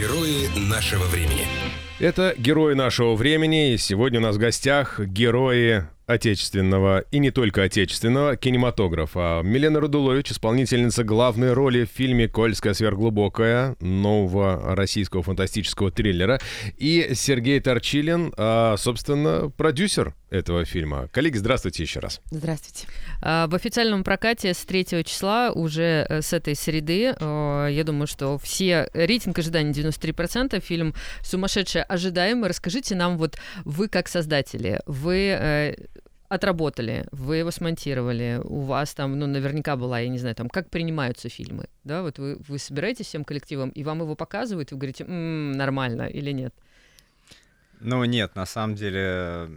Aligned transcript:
Герои 0.00 0.48
нашего 0.56 1.04
времени. 1.04 1.46
Это 1.98 2.34
герои 2.38 2.72
нашего 2.72 3.16
времени, 3.16 3.74
и 3.74 3.76
сегодня 3.76 4.18
у 4.18 4.22
нас 4.22 4.36
в 4.36 4.38
гостях 4.38 4.98
герои 4.98 5.84
отечественного 6.06 7.00
и 7.10 7.18
не 7.18 7.30
только 7.30 7.64
отечественного 7.64 8.36
кинематографа. 8.36 9.42
Милена 9.44 9.78
Радулович, 9.78 10.32
исполнительница 10.32 11.04
главной 11.04 11.52
роли 11.52 11.84
в 11.84 11.94
фильме 11.94 12.28
«Кольская 12.28 12.72
сверхглубокая» 12.72 13.76
нового 13.80 14.74
российского 14.74 15.22
фантастического 15.22 15.90
триллера. 15.90 16.40
И 16.78 17.10
Сергей 17.12 17.60
Торчилин, 17.60 18.32
а, 18.38 18.76
собственно, 18.78 19.50
продюсер 19.50 20.14
этого 20.30 20.64
фильма. 20.64 21.08
Коллеги, 21.12 21.36
здравствуйте 21.36 21.82
еще 21.82 22.00
раз. 22.00 22.20
Здравствуйте. 22.30 22.86
А, 23.20 23.46
в 23.48 23.54
официальном 23.54 24.04
прокате 24.04 24.54
с 24.54 24.64
3 24.64 25.04
числа, 25.04 25.50
уже 25.50 26.06
э, 26.08 26.22
с 26.22 26.32
этой 26.32 26.54
среды, 26.54 27.14
э, 27.18 27.68
я 27.70 27.84
думаю, 27.84 28.06
что 28.06 28.38
все 28.38 28.88
рейтинг 28.94 29.38
ожиданий 29.38 29.72
93%, 29.72 30.60
фильм 30.60 30.94
сумасшедший 31.22 31.82
ожидаемый. 31.82 32.48
Расскажите 32.48 32.94
нам, 32.94 33.18
вот 33.18 33.38
вы 33.64 33.88
как 33.88 34.08
создатели, 34.08 34.80
вы 34.86 35.16
э, 35.16 35.74
отработали, 36.28 37.06
вы 37.10 37.38
его 37.38 37.50
смонтировали, 37.50 38.40
у 38.44 38.60
вас 38.60 38.94
там, 38.94 39.18
ну, 39.18 39.26
наверняка 39.26 39.76
была, 39.76 39.98
я 39.98 40.08
не 40.08 40.18
знаю, 40.18 40.36
там, 40.36 40.48
как 40.48 40.70
принимаются 40.70 41.28
фильмы, 41.28 41.66
да, 41.82 42.02
вот 42.02 42.20
вы, 42.20 42.36
вы 42.46 42.58
собираетесь 42.60 43.06
всем 43.06 43.24
коллективом, 43.24 43.70
и 43.70 43.82
вам 43.82 44.00
его 44.00 44.14
показывают, 44.14 44.70
и 44.70 44.74
вы 44.74 44.78
говорите, 44.78 45.04
м-м, 45.04 45.52
нормально 45.52 46.02
или 46.02 46.30
нет? 46.30 46.54
Ну, 47.80 48.04
нет, 48.04 48.36
на 48.36 48.46
самом 48.46 48.76
деле, 48.76 49.48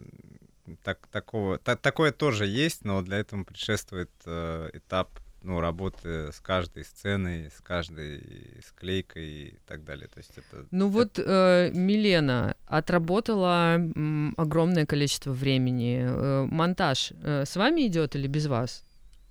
так, 0.83 1.07
такого, 1.07 1.57
та, 1.57 1.75
такое 1.75 2.11
тоже 2.11 2.45
есть, 2.45 2.85
но 2.85 3.01
для 3.01 3.17
этого 3.17 3.43
предшествует 3.43 4.11
э, 4.25 4.69
этап 4.73 5.09
ну, 5.43 5.59
работы 5.59 6.31
с 6.31 6.39
каждой 6.39 6.85
сценой, 6.85 7.51
с 7.51 7.61
каждой 7.61 8.61
склейкой 8.65 9.25
и 9.25 9.59
так 9.67 9.83
далее. 9.83 10.07
То 10.07 10.19
есть 10.19 10.31
это... 10.37 10.65
Ну 10.71 10.87
это... 10.87 10.93
вот 10.93 11.19
э, 11.19 11.71
Милена 11.73 12.55
отработала 12.65 13.75
м, 13.75 14.33
огромное 14.37 14.85
количество 14.85 15.31
времени. 15.31 16.01
Э, 16.05 16.45
монтаж 16.49 17.11
э, 17.21 17.43
с 17.45 17.55
вами 17.55 17.87
идет 17.87 18.15
или 18.15 18.27
без 18.27 18.47
вас? 18.47 18.85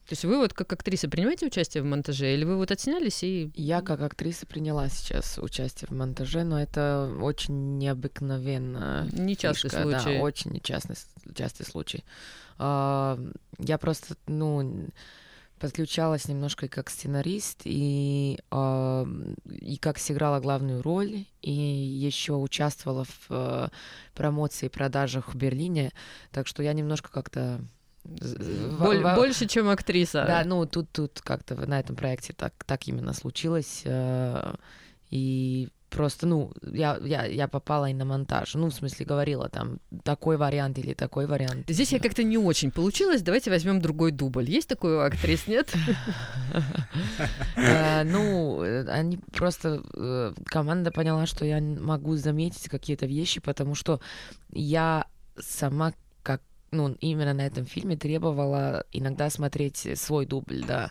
То 0.08 0.14
есть 0.14 0.24
вы 0.24 0.38
вот 0.38 0.52
как 0.52 0.72
актриса 0.72 1.08
принимаете 1.08 1.46
участие 1.46 1.82
в 1.82 1.86
монтаже, 1.86 2.34
или 2.34 2.44
вы 2.44 2.56
вот 2.56 2.70
отснялись 2.70 3.22
и... 3.22 3.50
Я 3.54 3.82
как 3.82 4.00
актриса 4.00 4.46
приняла 4.46 4.88
сейчас 4.88 5.38
участие 5.38 5.88
в 5.88 5.92
монтаже, 5.92 6.42
но 6.42 6.60
это 6.60 7.16
очень 7.20 7.78
необыкновенно. 7.78 9.08
Нечастый 9.12 9.70
фишка, 9.70 9.82
случай. 9.82 10.18
Да, 10.18 10.22
очень 10.22 10.50
нечастный 10.50 10.96
частый 11.34 11.64
случай. 11.64 12.04
А, 12.58 13.18
я 13.58 13.78
просто, 13.78 14.16
ну 14.26 14.88
подключалась 15.62 16.26
немножко 16.26 16.66
как 16.66 16.90
сценарист 16.90 17.60
и, 17.64 18.36
э, 18.50 19.06
и 19.46 19.76
как 19.76 19.98
сыграла 19.98 20.40
главную 20.40 20.82
роль, 20.82 21.24
и 21.40 21.52
еще 21.52 22.32
участвовала 22.32 23.04
в 23.04 23.26
э, 23.30 23.68
промоции 24.12 24.66
и 24.66 24.68
продажах 24.68 25.32
в 25.32 25.36
Берлине, 25.36 25.92
так 26.32 26.48
что 26.48 26.64
я 26.64 26.72
немножко 26.72 27.12
как-то 27.12 27.60
Боль. 28.04 29.02
Больше, 29.02 29.46
чем 29.46 29.68
актриса. 29.68 30.24
Да, 30.26 30.42
ну 30.44 30.66
тут, 30.66 30.90
тут 30.90 31.20
как-то 31.20 31.54
на 31.54 31.78
этом 31.78 31.96
проекте 31.96 32.32
так, 32.32 32.52
так 32.66 32.88
именно 32.88 33.12
случилось. 33.12 33.82
Э, 33.84 34.54
и 35.10 35.68
просто, 35.92 36.26
ну, 36.26 36.52
я, 36.62 36.98
я, 37.02 37.26
я 37.26 37.48
попала 37.48 37.88
и 37.88 37.94
на 37.94 38.04
монтаж. 38.04 38.54
Ну, 38.54 38.70
в 38.70 38.74
смысле, 38.74 39.06
говорила 39.06 39.48
там 39.48 39.78
такой 40.02 40.36
вариант 40.36 40.78
или 40.78 40.94
такой 40.94 41.26
вариант. 41.26 41.68
Здесь 41.68 41.92
я 41.92 42.00
как-то 42.00 42.22
не 42.22 42.38
очень 42.38 42.70
получилось. 42.70 43.22
Давайте 43.22 43.50
возьмем 43.50 43.80
другой 43.80 44.10
дубль. 44.10 44.50
Есть 44.50 44.68
такой 44.68 44.96
у 44.96 45.00
актрис, 45.00 45.46
нет? 45.46 45.72
Э, 47.56 48.02
ну, 48.04 48.62
они 48.88 49.18
просто... 49.32 49.82
Э, 49.94 50.32
команда 50.46 50.90
поняла, 50.90 51.26
что 51.26 51.44
я 51.44 51.60
могу 51.60 52.16
заметить 52.16 52.68
какие-то 52.68 53.06
вещи, 53.06 53.40
потому 53.40 53.74
что 53.74 54.00
я 54.50 55.06
сама 55.38 55.92
ну, 56.72 56.96
именно 57.00 57.34
на 57.34 57.46
этом 57.46 57.64
фильме 57.64 57.96
требовала 57.96 58.84
иногда 58.92 59.30
смотреть 59.30 59.86
свой 59.96 60.26
дубль, 60.26 60.64
да 60.66 60.90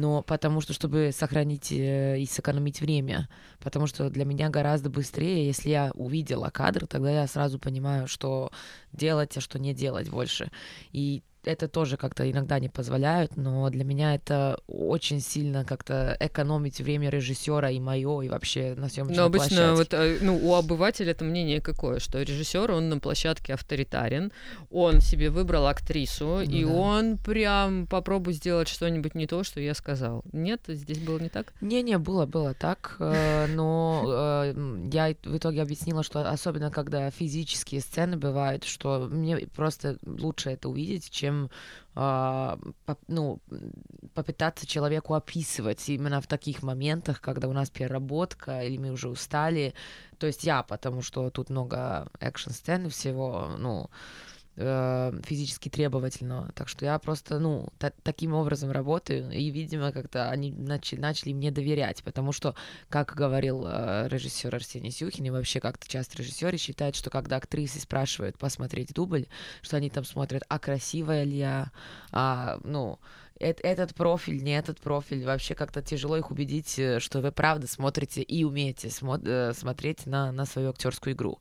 но 0.00 0.22
потому 0.22 0.60
что, 0.60 0.72
чтобы 0.72 1.10
сохранить 1.12 1.70
э, 1.72 2.18
и 2.18 2.26
сэкономить 2.26 2.80
время, 2.80 3.28
потому 3.58 3.86
что 3.86 4.08
для 4.08 4.24
меня 4.24 4.48
гораздо 4.48 4.88
быстрее, 4.88 5.46
если 5.46 5.70
я 5.70 5.90
увидела 5.94 6.48
кадр, 6.50 6.86
тогда 6.86 7.10
я 7.10 7.26
сразу 7.26 7.58
понимаю, 7.58 8.08
что 8.08 8.50
делать, 8.92 9.36
а 9.36 9.40
что 9.40 9.58
не 9.58 9.74
делать 9.74 10.08
больше. 10.08 10.50
И 10.92 11.22
это 11.44 11.68
тоже 11.68 11.96
как-то 11.96 12.30
иногда 12.30 12.58
не 12.58 12.68
позволяют, 12.68 13.36
но 13.36 13.68
для 13.70 13.84
меня 13.84 14.14
это 14.14 14.58
очень 14.66 15.20
сильно 15.20 15.64
как-то 15.64 16.16
экономить 16.20 16.80
время 16.80 17.10
режиссера 17.10 17.70
и 17.70 17.80
мое, 17.80 18.22
и 18.22 18.28
вообще 18.28 18.74
на 18.76 18.88
съемочной 18.88 19.16
Но 19.16 19.24
обычно 19.24 19.74
площадке. 19.74 19.74
вот, 19.76 19.94
э, 19.94 20.18
ну, 20.20 20.36
у 20.36 20.54
обывателя 20.54 21.12
это 21.12 21.24
мнение 21.24 21.60
какое, 21.60 21.98
что 21.98 22.20
режиссер, 22.20 22.70
он 22.70 22.88
на 22.88 22.98
площадке 22.98 23.54
авторитарен, 23.54 24.32
он 24.70 25.00
себе 25.00 25.30
выбрал 25.30 25.66
актрису, 25.66 26.24
ну, 26.24 26.40
и 26.42 26.64
да. 26.64 26.70
он 26.70 27.18
прям 27.18 27.86
попробуй 27.86 28.34
сделать 28.34 28.68
что-нибудь 28.68 29.14
не 29.14 29.26
то, 29.26 29.44
что 29.44 29.60
я 29.60 29.74
сказал. 29.74 30.22
Нет, 30.32 30.62
здесь 30.66 30.98
было 30.98 31.18
не 31.18 31.28
так? 31.28 31.52
Не-не, 31.60 31.98
было, 31.98 32.26
было 32.26 32.54
так, 32.54 32.96
э, 32.98 33.46
но 33.54 34.04
э, 34.06 34.88
я 34.92 35.14
в 35.24 35.36
итоге 35.36 35.62
объяснила, 35.62 36.02
что 36.02 36.28
особенно 36.28 36.70
когда 36.70 37.10
физические 37.10 37.80
сцены 37.80 38.16
бывают, 38.16 38.64
что 38.64 39.08
мне 39.10 39.38
просто 39.54 39.96
лучше 40.04 40.50
это 40.50 40.68
увидеть, 40.68 41.10
чем 41.10 41.29
чем 41.30 41.50
э, 41.94 42.56
по, 42.86 42.96
ну, 43.08 43.40
попытаться 44.14 44.66
человеку 44.66 45.14
описывать 45.14 45.88
именно 45.88 46.20
в 46.20 46.26
таких 46.26 46.62
моментах, 46.62 47.20
когда 47.20 47.48
у 47.48 47.52
нас 47.52 47.70
переработка 47.70 48.62
или 48.62 48.78
мы 48.78 48.90
уже 48.90 49.08
устали. 49.08 49.74
То 50.18 50.26
есть 50.26 50.44
я, 50.44 50.62
потому 50.62 51.02
что 51.02 51.30
тут 51.30 51.50
много 51.50 52.08
экшн-сцен 52.20 52.86
и 52.86 52.90
всего, 52.90 53.50
ну, 53.58 53.90
Э, 54.56 55.12
физически 55.24 55.68
требовательно. 55.68 56.50
Так 56.54 56.68
что 56.68 56.84
я 56.84 56.98
просто, 56.98 57.38
ну, 57.38 57.68
та- 57.78 57.92
таким 58.02 58.34
образом 58.34 58.70
работаю, 58.72 59.30
и, 59.30 59.48
видимо, 59.50 59.92
как-то 59.92 60.28
они 60.28 60.52
начали, 60.52 61.00
начали 61.00 61.32
мне 61.32 61.50
доверять, 61.50 62.02
потому 62.02 62.32
что, 62.32 62.54
как 62.88 63.14
говорил 63.14 63.64
э, 63.66 64.08
режиссер 64.08 64.54
Арсений 64.54 64.90
Сюхин, 64.90 65.24
и 65.24 65.30
вообще 65.30 65.60
как-то 65.60 65.88
часто 65.88 66.18
режиссеры 66.18 66.58
считают, 66.58 66.96
что 66.96 67.10
когда 67.10 67.36
актрисы 67.36 67.80
спрашивают 67.80 68.38
посмотреть 68.38 68.92
дубль, 68.92 69.26
что 69.62 69.76
они 69.76 69.88
там 69.88 70.04
смотрят, 70.04 70.42
а 70.48 70.58
красивая 70.58 71.22
ли 71.24 71.38
я, 71.38 71.70
а, 72.10 72.58
ну, 72.64 72.98
этот 73.38 73.94
профиль, 73.94 74.42
не 74.42 74.58
этот 74.58 74.80
профиль. 74.80 75.24
Вообще 75.24 75.54
как-то 75.54 75.80
тяжело 75.80 76.16
их 76.16 76.30
убедить, 76.30 76.78
э, 76.78 76.98
что 77.00 77.20
вы 77.20 77.32
правда 77.32 77.66
смотрите 77.66 78.20
и 78.20 78.44
умеете 78.44 78.88
смо- 78.88 79.54
смотреть 79.54 80.06
на, 80.06 80.32
на 80.32 80.44
свою 80.44 80.70
актерскую 80.70 81.14
игру. 81.14 81.38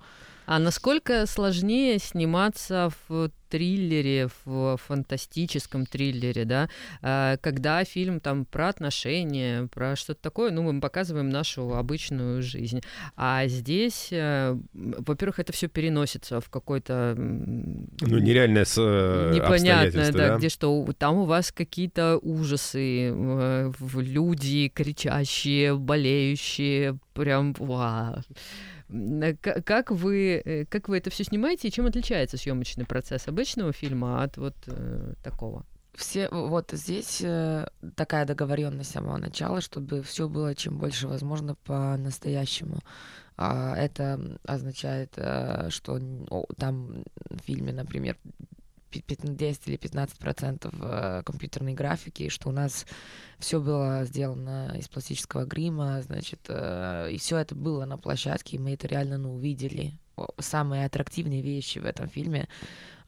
А 0.50 0.58
насколько 0.58 1.28
сложнее 1.28 2.00
сниматься 2.00 2.90
в 3.08 3.30
триллере, 3.50 4.30
в 4.46 4.78
фантастическом 4.78 5.86
триллере, 5.86 6.44
да, 6.44 6.70
а, 7.04 7.38
когда 7.38 7.84
фильм 7.84 8.20
там 8.20 8.46
про 8.46 8.70
отношения, 8.70 9.68
про 9.68 9.96
что-то 9.96 10.20
такое, 10.24 10.50
ну, 10.50 10.64
мы 10.64 10.82
показываем 10.82 11.30
нашу 11.30 11.76
обычную 11.76 12.42
жизнь. 12.42 12.82
А 13.16 13.46
здесь, 13.46 14.08
э, 14.10 14.58
во-первых, 14.74 15.38
это 15.38 15.54
все 15.54 15.68
переносится 15.68 16.42
в 16.42 16.50
какой-то... 16.50 17.14
Ну, 17.16 18.18
нереальное 18.18 18.66
с 18.66 18.76
э, 18.80 19.31
Непонятное, 19.36 20.12
да, 20.12 20.18
да, 20.30 20.38
где 20.38 20.50
что, 20.50 20.88
там 20.98 21.18
у 21.18 21.26
вас 21.26 21.52
какие-то 21.52 22.18
ужасы, 22.18 23.12
э, 23.14 23.72
люди 23.94 24.68
кричащие, 24.70 25.76
болеющие, 25.76 26.98
прям, 27.14 27.54
вау. 27.60 28.24
Э, 28.90 29.34
как 29.36 29.92
вы, 29.92 30.42
э, 30.44 30.66
как 30.66 30.90
вы 30.90 30.98
это 30.98 31.10
все 31.10 31.24
снимаете 31.24 31.68
и 31.68 31.72
чем 31.72 31.86
отличается 31.86 32.38
съемочный 32.38 32.86
процесс 32.86 33.28
обычного 33.28 33.72
фильма 33.72 34.24
от 34.24 34.38
вот 34.38 34.56
э, 34.68 35.14
такого? 35.24 35.66
Все 35.94 36.30
вот 36.30 36.72
здесь 36.72 37.22
э, 37.22 37.68
такая 37.96 38.26
договоренность 38.26 38.90
с 38.90 38.94
самого 38.94 39.18
начала, 39.18 39.62
чтобы 39.62 40.02
все 40.02 40.30
было 40.30 40.56
чем 40.56 40.78
больше 40.78 41.08
возможно 41.08 41.56
по-настоящему. 41.66 42.80
А 43.38 43.75
это 43.75 44.38
означает, 44.44 45.13
э, 45.18 45.69
что 45.69 46.00
там 46.58 47.04
в 47.30 47.42
фильме, 47.44 47.74
например, 47.74 48.18
10 48.91 49.68
или 49.68 49.77
15 49.77 50.18
процентов 50.18 50.74
э, 50.81 51.21
компьютерной 51.25 51.74
графики, 51.74 52.30
что 52.30 52.50
у 52.50 52.51
нас 52.51 52.86
все 53.38 53.59
было 53.59 54.06
сделано 54.06 54.75
из 54.77 54.88
пластического 54.88 55.45
грима, 55.45 56.01
значит, 56.01 56.39
э, 56.47 57.09
и 57.12 57.18
все 57.18 57.38
это 57.38 57.56
было 57.56 57.86
на 57.86 57.97
площадке, 57.97 58.57
и 58.57 58.59
мы 58.59 58.74
это 58.74 58.88
реально 58.88 59.18
ну, 59.18 59.36
увидели. 59.36 59.94
Самые 60.38 60.86
аттрактивные 60.86 61.41
вещи 61.41 61.80
в 61.80 61.86
этом 61.86 62.09
фильме, 62.09 62.50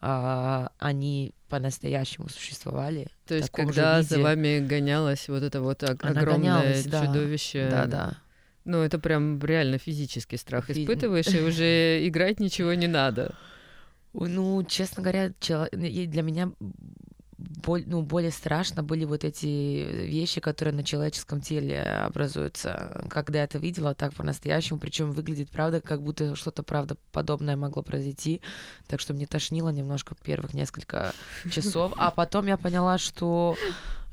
э, 0.02 0.68
они 0.80 1.34
по-настоящему 1.50 2.30
существовали. 2.30 3.08
То 3.28 3.36
есть, 3.36 3.50
когда 3.50 4.02
за 4.02 4.20
вами 4.20 4.60
гонялось 4.60 5.28
вот 5.28 5.44
это 5.44 5.62
вот 5.62 5.84
огромное 5.84 6.82
чудовище. 6.82 7.68
Да, 7.70 7.86
да. 7.86 8.18
Ну, 8.64 8.82
это 8.82 9.00
прям 9.00 9.40
реально 9.44 9.80
физический 9.80 10.38
страх 10.38 10.70
испытываешь, 10.70 11.28
и 11.28 11.42
уже 11.42 12.08
играть 12.08 12.40
ничего 12.40 12.74
не 12.74 12.88
надо. 12.88 13.36
Ну, 14.14 14.64
честно 14.64 15.02
говоря, 15.02 15.32
для 15.42 16.22
меня 16.22 16.52
ну, 17.86 18.02
более 18.02 18.32
страшно 18.32 18.84
были 18.84 19.06
вот 19.06 19.24
эти 19.24 19.46
вещи, 19.46 20.42
которые 20.42 20.76
на 20.76 20.84
человеческом 20.84 21.42
теле 21.42 21.82
образуются. 21.82 23.06
Когда 23.10 23.40
я 23.40 23.46
это 23.46 23.58
видела 23.58 23.96
так 23.96 24.14
по-настоящему, 24.14 24.80
причем 24.80 25.12
выглядит, 25.12 25.50
правда, 25.50 25.82
как 25.82 26.02
будто 26.02 26.36
что-то, 26.36 26.64
правда, 26.64 26.98
подобное 27.12 27.56
могло 27.56 27.82
произойти. 27.84 28.42
Так 28.88 29.00
что 29.00 29.14
мне 29.14 29.26
тошнило 29.26 29.70
немножко 29.70 30.16
первых 30.24 30.54
несколько 30.54 31.14
часов. 31.50 31.94
А 31.98 32.12
потом 32.12 32.48
я 32.48 32.58
поняла, 32.58 32.98
что 32.98 33.56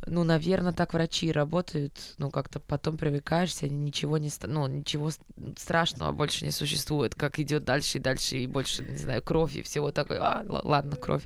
ну, 0.09 0.25
наверное, 0.25 0.73
так 0.73 0.95
врачи 0.95 1.31
работают. 1.33 1.93
Ну, 2.19 2.31
как-то 2.31 2.61
потом 2.61 2.97
привыкаешься, 2.97 3.69
ничего 3.69 4.19
не, 4.19 4.31
ну, 4.47 4.67
ничего 4.67 5.11
страшного 5.57 6.13
больше 6.13 6.45
не 6.45 6.51
существует, 6.51 7.15
как 7.15 7.39
идет 7.39 7.65
дальше 7.65 7.99
и 7.99 8.01
дальше, 8.01 8.37
и 8.39 8.47
больше, 8.47 8.85
не 8.85 8.97
знаю, 8.97 9.23
кровь 9.23 9.57
и 9.57 9.63
всего 9.63 9.93
такое. 9.93 10.19
А, 10.21 10.45
ладно, 10.49 10.97
кровь. 10.97 11.23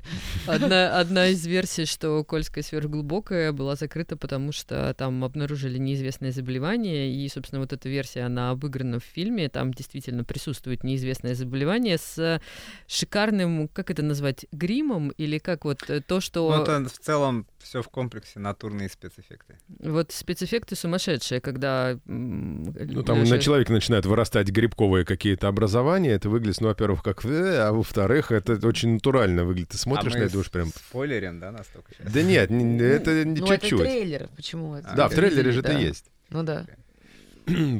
Одна, 0.47 0.99
одна 0.99 1.27
из 1.27 1.45
версий, 1.45 1.85
что 1.85 2.23
Кольская 2.23 2.63
сверхглубокая 2.63 3.51
была 3.51 3.75
закрыта, 3.75 4.17
потому 4.17 4.51
что 4.51 4.93
там 4.97 5.23
обнаружили 5.23 5.77
неизвестное 5.77 6.31
заболевание, 6.31 7.13
и, 7.13 7.27
собственно, 7.29 7.61
вот 7.61 7.73
эта 7.73 7.89
версия, 7.89 8.21
она 8.21 8.51
обыграна 8.51 8.99
в 8.99 9.03
фильме, 9.03 9.49
там 9.49 9.73
действительно 9.73 10.23
присутствует 10.23 10.83
неизвестное 10.83 11.35
заболевание 11.35 11.97
с 11.97 12.41
шикарным, 12.87 13.67
как 13.67 13.91
это 13.91 14.03
назвать, 14.03 14.45
гримом, 14.51 15.09
или 15.11 15.37
как 15.37 15.65
вот 15.65 15.89
э, 15.89 16.01
то, 16.01 16.19
что... 16.19 16.55
Ну, 16.55 16.61
это 16.61 16.89
в 16.89 16.99
целом 16.99 17.47
все 17.63 17.81
в 17.81 17.89
комплексе 17.89 18.39
натурные 18.39 18.89
спецэффекты. 18.89 19.57
Вот 19.79 20.11
спецэффекты 20.11 20.75
сумасшедшие, 20.75 21.41
когда... 21.41 21.97
Ну, 22.05 23.03
там 23.03 23.21
Леша... 23.21 23.35
на 23.35 23.41
человека 23.41 23.71
начинают 23.71 24.05
вырастать 24.05 24.49
грибковые 24.49 25.05
какие-то 25.05 25.47
образования, 25.47 26.11
это 26.11 26.29
выглядит, 26.29 26.61
ну, 26.61 26.67
во-первых, 26.67 27.01
как... 27.01 27.25
А 27.25 27.71
во-вторых, 27.71 28.31
это 28.31 28.67
очень 28.67 28.95
натурально 28.95 29.45
выглядит. 29.45 29.69
Ты 29.69 29.77
смотришь 29.77 30.13
а 30.15 30.19
на 30.19 30.23
это 30.23 30.37
уж 30.37 30.51
прям... 30.51 30.69
спойлерим, 30.69 31.39
да, 31.39 31.51
настолько 31.51 31.91
сейчас? 31.93 32.11
Да 32.11 32.21
нет, 32.21 32.51
это 32.51 33.11
ну, 33.25 33.47
чуть-чуть. 33.47 33.71
Ну, 33.71 33.77
это 33.77 33.83
трейлер, 33.85 34.29
почему? 34.35 34.75
Это? 34.75 34.93
Да, 34.95 35.07
в 35.07 35.15
трейлере 35.15 35.51
же 35.51 35.59
это 35.61 35.73
есть. 35.73 36.05
Ну 36.29 36.43
да. 36.43 36.65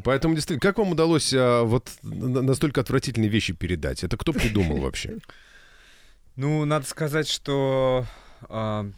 Поэтому, 0.04 0.36
действительно, 0.36 0.60
как 0.60 0.78
вам 0.78 0.92
удалось 0.92 1.34
а, 1.34 1.64
вот 1.64 1.90
настолько 2.02 2.82
отвратительные 2.82 3.30
вещи 3.30 3.54
передать? 3.54 4.04
Это 4.04 4.18
кто 4.18 4.34
придумал 4.34 4.78
вообще? 4.78 5.18
Ну, 6.36 6.66
надо 6.66 6.86
сказать, 6.86 7.30
что 7.30 8.06
а, 8.50 8.90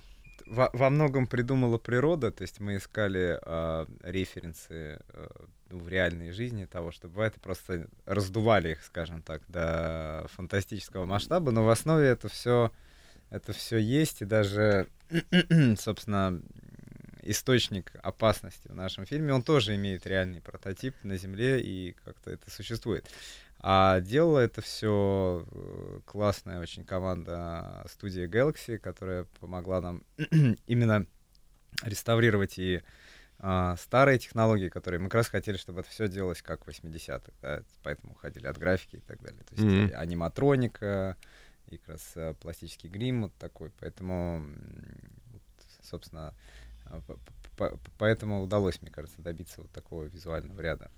во, 0.45 0.69
во 0.73 0.89
многом 0.89 1.27
придумала 1.27 1.77
природа, 1.77 2.31
то 2.31 2.43
есть 2.43 2.59
мы 2.59 2.77
искали 2.77 3.39
э, 3.41 3.85
референсы 4.03 4.99
э, 5.07 5.27
ну, 5.69 5.79
в 5.79 5.89
реальной 5.89 6.31
жизни 6.31 6.65
того, 6.65 6.91
что 6.91 7.07
бывает, 7.07 7.37
и 7.37 7.39
просто 7.39 7.87
раздували 8.05 8.71
их, 8.71 8.83
скажем 8.83 9.21
так, 9.21 9.41
до 9.47 10.27
фантастического 10.29 11.05
масштаба, 11.05 11.51
но 11.51 11.63
в 11.63 11.69
основе 11.69 12.07
это 12.07 12.29
все 12.29 12.71
это 13.29 13.53
все 13.53 13.77
есть, 13.77 14.21
и 14.21 14.25
даже, 14.25 14.87
собственно, 15.77 16.41
источник 17.23 17.91
опасности 18.03 18.67
в 18.67 18.75
нашем 18.75 19.05
фильме, 19.05 19.33
он 19.33 19.41
тоже 19.41 19.75
имеет 19.75 20.05
реальный 20.05 20.41
прототип 20.41 20.95
на 21.03 21.17
Земле, 21.17 21.59
и 21.59 21.95
как-то 22.05 22.31
это 22.31 22.49
существует. 22.51 23.05
А 23.67 23.99
делала 23.99 24.37
это 24.37 24.61
все 24.61 25.43
э, 25.49 25.99
классная 26.05 26.59
очень 26.59 26.83
команда 26.85 27.83
студии 27.89 28.27
Galaxy, 28.27 28.77
которая 28.77 29.23
помогла 29.39 29.81
нам 29.81 30.03
именно 30.67 31.07
реставрировать 31.81 32.59
и 32.59 32.83
а, 33.39 33.75
старые 33.77 34.19
технологии, 34.19 34.69
которые 34.69 34.99
мы 34.99 35.07
как 35.07 35.15
раз 35.15 35.29
хотели, 35.29 35.57
чтобы 35.57 35.79
это 35.79 35.89
все 35.89 36.07
делалось 36.07 36.43
как 36.43 36.63
в 36.63 36.69
80-х, 36.69 37.31
да, 37.41 37.63
поэтому 37.81 38.13
уходили 38.13 38.45
от 38.45 38.59
графики 38.59 38.97
и 38.97 38.99
так 38.99 39.19
далее. 39.19 39.41
То 39.49 39.55
есть 39.55 39.65
mm-hmm. 39.65 39.95
аниматроника 39.95 41.17
и 41.65 41.77
как 41.77 41.89
раз 41.95 42.11
э, 42.13 42.35
пластический 42.39 42.87
грим 42.87 43.23
вот 43.23 43.33
такой, 43.39 43.71
поэтому, 43.79 44.45
собственно, 45.81 46.35
поэтому 47.97 48.43
удалось, 48.43 48.79
мне 48.83 48.91
кажется, 48.91 49.23
добиться 49.23 49.61
вот 49.61 49.71
такого 49.71 50.03
визуального 50.03 50.61
ряда. 50.61 50.91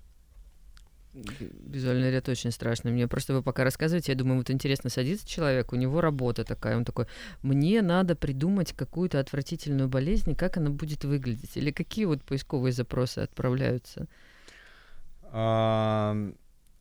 Визуальный 1.18 2.12
ряд 2.12 2.30
очень 2.30 2.52
страшный. 2.52 2.92
Мне 2.92 3.08
просто 3.08 3.34
вы 3.34 3.42
пока 3.42 3.64
рассказываете, 3.64 4.12
я 4.12 4.18
думаю, 4.18 4.38
вот 4.38 4.50
интересно 4.50 4.90
садится 4.90 5.28
человек, 5.28 5.74
у 5.74 5.76
него 5.76 6.02
работа 6.02 6.44
такая, 6.44 6.78
он 6.78 6.86
такой, 6.86 7.08
мне 7.42 7.82
надо 7.82 8.16
придумать 8.16 8.74
какую-то 8.74 9.20
отвратительную 9.20 9.90
болезнь, 9.90 10.36
как 10.36 10.58
она 10.58 10.70
будет 10.70 11.04
выглядеть, 11.06 11.58
или 11.58 11.72
какие 11.72 12.06
вот 12.06 12.24
поисковые 12.24 12.72
запросы 12.72 13.20
отправляются? 13.20 14.08
А, 15.32 16.16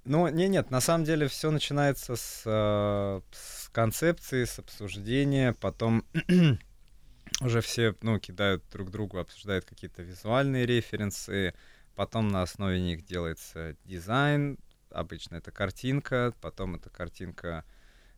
ну, 0.05 0.29
не, 0.29 0.49
нет, 0.49 0.71
на 0.71 0.81
самом 0.81 1.05
деле 1.05 1.29
все 1.29 1.51
начинается 1.51 2.17
с, 2.17 2.43
э, 2.45 3.21
с 3.33 3.69
концепции, 3.71 4.45
с 4.45 4.59
обсуждения, 4.59 5.55
потом 5.61 6.05
уже 7.41 7.61
все, 7.61 7.95
ну, 8.03 8.19
кидают 8.19 8.63
друг 8.73 8.91
другу, 8.91 9.19
обсуждают 9.19 9.65
какие-то 9.65 10.03
визуальные 10.03 10.67
референсы, 10.67 11.55
потом 11.97 12.29
на 12.29 12.43
основе 12.43 12.81
них 12.81 13.05
делается 13.05 13.77
дизайн, 13.85 14.59
обычно 14.91 15.37
это 15.37 15.51
картинка, 15.51 16.33
потом 16.41 16.77
эта 16.77 16.91
картинка, 16.91 17.65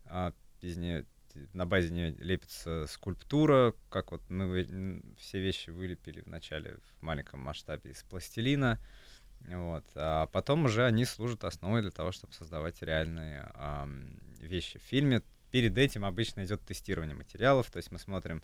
а, 0.05 0.33
из 0.61 0.77
нее, 0.77 1.07
на 1.55 1.65
базе 1.65 1.91
нее 1.91 2.11
лепится 2.19 2.87
скульптура, 2.89 3.75
как 3.89 4.11
вот 4.11 4.21
мы 4.29 5.03
все 5.17 5.41
вещи 5.41 5.71
вылепили 5.71 6.21
вначале 6.21 6.77
в 6.99 7.03
маленьком 7.03 7.41
масштабе 7.41 7.93
из 7.93 8.03
пластилина, 8.03 8.79
вот, 9.41 9.85
а 9.95 10.27
потом 10.27 10.65
уже 10.65 10.85
они 10.85 11.05
служат 11.05 11.45
основой 11.45 11.81
для 11.81 11.93
того, 11.93 12.11
чтобы 12.11 12.33
создавать 12.33 12.83
реальные 12.83 13.49
а, 13.55 13.89
вещи 14.41 14.79
в 14.79 14.83
фильме. 14.83 15.23
Перед 15.53 15.79
этим 15.79 16.05
обычно 16.05 16.45
идет 16.45 16.61
тестирование 16.67 17.17
материалов, 17.17 17.71
то 17.71 17.79
есть 17.79 17.91
мы 17.91 17.99
смотрим, 17.99 18.43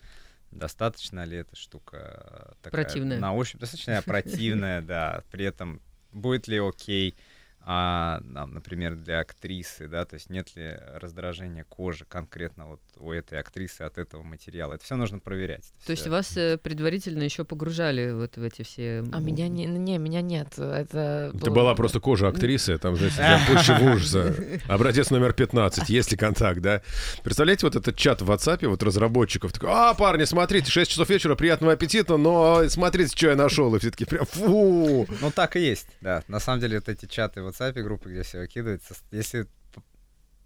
достаточно 0.50 1.24
ли 1.24 1.38
эта 1.38 1.56
штука 1.56 2.54
такая 2.62 2.84
противная. 2.84 3.18
на 3.18 3.34
ощупь? 3.34 3.60
Достаточно 3.60 4.02
противная, 4.06 4.82
да, 4.82 5.22
при 5.30 5.44
этом 5.44 5.80
будет 6.12 6.48
ли 6.48 6.58
окей 6.58 7.16
а, 7.66 8.20
например, 8.22 8.94
для 8.94 9.20
актрисы, 9.20 9.88
да, 9.88 10.04
то 10.04 10.14
есть 10.14 10.28
нет 10.28 10.54
ли 10.54 10.76
раздражения 10.96 11.64
кожи 11.64 12.04
конкретно 12.04 12.66
вот 12.66 12.80
у 12.96 13.10
этой 13.10 13.40
актрисы 13.40 13.82
от 13.82 13.96
этого 13.96 14.22
материала. 14.22 14.74
Это 14.74 14.84
все 14.84 14.96
нужно 14.96 15.18
проверять. 15.18 15.72
То 15.86 15.92
есть 15.92 16.06
вас 16.06 16.36
э, 16.36 16.58
предварительно 16.58 17.22
еще 17.22 17.44
погружали 17.44 18.12
вот 18.12 18.36
в 18.36 18.42
эти 18.42 18.62
все... 18.62 19.02
А 19.12 19.20
меня 19.20 19.48
не, 19.48 19.64
не 19.64 19.96
меня 19.96 20.20
нет. 20.20 20.58
Это 20.58 21.32
Ты 21.42 21.50
была 21.50 21.74
просто 21.74 22.00
кожа 22.04 22.28
актрисы, 22.28 22.76
там, 22.76 22.96
знаете, 22.96 23.16
для 23.16 23.40
пущего 23.46 23.94
ужаса. 23.94 24.34
Образец 24.68 25.10
номер 25.10 25.32
15, 25.32 25.88
есть 25.88 26.10
ли 26.10 26.18
контакт, 26.18 26.60
да? 26.60 26.82
Представляете, 27.22 27.64
вот 27.64 27.76
этот 27.76 27.96
чат 27.96 28.20
в 28.20 28.30
WhatsApp, 28.30 28.66
вот 28.68 28.82
разработчиков, 28.82 29.54
такой, 29.54 29.70
а, 29.72 29.94
парни, 29.94 30.24
смотрите, 30.24 30.70
6 30.70 30.90
часов 30.90 31.08
вечера, 31.08 31.34
приятного 31.34 31.72
аппетита, 31.72 32.18
но 32.18 32.68
смотрите, 32.68 33.16
что 33.16 33.28
я 33.28 33.36
нашел, 33.36 33.74
и 33.74 33.78
все 33.78 33.90
таки 33.90 34.04
прям, 34.04 34.26
фу! 34.26 35.06
Ну, 35.22 35.30
так 35.30 35.56
и 35.56 35.60
есть, 35.60 35.88
да. 36.02 36.22
На 36.28 36.40
самом 36.40 36.60
деле, 36.60 36.78
вот 36.78 36.90
эти 36.90 37.06
чаты 37.06 37.42
вот 37.42 37.53
WhatsApp 37.54 37.80
группы, 37.82 38.10
где 38.10 38.22
все 38.22 38.38
выкидывается. 38.38 38.94
Если 39.10 39.46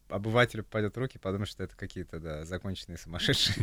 обывателю 0.09 0.65
попадет 0.65 0.97
в 0.97 0.99
руки, 0.99 1.19
подумает, 1.19 1.49
что 1.49 1.62
это 1.62 1.77
какие-то, 1.77 2.19
да, 2.19 2.45
законченные 2.45 2.99
сумасшедшие. 2.99 3.57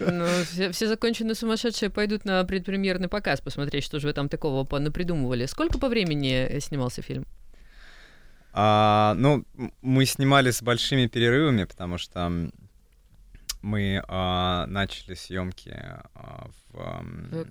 Ну, 0.00 0.26
все, 0.44 0.72
все 0.72 0.88
законченные 0.88 1.34
сумасшедшие 1.34 1.90
пойдут 1.90 2.24
на 2.24 2.42
предпремьерный 2.44 3.08
показ 3.08 3.40
посмотреть, 3.40 3.84
что 3.84 4.00
же 4.00 4.08
вы 4.08 4.12
там 4.12 4.28
такого 4.28 4.64
понапридумывали. 4.64 5.46
Сколько 5.46 5.78
по 5.78 5.88
времени 5.88 6.58
снимался 6.60 7.02
фильм? 7.02 7.26
А, 8.52 9.14
ну, 9.16 9.44
мы 9.82 10.04
снимали 10.06 10.50
с 10.50 10.62
большими 10.62 11.06
перерывами, 11.06 11.64
потому 11.64 11.98
что 11.98 12.50
мы 13.62 14.02
а, 14.08 14.66
начали 14.66 15.14
съемки 15.14 15.70
а, 15.74 16.48
в, 16.72 17.04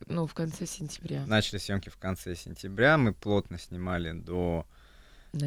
ну, 0.07 0.27
в 0.27 0.33
конце 0.33 0.65
сентября. 0.65 1.25
Начали 1.25 1.59
съемки 1.59 1.89
в 1.89 1.97
конце 1.97 2.35
сентября. 2.35 2.97
Мы 2.97 3.13
плотно 3.13 3.57
снимали 3.59 4.11
до 4.11 4.65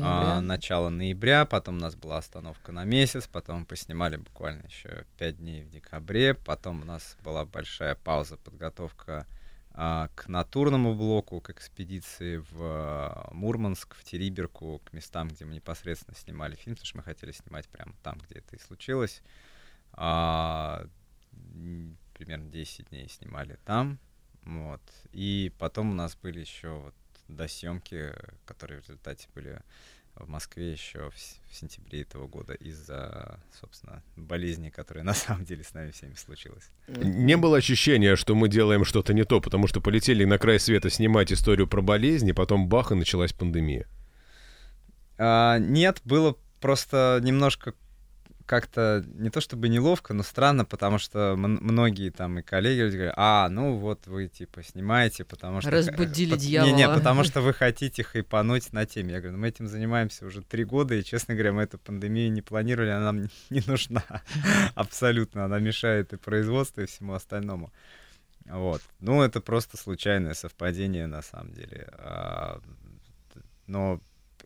а, 0.00 0.40
начала 0.40 0.88
ноября, 0.90 1.45
потом 1.45 1.76
у 1.76 1.81
нас 1.81 1.97
была 1.97 2.19
остановка 2.19 2.71
на 2.71 2.85
месяц, 2.85 3.26
потом 3.26 3.61
мы 3.61 3.66
поснимали 3.66 4.16
буквально 4.16 4.64
еще 4.66 5.04
пять 5.19 5.38
дней 5.38 5.64
в 5.64 5.71
декабре, 5.71 6.35
потом 6.35 6.83
у 6.83 6.85
нас 6.85 7.16
была 7.25 7.45
большая 7.45 7.97
пауза, 7.97 8.37
подготовка 8.37 9.26
а, 9.73 10.09
к 10.14 10.28
натурному 10.28 10.95
блоку, 10.95 11.40
к 11.40 11.50
экспедиции 11.50 12.37
в 12.37 12.57
а, 12.61 13.28
Мурманск, 13.33 13.97
в 13.97 14.04
Териберку, 14.04 14.81
к 14.85 14.92
местам, 14.92 15.28
где 15.28 15.45
мы 15.45 15.54
непосредственно 15.54 16.16
снимали 16.16 16.54
фильм, 16.54 16.76
потому 16.76 16.87
что 16.87 16.97
мы 16.99 17.02
хотели 17.02 17.33
снимать 17.33 17.69
прямо 17.69 17.92
там, 18.02 18.19
где 18.19 18.38
это 18.38 18.54
и 18.54 18.61
случилось. 18.61 19.21
А, 19.94 20.87
примерно 22.14 22.50
10 22.50 22.88
дней 22.90 23.08
снимали 23.08 23.58
там, 23.64 23.99
вот. 24.44 24.82
И 25.12 25.52
потом 25.58 25.90
у 25.90 25.94
нас 25.94 26.16
были 26.16 26.40
еще 26.40 26.70
вот 26.70 26.94
до 27.28 27.49
съемки, 27.49 28.12
которые 28.44 28.80
в 28.80 28.84
результате 28.84 29.28
были 29.34 29.61
в 30.16 30.28
Москве 30.28 30.72
еще 30.72 31.11
в, 31.11 31.14
в 31.14 31.54
сентябре 31.54 32.02
этого 32.02 32.26
года 32.26 32.52
из-за, 32.54 33.40
собственно, 33.58 34.02
болезни, 34.16 34.68
которая 34.68 35.04
на 35.04 35.14
самом 35.14 35.44
деле 35.44 35.64
с 35.64 35.72
нами 35.75 35.90
всеми 35.90 36.14
случилась. 36.14 36.70
Не 36.88 37.37
было 37.37 37.56
ощущения, 37.58 38.16
что 38.16 38.34
мы 38.34 38.49
делаем 38.49 38.84
что-то 38.84 39.14
не 39.14 39.25
то, 39.25 39.40
потому 39.40 39.66
что 39.66 39.80
полетели 39.80 40.25
на 40.25 40.38
край 40.38 40.61
света 40.61 40.90
снимать 40.90 41.32
историю 41.32 41.66
про 41.66 41.80
болезни, 41.80 42.32
потом 42.32 42.68
бах, 42.68 42.92
и 42.92 42.94
началась 42.94 43.32
пандемия. 43.32 43.87
А, 45.18 45.58
нет, 45.58 46.00
было 46.04 46.37
просто 46.61 47.20
немножко 47.22 47.75
как-то 48.46 49.04
не 49.14 49.30
то 49.30 49.40
чтобы 49.40 49.68
неловко, 49.68 50.14
но 50.14 50.22
странно, 50.22 50.64
потому 50.64 50.99
что 50.99 51.34
многие 51.37 52.11
там 52.11 52.38
и 52.38 52.42
коллеги 52.42 52.94
говорят, 52.94 53.14
а, 53.16 53.49
ну 53.49 53.76
вот 53.76 54.06
вы 54.06 54.28
типа 54.28 54.62
снимаете, 54.62 55.25
потому 55.25 55.61
что... 55.61 55.70
Разбудили 55.70 56.32
по- 56.32 56.37
дьявола. 56.38 56.70
Не-не, 56.70 56.88
потому 56.94 57.25
что 57.25 57.40
вы 57.40 57.52
хотите 57.52 58.02
хайпануть 58.02 58.72
на 58.72 58.87
теме. 58.87 59.14
Я 59.14 59.20
говорю, 59.20 59.37
ну 59.37 59.42
мы 59.42 59.49
этим 59.49 59.66
занимаемся 59.68 60.26
уже 60.26 60.42
три 60.42 60.64
года, 60.64 60.94
и, 60.94 61.04
честно 61.04 61.34
говоря, 61.34 61.52
мы 61.52 61.62
эту 61.62 61.78
пандемию 61.78 62.32
не 62.32 62.42
планировали, 62.42 62.90
она 62.90 63.12
нам 63.12 63.28
не 63.50 63.62
нужна 63.66 64.02
абсолютно. 64.75 65.44
Она 65.44 65.58
мешает 65.58 66.12
и 66.12 66.16
производству, 66.16 66.82
и 66.82 66.87
всему 66.87 67.14
остальному. 67.14 67.72
Вот. 68.46 68.82
Ну, 69.00 69.22
это 69.22 69.40
просто 69.40 69.76
случайное 69.76 70.34
совпадение, 70.34 71.06
на 71.06 71.22
самом 71.22 71.52
деле. 71.52 71.88
А, 71.92 72.61
Но 73.66 74.00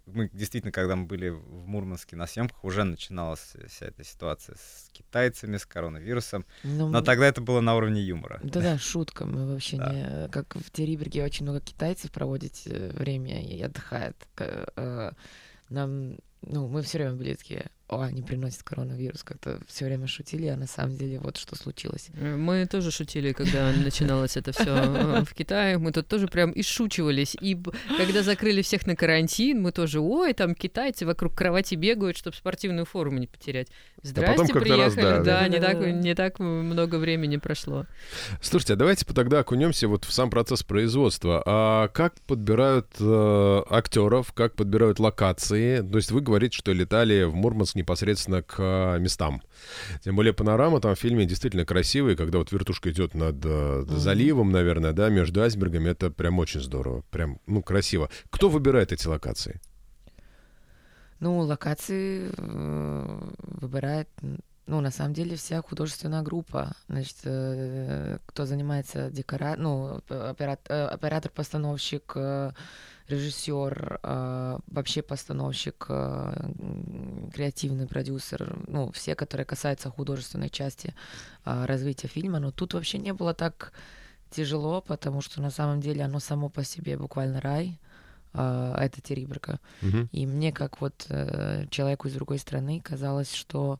мы 0.06 0.30
действительно, 0.32 0.72
когда 0.72 0.96
мы 0.96 1.06
были 1.06 1.28
в 1.28 1.66
Мурманске 1.66 2.16
на 2.16 2.26
съемках, 2.26 2.64
уже 2.64 2.84
начиналась 2.84 3.54
вся 3.68 3.86
эта 3.86 4.04
ситуация 4.04 4.56
с 4.56 4.88
китайцами, 4.92 5.56
с 5.56 5.66
коронавирусом. 5.66 6.46
Ну, 6.62 6.88
Но 6.88 7.02
тогда 7.02 7.26
это 7.26 7.40
было 7.40 7.60
на 7.60 7.74
уровне 7.76 8.02
юмора. 8.02 8.40
Да-да, 8.42 8.78
шутка. 8.78 9.26
Мы 9.26 9.46
вообще 9.46 9.76
Да. 9.76 9.92
не... 9.92 10.28
Как 10.28 10.54
в 10.54 10.70
Териберге 10.70 11.24
очень 11.24 11.44
много 11.44 11.60
китайцев 11.60 12.10
проводят 12.12 12.54
э, 12.66 12.92
время 12.94 13.42
и 13.42 13.60
отдыхает. 13.60 14.16
Э, 14.38 15.12
Нам... 15.68 16.16
Ну, 16.42 16.68
мы 16.68 16.82
все 16.82 16.98
время 16.98 17.14
были 17.14 17.34
такие, 17.34 17.70
о, 17.88 18.02
они 18.02 18.22
приносят 18.22 18.62
коронавирус. 18.64 19.22
Как-то 19.22 19.60
все 19.68 19.84
время 19.84 20.06
шутили, 20.08 20.46
а 20.46 20.56
на 20.56 20.66
самом 20.66 20.96
деле 20.96 21.20
вот 21.20 21.36
что 21.36 21.54
случилось. 21.54 22.08
Э, 22.14 22.34
Мы 22.36 22.66
тоже 22.66 22.90
шутили, 22.90 23.32
когда 23.32 23.72
начиналось 23.72 24.36
это 24.36 24.50
все 24.52 25.24
в 25.24 25.32
Китае. 25.34 25.78
Мы 25.78 25.92
тут 25.92 26.08
тоже 26.08 26.26
прям 26.26 26.52
исшучивались. 26.54 27.36
И 27.40 27.54
б- 27.54 27.70
когда 27.96 28.22
закрыли 28.24 28.62
всех 28.62 28.86
на 28.86 28.96
карантин, 28.96 29.62
мы 29.62 29.70
тоже, 29.70 30.00
ой, 30.00 30.32
там 30.32 30.54
китайцы 30.56 31.06
вокруг 31.06 31.34
кровати 31.36 31.76
бегают, 31.76 32.16
чтобы 32.16 32.36
спортивную 32.36 32.86
форму 32.86 33.18
не 33.18 33.28
потерять. 33.28 33.68
Здрасте, 34.02 34.32
потом 34.36 34.48
как-то 34.48 34.76
раз, 34.76 34.94
приехали. 34.94 35.24
да, 35.24 35.24
да, 35.24 35.40
да. 35.42 35.48
не 35.48 35.60
так, 35.60 35.80
не 36.02 36.14
так 36.14 36.38
много 36.40 36.96
времени 36.96 37.36
прошло. 37.36 37.86
Слушайте, 38.42 38.72
а 38.72 38.76
давайте 38.76 39.04
тогда 39.06 39.40
окунемся 39.40 39.86
вот 39.86 40.04
в 40.04 40.12
сам 40.12 40.30
процесс 40.30 40.62
производства. 40.62 41.42
А 41.46 41.88
как 41.88 42.20
подбирают 42.22 42.88
э, 42.98 43.62
актеров, 43.70 44.32
как 44.32 44.54
подбирают 44.56 44.98
локации? 44.98 45.80
То 45.88 45.96
есть 45.98 46.10
вы 46.10 46.20
говорите, 46.20 46.56
что 46.56 46.72
летали 46.72 47.22
в 47.24 47.34
Мурманск 47.34 47.75
непосредственно 47.76 48.42
к 48.42 48.56
э, 48.58 48.98
местам. 48.98 49.42
Тем 50.02 50.16
более 50.16 50.32
панорама 50.32 50.80
там 50.80 50.94
в 50.94 50.98
фильме 50.98 51.24
действительно 51.26 51.64
красивая, 51.64 52.16
когда 52.16 52.38
вот 52.38 52.50
вертушка 52.50 52.90
идет 52.90 53.14
над 53.14 53.44
Мгм. 53.44 53.96
заливом, 53.98 54.50
наверное, 54.50 54.92
да, 54.92 55.08
между 55.08 55.42
айсбергами, 55.42 55.90
это 55.90 56.10
прям 56.10 56.38
очень 56.40 56.60
здорово, 56.60 57.02
прям, 57.10 57.38
ну, 57.46 57.62
красиво. 57.62 58.10
Кто 58.30 58.48
выбирает 58.48 58.92
эти 58.92 59.06
локации? 59.06 59.60
Ну, 61.20 61.38
локации 61.38 62.30
э, 62.36 63.20
выбирает, 63.38 64.08
ну, 64.66 64.80
на 64.80 64.90
самом 64.90 65.14
деле, 65.14 65.36
вся 65.36 65.62
художественная 65.62 66.22
группа. 66.22 66.72
Значит, 66.88 67.16
э, 67.24 68.18
кто 68.26 68.44
занимается 68.44 69.10
декора... 69.10 69.56
ну, 69.56 70.02
операт- 70.08 70.68
оператор-постановщик, 70.68 72.12
э, 72.16 72.52
режиссер, 73.08 74.00
э, 74.02 74.58
вообще 74.66 75.02
постановщик, 75.02 75.86
э, 75.88 75.92
м, 76.58 77.30
креативный 77.34 77.86
продюсер, 77.86 78.56
ну, 78.68 78.90
все, 78.92 79.14
которые 79.14 79.44
касаются 79.44 79.90
художественной 79.90 80.50
части 80.50 80.94
э, 81.44 81.64
развития 81.66 82.08
фильма. 82.08 82.38
Но 82.40 82.50
тут 82.50 82.74
вообще 82.74 82.98
не 82.98 83.12
было 83.12 83.34
так 83.34 83.72
тяжело, 84.30 84.80
потому 84.80 85.20
что 85.22 85.40
на 85.42 85.50
самом 85.50 85.80
деле 85.80 86.04
оно 86.04 86.20
само 86.20 86.48
по 86.48 86.64
себе 86.64 86.96
буквально 86.96 87.40
рай. 87.40 87.78
э, 88.34 88.74
Это 88.78 89.00
Териберка. 89.00 89.60
Мгм. 89.82 90.08
И 90.12 90.26
мне, 90.26 90.52
как 90.52 90.80
вот 90.80 91.06
э, 91.08 91.66
человеку 91.70 92.08
из 92.08 92.14
другой 92.14 92.38
страны, 92.38 92.80
казалось, 92.80 93.32
что 93.34 93.78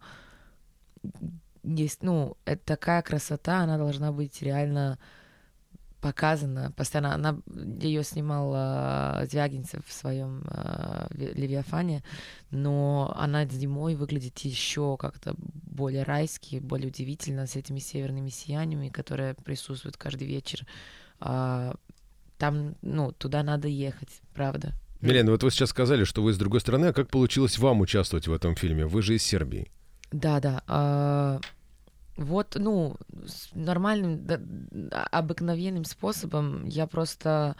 есть, 1.64 2.02
ну, 2.02 2.36
это 2.44 2.62
такая 2.64 3.02
красота, 3.02 3.60
она 3.62 3.76
должна 3.76 4.12
быть 4.12 4.42
реально 4.42 4.98
показана 6.06 6.70
постоянно. 6.76 7.14
Она 7.14 7.38
ее 7.80 8.04
снимал 8.04 8.52
э, 8.54 9.26
Звягинцев 9.28 9.84
в 9.84 9.92
своем 9.92 10.44
э, 10.46 11.08
Ви- 11.10 11.32
Левиафане, 11.34 12.04
но 12.52 13.12
она 13.18 13.44
зимой 13.46 13.96
выглядит 13.96 14.38
еще 14.38 14.96
как-то 14.98 15.34
более 15.36 16.04
райски, 16.04 16.60
более 16.60 16.88
удивительно 16.88 17.48
с 17.48 17.56
этими 17.56 17.80
северными 17.80 18.30
сияниями, 18.30 18.88
которые 18.88 19.34
присутствуют 19.34 19.96
каждый 19.96 20.28
вечер. 20.28 20.64
А, 21.18 21.74
там, 22.38 22.76
ну, 22.82 23.10
туда 23.10 23.42
надо 23.42 23.66
ехать, 23.66 24.20
правда. 24.32 24.74
Милена, 25.00 25.32
вот 25.32 25.42
вы 25.42 25.50
сейчас 25.50 25.70
сказали, 25.70 26.04
что 26.04 26.22
вы 26.22 26.32
с 26.32 26.38
другой 26.38 26.60
стороны, 26.60 26.86
а 26.86 26.92
как 26.92 27.10
получилось 27.10 27.58
вам 27.58 27.80
участвовать 27.80 28.28
в 28.28 28.32
этом 28.32 28.54
фильме? 28.54 28.86
Вы 28.86 29.02
же 29.02 29.16
из 29.16 29.24
Сербии. 29.24 29.72
Да, 30.12 30.38
да. 30.38 30.62
а, 30.68 31.40
вот, 32.16 32.56
ну, 32.58 32.96
с 33.26 33.54
нормальным, 33.54 34.24
да, 34.26 34.40
а- 34.92 35.18
обыкновенным 35.18 35.84
способом 35.84 36.64
я 36.66 36.86
просто 36.86 37.56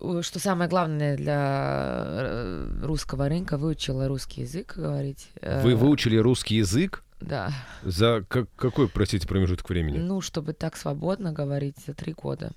э, 0.00 0.20
что 0.22 0.38
самое 0.38 0.68
главное 0.68 1.16
для 1.16 2.04
э, 2.06 2.80
русского 2.82 3.28
рынка, 3.28 3.56
выучила 3.56 4.08
русский 4.08 4.42
язык 4.42 4.74
говорить. 4.76 5.30
Вы 5.40 5.72
Э, 5.72 5.74
выучили 5.76 6.16
русский 6.16 6.56
язык 6.56 7.04
Да. 7.20 7.50
за 7.82 8.24
как- 8.28 8.52
какой, 8.56 8.88
простите, 8.88 9.28
промежуток 9.28 9.68
времени? 9.70 9.98
Ну, 9.98 10.20
чтобы 10.20 10.52
так 10.54 10.76
свободно 10.76 11.32
говорить 11.32 11.76
за 11.86 11.94
три 11.94 12.12
года. 12.14 12.52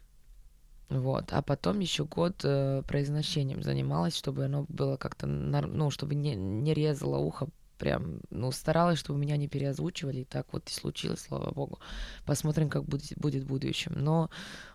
Вот. 0.89 1.25
А 1.31 1.41
потом 1.41 1.79
еще 1.79 2.05
год 2.05 2.41
э, 2.43 2.81
произношением 2.87 3.63
занималась, 3.63 4.15
чтобы 4.15 4.45
оно 4.45 4.65
было 4.69 4.97
как-то, 4.97 5.25
ну, 5.27 5.89
чтобы 5.89 6.15
не, 6.15 6.35
не 6.35 6.73
резало 6.73 7.17
ухо 7.17 7.47
прям, 7.85 8.19
ну, 8.31 8.51
старалась, 8.51 8.97
чтобы 8.99 9.19
меня 9.19 9.37
не 9.37 9.47
переозвучивали, 9.47 10.21
и 10.21 10.25
так 10.25 10.47
вот 10.53 10.69
и 10.69 10.73
случилось, 10.73 11.19
слава 11.21 11.51
богу. 11.53 11.77
Посмотрим, 12.25 12.67
как 12.69 12.83
будет, 12.83 13.13
будет 13.19 13.43
в 13.43 13.47
будущем. 13.47 13.93
Но 13.95 14.29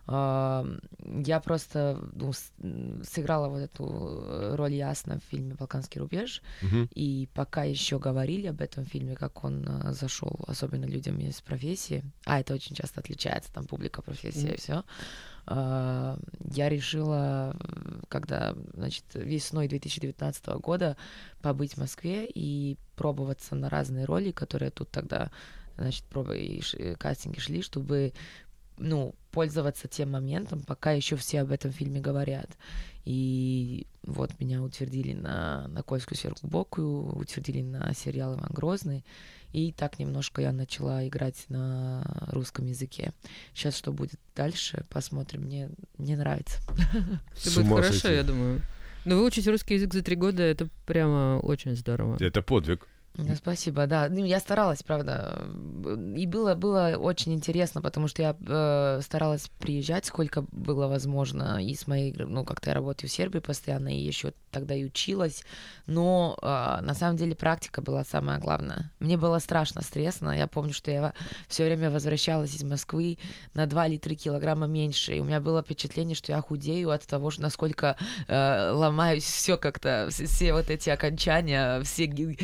а, 0.07 0.65
я 1.27 1.41
просто 1.41 1.99
ну, 2.15 2.33
с- 2.33 2.53
сыграла 3.03 3.49
вот 3.49 3.59
эту 3.63 3.85
э, 3.85 4.55
роль 4.57 4.73
ясно 4.75 5.19
в 5.19 5.25
фильме 5.31 5.55
«Балканский 5.55 6.01
рубеж», 6.01 6.43
Мгм. 6.63 6.89
и 6.95 7.29
пока 7.35 7.65
еще 7.65 7.99
говорили 7.99 8.47
об 8.49 8.61
этом 8.61 8.85
фильме, 8.85 9.17
как 9.17 9.45
он 9.45 9.67
э, 9.69 9.93
зашел, 9.93 10.39
особенно 10.49 10.87
людям 10.87 11.19
из 11.19 11.41
профессии, 11.41 12.05
а 12.27 12.39
это 12.41 12.55
очень 12.55 12.77
часто 12.77 13.01
отличается, 13.01 13.53
там 13.53 13.65
публика, 13.67 14.03
профессия 14.03 14.55
и 14.55 14.57
все. 14.57 14.83
Я 15.47 16.69
решила, 16.69 17.57
э, 17.59 18.01
когда, 18.09 18.55
значит, 18.75 19.05
весной 19.15 19.69
2019 19.69 20.47
года 20.61 20.97
побыть 21.43 21.75
в 21.75 21.79
Москве 21.79 22.27
и 22.27 22.77
пробоваться 22.97 23.55
на 23.55 23.69
разные 23.69 24.05
роли, 24.05 24.31
которые 24.31 24.71
тут 24.71 24.91
тогда, 24.91 25.31
значит, 25.77 26.05
пробы 26.05 26.39
и 26.39 26.95
кастинги 26.97 27.39
шли, 27.39 27.63
чтобы 27.63 28.13
ну, 28.81 29.15
пользоваться 29.31 29.89
тем 29.89 30.13
моментом, 30.13 30.63
пока 30.63 30.93
еще 30.93 31.17
все 31.17 31.43
об 31.43 31.53
этом 31.53 31.71
фильме 31.71 32.01
говорят. 32.01 32.51
И 33.05 33.87
вот 34.03 34.39
меня 34.41 34.63
утвердили 34.63 35.13
на, 35.13 35.69
на 35.69 35.83
Кольскую 35.83 36.19
сверхглубокую, 36.19 37.17
утвердили 37.17 37.63
на 37.63 37.93
сериал 37.95 38.35
«Иван 38.35 38.51
Грозный», 38.51 39.05
и 39.53 39.73
так 39.73 39.99
немножко 39.99 40.43
я 40.43 40.53
начала 40.53 41.07
играть 41.07 41.45
на 41.49 42.05
русском 42.29 42.67
языке. 42.67 43.13
Сейчас 43.55 43.77
что 43.77 43.93
будет 43.93 44.21
дальше, 44.37 44.85
посмотрим. 44.89 45.43
Мне, 45.43 45.71
мне 45.99 46.17
нравится. 46.17 46.59
Все 47.35 47.63
будет 47.63 47.85
хорошо, 47.85 48.09
я 48.09 48.23
думаю. 48.23 48.61
Но 49.05 49.17
выучить 49.17 49.47
русский 49.49 49.75
язык 49.75 49.95
за 49.95 50.03
три 50.03 50.15
года 50.15 50.43
это 50.43 50.69
прямо 50.87 51.39
очень 51.43 51.75
здорово. 51.75 52.17
Это 52.21 52.43
подвиг. 52.43 52.87
Спасибо, 53.37 53.87
да. 53.87 54.09
Ну, 54.09 54.25
я 54.25 54.41
старалась, 54.41 54.83
правда. 54.83 55.45
И 56.17 56.27
было, 56.27 56.55
было 56.55 56.97
очень 56.99 57.35
интересно, 57.35 57.83
потому 57.83 58.09
что 58.09 58.23
я 58.23 58.37
э, 58.41 59.01
старалась 59.03 59.51
приезжать, 59.59 60.07
сколько 60.07 60.45
было 60.53 60.87
возможно, 60.87 61.63
и 61.63 61.75
с 61.75 61.87
моей, 61.87 62.15
ну, 62.15 62.45
как-то 62.45 62.71
я 62.71 62.75
работаю 62.75 63.11
в 63.11 63.13
Сербии 63.13 63.41
постоянно, 63.41 63.89
и 63.89 64.01
еще 64.01 64.33
тогда 64.51 64.75
и 64.75 64.85
училась. 64.85 65.45
Но 65.87 66.39
э, 66.41 66.47
на 66.47 66.95
самом 66.95 67.17
деле 67.17 67.35
практика 67.35 67.83
была 67.83 68.05
самое 68.05 68.39
главное. 68.39 68.91
Мне 69.01 69.17
было 69.17 69.39
страшно, 69.39 69.83
стresсно. 69.83 70.31
Я 70.31 70.47
помню, 70.47 70.73
что 70.73 70.91
я 70.91 71.13
все 71.49 71.65
время 71.65 71.91
возвращалась 71.91 72.55
из 72.55 72.63
Москвы 72.63 73.19
на 73.55 73.67
2 73.67 73.87
или 73.89 73.97
3 73.99 74.17
килограмма 74.17 74.67
меньше. 74.67 75.15
И 75.15 75.21
у 75.21 75.25
меня 75.25 75.41
было 75.41 75.63
впечатление, 75.63 76.15
что 76.15 76.33
я 76.33 76.41
худею 76.41 76.91
от 76.91 77.07
того, 77.07 77.31
что 77.31 77.43
насколько 77.43 77.97
э, 78.29 78.71
ломаюсь 78.71 79.25
все 79.25 79.57
как-то, 79.59 80.09
все, 80.11 80.53
вот 80.55 80.71
эти 80.71 80.89
окончания, 80.91 81.83
все 81.83 82.07
ге- 82.07 82.39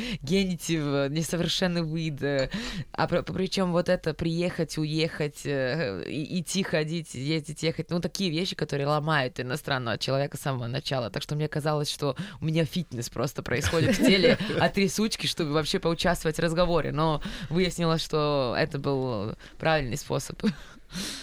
генитив, 0.56 1.10
несовершенный 1.10 1.82
вид. 1.82 2.22
э, 2.22 2.50
А 2.92 3.06
причем 3.06 3.72
вот 3.72 3.88
это 3.88 4.14
приехать, 4.14 4.78
уехать, 4.78 5.42
э, 5.44 6.02
идти, 6.06 6.62
ходить, 6.62 7.14
ездить, 7.14 7.62
ехать, 7.62 7.90
ну 7.90 8.00
такие 8.00 8.30
вещи, 8.30 8.56
которые 8.56 8.86
ломают 8.86 9.40
иностранного 9.40 9.98
человека 9.98 10.36
с 10.36 10.40
самого 10.40 10.66
начала. 10.66 11.10
Так 11.10 11.22
что 11.22 11.34
мне 11.34 11.48
казалось, 11.48 11.90
что 11.90 12.16
у 12.40 12.44
меня 12.44 12.64
фитнес 12.64 13.08
просто 13.10 13.42
происходит 13.42 13.96
в 13.98 14.06
теле 14.06 14.38
от 14.60 14.75
трясучки, 14.75 15.26
чтобы 15.26 15.52
вообще 15.52 15.78
поучаствовать 15.78 16.36
в 16.36 16.42
разговоре. 16.42 16.92
Но 16.92 17.22
выяснилось, 17.50 18.02
что 18.02 18.54
это 18.58 18.78
был 18.78 19.34
правильный 19.58 19.96
способ. 19.96 20.42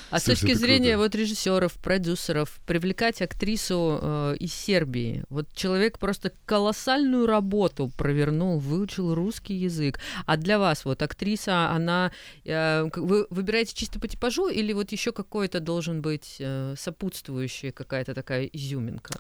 А 0.10 0.20
с 0.20 0.24
точки 0.24 0.53
зрения 0.53 0.94
круто. 0.94 1.03
вот 1.03 1.15
режиссеров, 1.15 1.74
продюсеров, 1.74 2.60
привлекать 2.68 3.22
актрису 3.22 4.00
э, 4.01 4.36
из 4.39 4.53
Сербии, 4.53 5.24
вот 5.30 5.51
человек 5.53 5.98
просто 5.98 6.32
колоссальную 6.46 7.25
работу 7.25 7.92
провернул, 7.98 8.60
выучил 8.60 9.15
русский 9.15 9.56
язык. 9.56 10.00
А 10.25 10.38
для 10.38 10.60
вас 10.60 10.86
вот 10.86 11.01
актриса, 11.01 11.72
она 11.72 12.12
э, 12.46 12.89
вы 12.96 13.25
выбираете 13.30 13.74
чисто 13.75 14.00
по 14.00 14.08
типажу 14.08 14.50
или 14.50 14.74
вот 14.74 14.92
еще 14.92 15.12
какой-то 15.12 15.60
должен 15.60 16.01
быть 16.01 16.38
э, 16.39 16.75
сопутствующая 16.77 17.72
какая-то 17.72 18.13
такая 18.13 18.46
изюминка? 18.46 19.20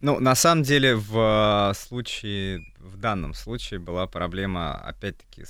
Ну, 0.00 0.18
на 0.18 0.34
самом 0.34 0.62
деле, 0.62 0.96
в 0.96 1.74
случае, 1.76 2.64
в 2.78 2.96
данном 2.96 3.34
случае 3.34 3.80
была 3.80 4.06
проблема, 4.06 4.74
опять-таки, 4.74 5.44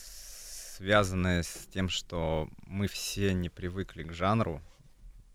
связанная 0.81 1.43
с 1.43 1.67
тем, 1.75 1.91
что 1.91 2.49
мы 2.67 2.87
все 2.87 3.35
не 3.35 3.51
привыкли 3.51 4.03
к 4.03 4.15
жанру, 4.15 4.63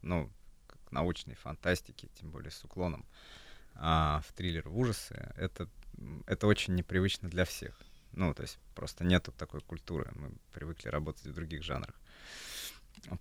ну, 0.01 0.31
к 0.65 0.91
научной 0.91 1.35
фантастике, 1.35 2.07
тем 2.19 2.31
более 2.31 2.49
с 2.49 2.63
уклоном 2.63 3.05
а, 3.75 4.23
в 4.27 4.33
триллер, 4.33 4.67
в 4.67 4.75
ужасы. 4.75 5.31
Это, 5.37 5.69
это 6.25 6.47
очень 6.47 6.73
непривычно 6.73 7.29
для 7.29 7.45
всех. 7.45 7.79
Ну, 8.13 8.33
то 8.33 8.41
есть 8.41 8.57
просто 8.73 9.03
нету 9.03 9.31
такой 9.33 9.61
культуры. 9.61 10.11
Мы 10.15 10.31
привыкли 10.51 10.89
работать 10.89 11.27
в 11.27 11.33
других 11.33 11.61
жанрах. 11.61 11.93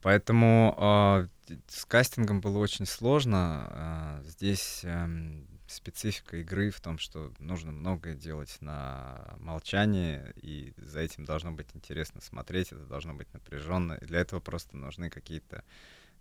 Поэтому 0.00 1.28
т- 1.46 1.58
с 1.68 1.84
кастингом 1.84 2.40
было 2.40 2.56
очень 2.56 2.86
сложно. 2.86 3.66
А, 3.68 4.22
Здесь 4.24 4.80
эм, 4.84 5.46
специфика 5.74 6.38
игры 6.38 6.70
в 6.70 6.80
том, 6.80 6.98
что 6.98 7.32
нужно 7.38 7.72
многое 7.72 8.14
делать 8.14 8.56
на 8.60 9.36
молчании, 9.38 10.22
и 10.36 10.72
за 10.76 11.00
этим 11.00 11.24
должно 11.24 11.52
быть 11.52 11.68
интересно 11.74 12.20
смотреть, 12.20 12.72
это 12.72 12.84
должно 12.86 13.14
быть 13.14 13.32
напряженно. 13.32 13.94
И 13.94 14.06
для 14.06 14.20
этого 14.20 14.40
просто 14.40 14.76
нужны 14.76 15.10
какие-то 15.10 15.64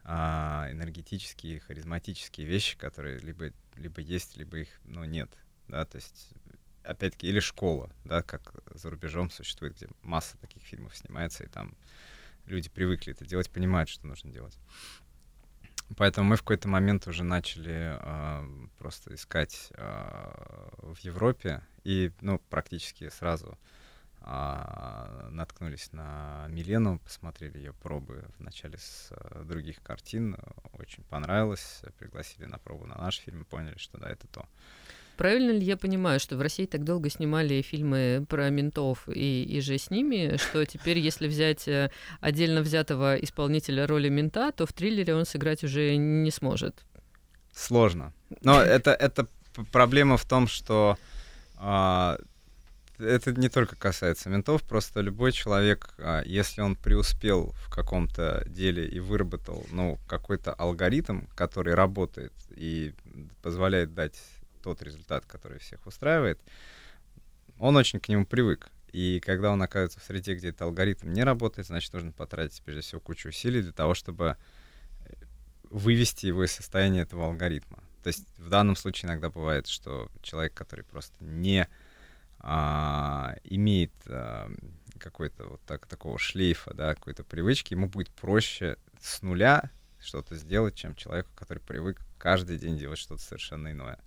а, 0.03 0.67
энергетические, 0.71 1.59
харизматические 1.61 2.45
вещи, 2.47 2.77
которые 2.77 3.19
либо, 3.19 3.51
либо 3.75 4.01
есть, 4.01 4.37
либо 4.37 4.57
их 4.57 4.69
ну, 4.83 5.03
нет. 5.05 5.29
Да? 5.67 5.85
То 5.85 5.95
есть, 5.95 6.29
опять-таки, 6.83 7.27
или 7.27 7.39
школа, 7.39 7.89
да, 8.03 8.21
как 8.21 8.53
за 8.73 8.89
рубежом 8.89 9.29
существует, 9.29 9.75
где 9.75 9.87
масса 10.01 10.37
таких 10.37 10.63
фильмов 10.63 10.95
снимается, 10.97 11.43
и 11.43 11.47
там 11.47 11.75
люди 12.45 12.69
привыкли 12.69 13.13
это 13.13 13.25
делать, 13.25 13.49
понимают, 13.49 13.89
что 13.89 14.05
нужно 14.07 14.31
делать. 14.31 14.57
Поэтому 15.97 16.29
мы 16.29 16.35
в 16.35 16.41
какой-то 16.41 16.67
момент 16.67 17.07
уже 17.07 17.23
начали 17.23 17.97
а, 17.99 18.45
просто 18.79 19.13
искать 19.15 19.71
а, 19.75 20.69
в 20.77 20.97
Европе 20.99 21.61
и, 21.83 22.11
ну, 22.21 22.39
практически 22.49 23.09
сразу 23.09 23.57
а, 24.21 25.27
наткнулись 25.31 25.91
на 25.91 26.45
Милену, 26.47 26.99
посмотрели 26.99 27.57
ее 27.57 27.73
пробы 27.73 28.23
вначале 28.39 28.77
с 28.77 29.09
а, 29.11 29.43
других 29.43 29.81
картин, 29.83 30.37
очень 30.73 31.03
понравилось, 31.03 31.81
пригласили 31.99 32.45
на 32.45 32.57
пробу 32.57 32.85
на 32.85 32.95
наш 32.95 33.17
фильм, 33.17 33.43
поняли, 33.45 33.77
что 33.77 33.97
да, 33.97 34.09
это 34.09 34.27
то. 34.27 34.47
Правильно 35.17 35.51
ли 35.51 35.63
я 35.63 35.77
понимаю, 35.77 36.19
что 36.19 36.37
в 36.37 36.41
России 36.41 36.65
так 36.65 36.83
долго 36.83 37.09
снимали 37.09 37.61
фильмы 37.61 38.25
про 38.27 38.49
ментов 38.49 39.07
и, 39.07 39.43
и 39.43 39.61
же 39.61 39.77
с 39.77 39.89
ними, 39.91 40.37
что 40.37 40.65
теперь, 40.65 40.97
если 40.97 41.27
взять 41.27 41.67
э, 41.67 41.91
отдельно 42.19 42.61
взятого 42.61 43.15
исполнителя 43.17 43.85
роли 43.85 44.09
мента, 44.09 44.51
то 44.51 44.65
в 44.65 44.73
триллере 44.73 45.15
он 45.15 45.25
сыграть 45.25 45.63
уже 45.63 45.95
не 45.95 46.31
сможет? 46.31 46.83
Сложно. 47.53 48.13
Но 48.41 48.61
это, 48.61 48.91
это 48.91 49.27
проблема 49.71 50.17
в 50.17 50.25
том, 50.25 50.47
что 50.47 50.97
а, 51.57 52.17
это 52.97 53.33
не 53.33 53.49
только 53.49 53.75
касается 53.75 54.29
ментов, 54.29 54.63
просто 54.63 55.01
любой 55.01 55.31
человек, 55.31 55.93
а, 55.97 56.23
если 56.25 56.61
он 56.61 56.75
преуспел 56.75 57.53
в 57.57 57.69
каком-то 57.69 58.43
деле 58.47 58.87
и 58.87 58.99
выработал 58.99 59.65
ну, 59.71 59.99
какой-то 60.07 60.53
алгоритм, 60.53 61.21
который 61.35 61.75
работает 61.75 62.33
и 62.49 62.93
позволяет 63.41 63.93
дать 63.93 64.19
тот 64.63 64.81
результат, 64.81 65.25
который 65.25 65.59
всех 65.59 65.85
устраивает, 65.85 66.39
он 67.59 67.75
очень 67.75 67.99
к 67.99 68.09
нему 68.09 68.25
привык. 68.25 68.69
И 68.91 69.19
когда 69.19 69.51
он 69.51 69.61
оказывается 69.61 69.99
в 69.99 70.03
среде, 70.03 70.35
где 70.35 70.49
этот 70.49 70.63
алгоритм 70.63 71.11
не 71.11 71.23
работает, 71.23 71.67
значит, 71.67 71.93
нужно 71.93 72.11
потратить, 72.11 72.61
прежде 72.63 72.81
всего, 72.81 73.01
кучу 73.01 73.29
усилий 73.29 73.61
для 73.61 73.71
того, 73.71 73.93
чтобы 73.95 74.37
э, 75.05 75.13
вывести 75.69 76.27
его 76.27 76.43
из 76.43 76.51
состояния 76.51 77.01
этого 77.01 77.25
алгоритма. 77.25 77.83
То 78.03 78.07
есть 78.07 78.25
в 78.37 78.49
данном 78.49 78.75
случае 78.75 79.09
иногда 79.09 79.29
бывает, 79.29 79.67
что 79.67 80.09
человек, 80.21 80.53
который 80.53 80.83
просто 80.83 81.15
не 81.23 81.67
а, 82.39 83.35
имеет 83.45 83.93
а, 84.07 84.51
какой-то 84.99 85.45
вот 85.45 85.61
так, 85.65 85.87
такого 85.87 86.19
шлейфа, 86.19 86.73
да, 86.73 86.93
какой-то 86.95 87.23
привычки, 87.23 87.73
ему 87.73 87.87
будет 87.87 88.09
проще 88.09 88.77
с 89.01 89.21
нуля 89.21 89.71
что-то 90.03 90.35
сделать, 90.35 90.75
чем 90.75 90.95
человеку, 90.95 91.29
который 91.35 91.59
привык 91.59 92.01
каждый 92.17 92.57
день 92.57 92.77
делать 92.77 92.99
что-то 92.99 93.21
совершенно 93.21 93.71
иное. 93.71 93.99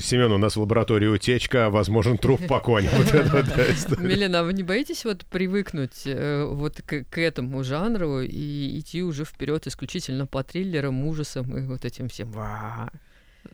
Семен, 0.00 0.32
у 0.32 0.38
нас 0.38 0.56
в 0.56 0.60
лаборатории 0.60 1.06
утечка, 1.06 1.68
возможен 1.68 2.16
труп 2.16 2.40
по 2.48 2.60
коню. 2.60 2.88
Милена, 3.98 4.40
а 4.40 4.42
вы 4.44 4.54
не 4.54 4.62
боитесь 4.62 5.04
вот 5.04 5.26
привыкнуть 5.26 6.06
э, 6.06 6.44
вот 6.44 6.80
к, 6.80 7.04
к 7.04 7.18
этому 7.18 7.62
жанру 7.64 8.20
и 8.20 8.78
идти 8.78 9.02
уже 9.02 9.24
вперед 9.24 9.66
исключительно 9.66 10.26
по 10.26 10.42
триллерам, 10.42 11.04
ужасам 11.04 11.56
и 11.56 11.66
вот 11.66 11.84
этим 11.84 12.08
всем? 12.08 12.32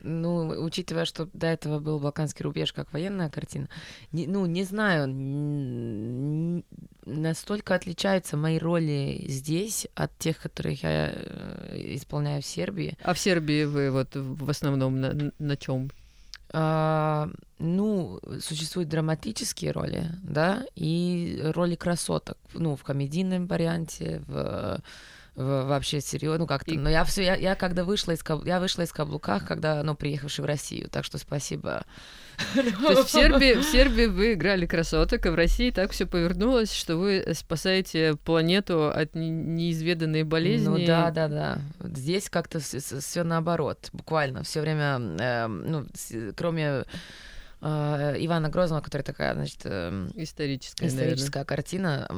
Ну, 0.07 0.49
учитывая, 0.63 1.07
что 1.07 1.29
до 1.33 1.47
этого 1.47 1.79
был 1.81 1.99
Балканский 1.99 2.43
рубеж 2.45 2.73
как 2.75 2.93
военная 2.93 3.31
картина, 3.31 3.69
не- 4.13 4.27
ну, 4.27 4.45
не 4.45 4.65
знаю, 4.65 5.05
н- 5.05 6.63
настолько 7.07 7.75
отличаются 7.75 8.37
мои 8.37 8.59
роли 8.59 9.25
здесь 9.29 9.87
от 9.95 10.17
тех, 10.19 10.39
которые 10.39 10.79
я 10.83 11.11
э, 11.15 11.95
исполняю 11.97 12.43
в 12.43 12.47
Сербии. 12.47 12.99
А 13.03 13.15
в 13.15 13.19
Сербии 13.19 13.65
вы 13.65 13.91
вот 13.91 14.15
в 14.15 14.51
основном 14.51 15.01
на, 15.01 15.33
на 15.39 15.57
чем? 15.57 15.91
А, 16.53 17.31
ну, 17.59 18.21
существуют 18.41 18.89
драматические 18.91 19.73
роли, 19.73 20.05
да, 20.23 20.65
и 20.77 21.41
роли 21.55 21.75
красоток, 21.77 22.37
ну, 22.53 22.77
в 22.77 22.83
комедийном 22.85 23.47
варианте, 23.47 24.23
в- 24.27 24.81
вообще 25.37 26.01
серьезно, 26.01 26.39
ну 26.41 26.47
как-то. 26.47 26.71
И- 26.73 26.79
Но 26.79 26.89
я 26.89 27.05
все, 27.05 27.23
я, 27.25 27.35
я 27.35 27.55
когда 27.55 27.85
вышла 27.85 28.13
из 28.13 28.23
каб- 28.23 28.45
я 28.47 28.61
вышла 28.61 28.83
из 28.83 28.93
каблуках, 28.93 29.47
когда, 29.47 29.83
ну, 29.83 29.95
приехавший 29.95 30.43
в 30.43 30.47
Россию, 30.47 30.89
так 30.91 31.05
что 31.05 31.19
спасибо. 31.19 31.85
То 32.55 32.61
есть 32.63 33.05
в 33.05 33.11
Сербии, 33.11 33.55
в 33.55 33.65
Сербии 33.65 34.07
вы 34.07 34.33
играли 34.35 34.67
красоток, 34.67 35.25
а 35.27 35.31
в 35.33 35.35
России 35.35 35.71
так 35.71 35.93
все 35.93 36.07
повернулось, 36.07 36.73
что 36.73 36.97
вы 36.97 37.25
спасаете 37.35 38.17
планету 38.25 38.89
от 38.89 39.15
не- 39.15 39.31
неизведанной 39.31 40.23
болезни. 40.25 40.69
Ну 40.69 40.87
да, 40.87 41.11
да, 41.11 41.29
да. 41.29 41.59
Здесь 41.81 42.29
как-то 42.31 42.59
все 42.61 43.23
наоборот, 43.25 43.89
буквально 43.93 44.43
все 44.43 44.61
время, 44.61 44.99
э, 45.21 45.47
ну, 45.47 45.87
кроме 46.37 46.85
э, 47.65 48.17
Ивана 48.25 48.49
Грозного, 48.51 48.81
который 48.83 49.03
такая, 49.03 49.35
значит, 49.35 49.61
эм, 49.65 50.11
Историческая, 50.15 50.87
историческая 50.87 51.45
картина. 51.45 52.09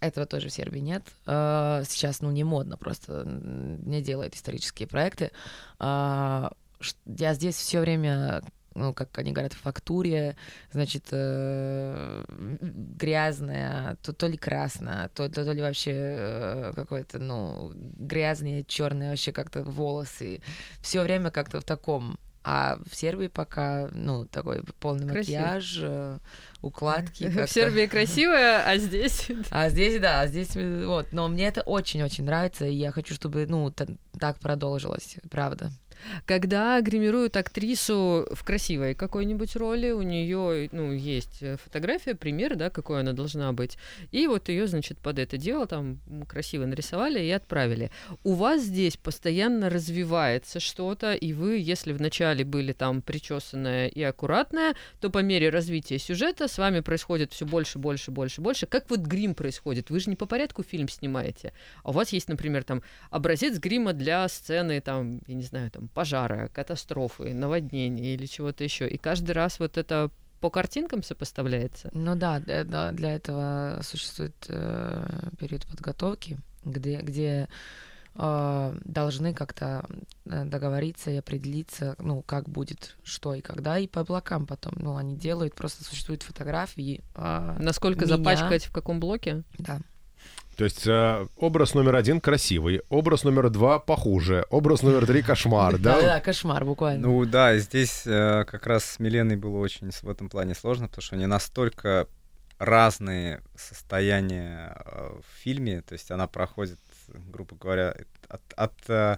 Этого 0.00 0.26
тоже 0.26 0.48
в 0.48 0.52
Сербии 0.52 0.80
нет. 0.80 1.02
А, 1.26 1.82
Сейчас, 1.88 2.20
ну, 2.20 2.30
не 2.30 2.44
модно, 2.44 2.76
просто 2.76 3.24
не 3.26 4.02
делают 4.02 4.34
исторические 4.34 4.86
проекты. 4.88 5.30
Ш- 5.78 6.96
Я 7.06 7.34
здесь 7.34 7.56
все 7.56 7.80
время 7.80 8.42
ну, 8.76 8.94
как 8.94 9.18
они 9.18 9.32
говорят, 9.32 9.52
в 9.52 9.58
фактуре, 9.58 10.36
значит, 10.72 11.06
э, 11.10 12.24
грязная, 12.60 13.96
то, 14.02 14.12
то 14.12 14.28
ли 14.28 14.36
красная, 14.36 15.08
то, 15.08 15.28
то, 15.28 15.44
то 15.44 15.52
ли 15.52 15.60
вообще 15.60 15.92
э, 15.92 16.72
какой-то, 16.74 17.18
ну, 17.18 17.72
грязные, 17.74 18.64
черные 18.64 19.10
вообще 19.10 19.32
как-то 19.32 19.64
волосы. 19.64 20.40
Все 20.80 21.02
время 21.02 21.30
как-то 21.30 21.60
в 21.60 21.64
таком. 21.64 22.18
А 22.42 22.78
в 22.90 22.94
Сербии 22.94 23.26
пока, 23.26 23.88
ну, 23.92 24.24
такой 24.24 24.62
полный 24.78 25.06
Красиво. 25.06 25.40
макияж, 25.40 25.78
э, 25.82 26.18
укладки. 26.62 27.24
В. 27.28 27.46
Сербии 27.46 27.86
красивая, 27.86 28.64
а 28.66 28.78
здесь... 28.78 29.28
А 29.50 29.68
здесь, 29.68 30.00
да, 30.00 30.26
здесь 30.26 30.56
э, 30.56 30.86
вот. 30.86 31.12
Но 31.12 31.28
мне 31.28 31.46
это 31.48 31.60
очень-очень 31.60 32.24
нравится, 32.24 32.66
и 32.66 32.74
я 32.74 32.92
хочу, 32.92 33.14
чтобы, 33.14 33.46
ну, 33.46 33.70
та- 33.70 33.86
так 34.18 34.38
продолжилось, 34.38 35.16
правда. 35.30 35.70
Когда 36.26 36.80
гримируют 36.80 37.36
актрису 37.36 38.26
в 38.30 38.44
красивой 38.44 38.94
какой-нибудь 38.94 39.56
роли, 39.56 39.90
у 39.90 40.02
нее 40.02 40.68
ну, 40.72 40.92
есть 40.92 41.42
э, 41.42 41.56
фотография, 41.56 42.14
пример, 42.14 42.56
да, 42.56 42.70
какой 42.70 43.00
она 43.00 43.12
должна 43.12 43.52
быть. 43.52 43.78
И 44.10 44.26
вот 44.26 44.48
ее, 44.48 44.66
значит, 44.66 44.98
под 44.98 45.18
это 45.18 45.36
дело 45.36 45.66
там 45.66 45.98
красиво 46.28 46.66
нарисовали 46.66 47.20
и 47.20 47.30
отправили. 47.30 47.90
У 48.24 48.34
вас 48.34 48.62
здесь 48.62 48.96
постоянно 48.96 49.70
развивается 49.70 50.60
что-то, 50.60 51.14
и 51.14 51.32
вы, 51.32 51.58
если 51.58 51.92
вначале 51.92 52.44
были 52.44 52.72
там 52.72 53.02
причесанная 53.02 53.88
и 53.88 54.02
аккуратная, 54.02 54.74
то 55.00 55.10
по 55.10 55.18
мере 55.18 55.50
развития 55.50 55.98
сюжета 55.98 56.48
с 56.48 56.58
вами 56.58 56.80
происходит 56.80 57.32
все 57.32 57.46
больше, 57.46 57.78
больше, 57.78 58.10
больше, 58.10 58.40
больше. 58.40 58.66
Как 58.66 58.88
вот 58.90 59.00
грим 59.00 59.34
происходит? 59.34 59.90
Вы 59.90 60.00
же 60.00 60.10
не 60.10 60.16
по 60.16 60.26
порядку 60.26 60.62
фильм 60.62 60.88
снимаете, 60.88 61.52
а 61.82 61.90
у 61.90 61.92
вас 61.92 62.10
есть, 62.10 62.28
например, 62.28 62.64
там 62.64 62.82
образец 63.10 63.58
грима 63.58 63.92
для 63.92 64.28
сцены, 64.28 64.80
там, 64.80 65.20
я 65.26 65.34
не 65.34 65.42
знаю, 65.42 65.70
там, 65.70 65.88
пожара, 65.90 66.48
катастрофы, 66.52 67.34
наводнения 67.34 68.14
или 68.14 68.26
чего-то 68.26 68.64
еще. 68.64 68.88
И 68.88 68.96
каждый 68.96 69.32
раз 69.32 69.58
вот 69.58 69.78
это 69.78 70.10
по 70.40 70.50
картинкам 70.50 71.02
сопоставляется. 71.02 71.90
Ну 71.92 72.16
да, 72.16 72.40
для, 72.40 72.64
да, 72.64 72.92
для 72.92 73.14
этого 73.14 73.80
существует 73.82 74.34
э, 74.48 75.28
период 75.38 75.66
подготовки, 75.66 76.38
где, 76.64 77.00
где 77.02 77.48
э, 78.14 78.78
должны 78.84 79.34
как-то 79.34 79.84
э, 80.24 80.44
договориться 80.46 81.10
и 81.10 81.16
определиться, 81.16 81.94
ну, 81.98 82.22
как 82.22 82.48
будет, 82.48 82.96
что 83.04 83.34
и 83.34 83.42
когда, 83.42 83.78
и 83.78 83.86
по 83.86 84.02
блокам 84.02 84.46
потом. 84.46 84.72
Ну, 84.76 84.96
они 84.96 85.14
делают, 85.16 85.54
просто 85.54 85.84
существуют 85.84 86.22
фотографии. 86.22 87.02
э, 87.16 87.56
Насколько 87.60 88.06
меня. 88.06 88.16
запачкать 88.16 88.64
в 88.64 88.72
каком 88.72 88.98
блоке? 88.98 89.42
Да. 89.58 89.80
То 90.60 90.64
есть 90.64 90.86
э, 90.86 91.26
образ 91.38 91.72
номер 91.72 91.96
один 91.96 92.20
красивый, 92.20 92.82
образ 92.90 93.24
номер 93.24 93.48
два 93.48 93.78
похуже, 93.78 94.44
образ 94.50 94.82
номер 94.82 95.06
три 95.06 95.22
кошмар, 95.22 95.78
да? 95.78 95.98
Да, 95.98 96.20
кошмар 96.20 96.66
буквально. 96.66 97.08
Ну 97.08 97.24
да, 97.24 97.56
здесь 97.56 98.02
э, 98.04 98.44
как 98.44 98.66
раз 98.66 98.84
с 98.84 98.98
Миленой 98.98 99.36
было 99.36 99.56
очень 99.56 99.90
в 99.90 100.06
этом 100.10 100.28
плане 100.28 100.54
сложно, 100.54 100.86
потому 100.86 101.00
что 101.00 101.16
они 101.16 101.24
настолько 101.24 102.08
разные 102.58 103.40
состояния 103.56 104.76
э, 104.84 105.20
в 105.22 105.42
фильме, 105.42 105.80
то 105.80 105.94
есть 105.94 106.10
она 106.10 106.26
проходит, 106.26 106.78
грубо 107.08 107.56
говоря, 107.56 107.96
от, 108.28 108.42
от, 108.54 108.74
э, 108.88 109.16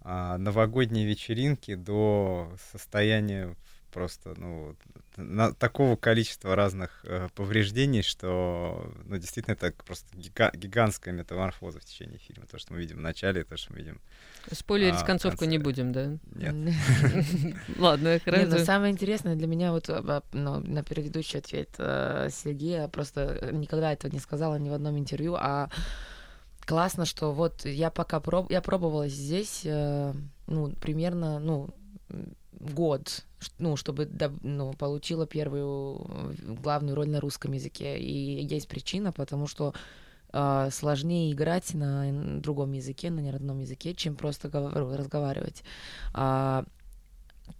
а, 0.00 0.38
новогодней 0.38 1.06
вечеринки 1.06 1.76
до 1.76 2.50
состояния 2.72 3.54
просто, 3.94 4.34
ну, 4.36 4.74
на, 5.16 5.54
такого 5.54 5.94
количества 5.94 6.56
разных 6.56 7.04
э, 7.04 7.28
повреждений, 7.36 8.02
что, 8.02 8.92
ну, 9.04 9.16
действительно, 9.18 9.54
это 9.54 9.72
просто 9.86 10.08
гига- 10.16 10.50
гигантская 10.52 11.14
метаморфоза 11.14 11.78
в 11.78 11.84
течение 11.84 12.18
фильма. 12.18 12.46
То, 12.50 12.58
что 12.58 12.72
мы 12.72 12.80
видим 12.80 12.96
в 12.96 13.00
начале, 13.00 13.44
то, 13.44 13.56
что 13.56 13.72
мы 13.72 13.78
видим... 13.78 14.00
Спойлерить 14.50 15.00
А, 15.00 15.04
концовку 15.04 15.38
конце. 15.38 15.50
не 15.52 15.58
будем, 15.58 15.92
да? 15.92 16.18
Нет. 16.34 16.74
Ладно, 17.78 18.18
хорошо. 18.24 18.64
самое 18.64 18.92
интересное 18.92 19.36
для 19.36 19.46
меня 19.46 19.70
вот 19.70 19.88
а, 19.88 20.22
ну, 20.32 20.58
на 20.58 20.82
предыдущий 20.82 21.38
ответ 21.38 21.70
э, 21.78 22.28
Сергея 22.32 22.88
просто 22.88 23.50
никогда 23.52 23.92
этого 23.92 24.10
не 24.12 24.18
сказала 24.18 24.56
ни 24.56 24.68
в 24.70 24.74
одном 24.74 24.98
интервью, 24.98 25.36
а 25.38 25.70
классно, 26.66 27.04
что 27.04 27.32
вот 27.32 27.64
я 27.64 27.90
пока 27.90 28.18
проб... 28.18 28.50
я 28.50 28.60
пробовала 28.60 29.06
здесь, 29.06 29.60
э, 29.64 30.12
ну, 30.48 30.72
примерно, 30.80 31.38
ну, 31.38 31.70
год, 32.60 33.24
ну, 33.58 33.76
чтобы 33.76 34.08
ну, 34.42 34.72
получила 34.72 35.26
первую 35.26 36.06
главную 36.62 36.94
роль 36.94 37.08
на 37.08 37.20
русском 37.20 37.52
языке. 37.52 37.98
И 37.98 38.44
есть 38.44 38.68
причина, 38.68 39.12
потому 39.12 39.46
что 39.46 39.74
э, 40.32 40.68
сложнее 40.70 41.32
играть 41.32 41.74
на 41.74 42.40
другом 42.40 42.72
языке, 42.72 43.10
на 43.10 43.20
неродном 43.20 43.60
языке, 43.60 43.94
чем 43.94 44.16
просто 44.16 44.50
разговаривать. 44.50 45.62
А, 46.12 46.64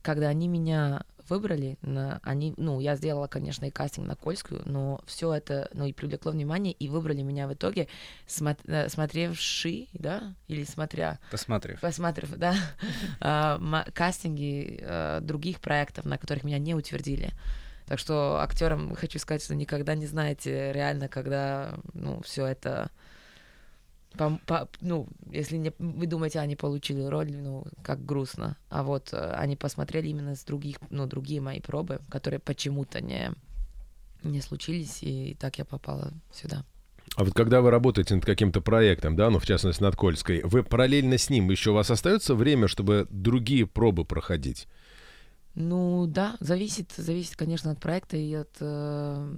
когда 0.02 0.28
они 0.28 0.48
меня 0.48 1.04
выбрали, 1.28 1.78
на, 1.82 2.20
они, 2.22 2.54
ну, 2.56 2.80
я 2.80 2.96
сделала, 2.96 3.26
конечно, 3.26 3.64
и 3.64 3.70
кастинг 3.70 4.06
на 4.06 4.16
Кольскую, 4.16 4.62
но 4.66 5.00
все 5.06 5.32
это, 5.32 5.70
ну, 5.72 5.86
и 5.86 5.92
привлекло 5.92 6.32
внимание, 6.32 6.72
и 6.72 6.88
выбрали 6.88 7.22
меня 7.22 7.46
в 7.48 7.54
итоге, 7.54 7.88
смо- 8.26 8.58
э, 8.66 8.88
смотревши, 8.88 9.88
да, 9.92 10.34
или 10.48 10.64
смотря, 10.64 11.18
Посмотрев. 11.30 11.80
посмотрев, 11.80 12.30
да, 12.36 12.54
а, 13.20 13.84
кастинги 13.92 14.78
э, 14.80 15.20
других 15.22 15.60
проектов, 15.60 16.04
на 16.04 16.18
которых 16.18 16.44
меня 16.44 16.58
не 16.58 16.74
утвердили. 16.74 17.30
Так 17.86 17.98
что 17.98 18.38
актерам 18.40 18.94
хочу 18.94 19.18
сказать, 19.18 19.44
что 19.44 19.54
никогда 19.54 19.94
не 19.94 20.06
знаете 20.06 20.72
реально, 20.72 21.08
когда, 21.08 21.74
ну, 21.92 22.22
все 22.22 22.46
это 22.46 22.90
пом- 24.16 24.40
по- 24.46 24.68
ну, 24.80 25.08
если 25.30 25.56
не, 25.56 25.72
вы 25.78 26.06
думаете, 26.06 26.40
они 26.40 26.56
получили 26.56 27.02
роль, 27.02 27.32
ну, 27.32 27.66
как 27.82 28.04
грустно. 28.04 28.56
А 28.68 28.82
вот 28.82 29.12
э, 29.12 29.32
они 29.32 29.56
посмотрели 29.56 30.08
именно 30.08 30.34
с 30.34 30.44
других, 30.44 30.76
ну, 30.90 31.06
другие 31.06 31.40
мои 31.40 31.60
пробы, 31.60 32.00
которые 32.08 32.40
почему-то 32.40 33.00
не, 33.00 33.32
не 34.22 34.40
случились, 34.40 35.02
и 35.02 35.36
так 35.38 35.58
я 35.58 35.64
попала 35.64 36.12
сюда. 36.32 36.64
А 37.16 37.24
вот 37.24 37.34
когда 37.34 37.60
вы 37.60 37.70
работаете 37.70 38.14
над 38.14 38.24
каким-то 38.24 38.60
проектом, 38.60 39.14
да, 39.14 39.30
ну, 39.30 39.38
в 39.38 39.46
частности, 39.46 39.82
над 39.82 39.94
Кольской, 39.94 40.42
вы 40.42 40.62
параллельно 40.64 41.18
с 41.18 41.30
ним 41.30 41.50
еще 41.50 41.70
у 41.70 41.74
вас 41.74 41.90
остается 41.90 42.34
время, 42.34 42.66
чтобы 42.66 43.06
другие 43.10 43.66
пробы 43.66 44.04
проходить? 44.04 44.66
Ну 45.54 46.06
да, 46.08 46.36
зависит, 46.40 46.92
зависит, 46.96 47.36
конечно, 47.36 47.70
от 47.70 47.80
проекта 47.80 48.16
и 48.16 48.34
от 48.34 48.50
э, 48.58 49.34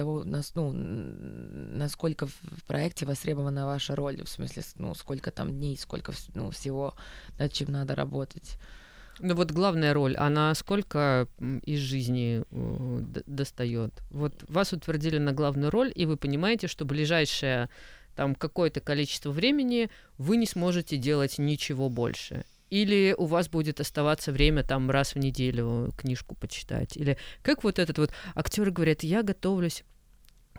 того, 0.00 0.24
нас, 0.24 0.54
ну, 0.54 0.72
насколько 0.72 2.26
в 2.26 2.64
проекте 2.66 3.04
востребована 3.04 3.66
ваша 3.66 3.94
роль, 3.94 4.22
в 4.24 4.28
смысле, 4.28 4.62
ну, 4.76 4.94
сколько 4.94 5.30
там 5.30 5.50
дней, 5.50 5.76
сколько 5.76 6.12
ну, 6.34 6.50
всего, 6.50 6.94
над 7.38 7.52
чем 7.52 7.70
надо 7.70 7.94
работать. 7.94 8.56
Ну 9.18 9.34
вот 9.34 9.50
главная 9.52 9.92
роль, 9.92 10.16
она 10.16 10.54
сколько 10.54 11.28
из 11.66 11.80
жизни 11.80 12.42
э, 12.50 13.22
достает? 13.26 13.92
Вот 14.10 14.32
вас 14.48 14.72
утвердили 14.72 15.18
на 15.18 15.32
главную 15.32 15.70
роль, 15.70 15.92
и 15.94 16.06
вы 16.06 16.16
понимаете, 16.16 16.66
что 16.66 16.86
ближайшее 16.86 17.68
там 18.16 18.34
какое-то 18.34 18.80
количество 18.80 19.30
времени 19.30 19.90
вы 20.16 20.38
не 20.38 20.46
сможете 20.46 20.96
делать 20.96 21.36
ничего 21.36 21.90
больше. 21.90 22.44
Или 22.70 23.14
у 23.18 23.26
вас 23.26 23.48
будет 23.48 23.80
оставаться 23.80 24.32
время 24.32 24.62
там 24.62 24.90
раз 24.90 25.14
в 25.14 25.18
неделю 25.18 25.92
книжку 25.96 26.34
почитать. 26.36 26.96
Или 26.96 27.18
как 27.42 27.64
вот 27.64 27.78
этот 27.78 27.98
вот 27.98 28.12
актеры 28.34 28.70
говорят, 28.70 29.02
я 29.02 29.22
готовлюсь 29.22 29.84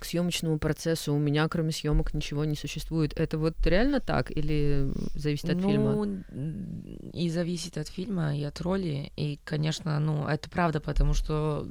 к 0.01 0.05
съемочному 0.05 0.57
процессу, 0.57 1.13
у 1.13 1.19
меня 1.19 1.47
кроме 1.47 1.71
съемок 1.71 2.15
ничего 2.15 2.43
не 2.43 2.55
существует. 2.55 3.13
Это 3.19 3.37
вот 3.37 3.55
реально 3.65 3.99
так 3.99 4.31
или 4.31 4.91
зависит 5.13 5.51
от 5.51 5.57
ну, 5.57 5.69
фильма? 5.69 6.23
и 7.13 7.29
зависит 7.29 7.77
от 7.77 7.87
фильма, 7.87 8.35
и 8.35 8.43
от 8.43 8.59
роли. 8.61 9.11
И, 9.15 9.39
конечно, 9.43 9.99
ну, 9.99 10.27
это 10.27 10.49
правда, 10.49 10.81
потому 10.81 11.13
что 11.13 11.67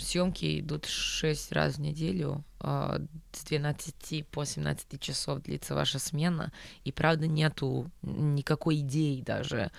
съемки 0.00 0.60
идут 0.60 0.86
6 0.86 1.52
раз 1.52 1.74
в 1.74 1.80
неделю, 1.80 2.42
а, 2.58 3.02
с 3.32 3.44
12 3.44 4.26
по 4.28 4.44
17 4.44 4.98
часов 4.98 5.42
длится 5.42 5.74
ваша 5.74 5.98
смена, 5.98 6.52
и, 6.84 6.90
правда, 6.92 7.26
нету 7.26 7.90
никакой 8.00 8.76
идеи 8.76 9.20
даже 9.20 9.70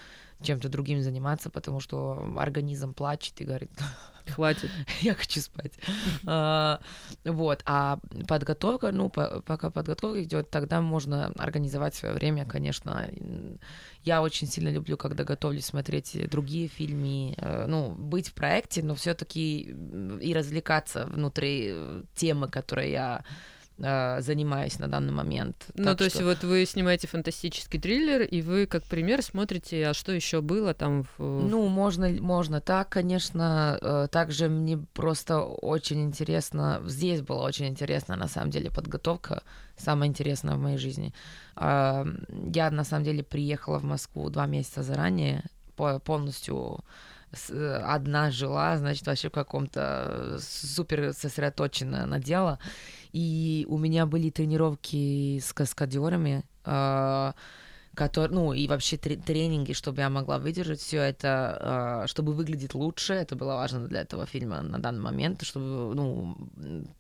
чем-то 0.45 0.69
другим 0.69 1.01
заниматься, 1.01 1.49
потому 1.49 1.79
что 1.81 2.33
организм 2.37 2.93
плачет 2.93 3.41
и 3.41 3.45
говорит, 3.45 3.71
Хватит. 4.27 4.71
я 5.01 5.13
хочу 5.13 5.39
спать. 5.41 5.73
А, 6.25 6.79
Вот, 7.25 7.61
а 7.65 7.99
подготовка, 8.27 8.91
ну, 8.91 9.09
по- 9.09 9.41
пока 9.45 9.69
подготовка 9.69 10.23
идет, 10.23 10.49
тогда 10.49 10.81
можно 10.81 11.27
организовать 11.37 11.95
свое 11.95 12.15
время, 12.15 12.45
конечно. 12.45 13.07
Я 14.03 14.21
очень 14.21 14.47
сильно 14.47 14.69
люблю, 14.69 14.97
когда 14.97 15.23
готовлюсь 15.23 15.65
смотреть 15.65 16.29
другие 16.29 16.67
фильмы, 16.67 17.35
э, 17.37 17.65
ну, 17.67 17.91
быть 17.91 18.29
в 18.29 18.33
проекте, 18.33 18.83
но 18.83 18.95
все-таки 18.95 19.75
и 20.21 20.33
развлекаться 20.33 21.05
внутри 21.05 21.73
темы, 22.15 22.47
которой 22.47 22.91
я 22.91 23.23
э, 23.77 24.21
занимаюсь 24.21 24.79
на 24.79 24.87
данный 24.87 25.11
момент. 25.13 25.67
Ну, 25.75 25.83
Так 25.85 25.97
то 25.97 26.03
есть 26.05 26.15
что- 26.17 26.25
вот 26.25 26.43
вы 26.43 26.65
снимаете 26.65 27.07
фантастический 27.07 27.79
триллер, 27.79 28.21
и 28.21 28.41
вы 28.41 28.65
как 28.67 28.83
пример 28.83 29.21
смотрите, 29.21 29.87
а 29.87 29.93
что 29.93 30.11
еще 30.11 30.41
было 30.41 30.73
там 30.73 31.03
в... 31.17 31.19
Ну, 31.49 31.67
можно, 31.67 32.09
можно 32.09 32.61
так, 32.61 32.89
конечно. 32.89 33.77
Э, 33.81 34.07
Также 34.11 34.49
мне 34.49 34.77
просто 34.93 35.39
очень 35.41 36.03
интересно, 36.03 36.81
здесь 36.85 37.21
была 37.21 37.43
очень 37.43 37.67
интересна, 37.67 38.15
на 38.15 38.27
самом 38.27 38.49
деле, 38.51 38.69
подготовка, 38.71 39.43
самое 39.77 40.09
интересное 40.09 40.55
в 40.55 40.59
моей 40.59 40.77
жизни. 40.77 41.13
А, 41.55 42.05
Я, 42.53 42.71
на 42.71 42.83
самом 42.83 43.03
деле, 43.05 43.23
приехала 43.23 43.79
в 43.79 43.83
Москву 43.83 44.29
два 44.29 44.45
месяца 44.45 44.83
заранее, 44.83 45.43
по- 45.75 45.99
полностью 45.99 46.79
одна 47.49 48.31
жила, 48.31 48.77
значит, 48.77 49.05
вообще 49.07 49.29
в 49.29 49.33
каком-то 49.33 50.07
э, 50.09 50.37
супер 50.39 51.13
сосредоточена 51.13 52.05
на 52.05 52.19
дело. 52.19 52.59
И 53.11 53.65
у 53.69 53.77
меня 53.77 54.05
были 54.05 54.29
тренировки 54.29 55.39
с 55.39 55.53
каскадерами, 55.53 56.43
а, 56.65 57.33
который, 57.95 58.31
ну 58.31 58.53
и 58.53 58.67
вообще 58.67 58.97
тре- 58.97 59.15
тренинги, 59.15 59.73
чтобы 59.73 60.01
я 60.01 60.09
могла 60.09 60.37
выдержать 60.37 60.79
все 60.79 61.01
это, 61.01 62.03
э, 62.03 62.07
чтобы 62.07 62.33
выглядеть 62.33 62.73
лучше, 62.73 63.13
это 63.13 63.35
было 63.35 63.55
важно 63.55 63.87
для 63.87 64.01
этого 64.01 64.25
фильма 64.25 64.61
на 64.61 64.79
данный 64.79 65.01
момент, 65.01 65.43
чтобы 65.43 65.95
ну 65.95 66.37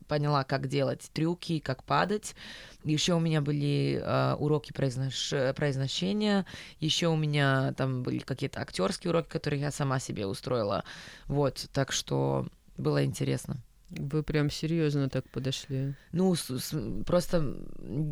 поняла, 0.07 0.43
как 0.43 0.67
делать 0.67 1.09
трюки, 1.13 1.59
как 1.59 1.83
падать. 1.83 2.35
Еще 2.83 3.13
у 3.13 3.19
меня 3.19 3.41
были 3.41 4.01
э, 4.01 4.35
уроки 4.35 4.71
произнош- 4.71 5.53
произношения, 5.53 6.45
еще 6.79 7.07
у 7.07 7.15
меня 7.15 7.73
там 7.73 8.03
были 8.03 8.19
какие-то 8.19 8.61
актерские 8.61 9.11
уроки, 9.11 9.29
которые 9.29 9.61
я 9.61 9.71
сама 9.71 9.99
себе 9.99 10.25
устроила, 10.25 10.83
вот, 11.27 11.67
так 11.73 11.91
что 11.91 12.47
было 12.77 13.03
интересно. 13.03 13.57
Вы 13.97 14.23
прям 14.23 14.49
серьезно 14.49 15.09
так 15.09 15.29
подошли. 15.29 15.93
Ну, 16.11 16.35
с- 16.35 16.59
с- 16.59 17.03
просто 17.05 17.39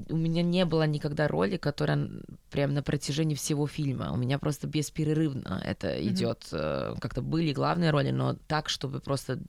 у 0.10 0.16
меня 0.16 0.42
не 0.42 0.66
было 0.66 0.88
никогда 0.88 1.28
роли, 1.28 1.58
которая 1.58 2.10
прям 2.52 2.74
на 2.74 2.82
протяжении 2.84 3.36
всего 3.36 3.68
фильма. 3.68 4.12
У 4.14 4.18
меня 4.18 4.40
просто 4.40 4.68
беспрерывно 4.68 5.62
это 5.64 5.88
идет. 6.08 6.48
э, 6.52 6.96
Как-то 7.02 7.22
были 7.22 7.52
главные 7.54 7.92
роли, 7.92 8.12
но 8.12 8.36
так, 8.48 8.70
чтобы 8.70 9.00
просто 9.00 9.40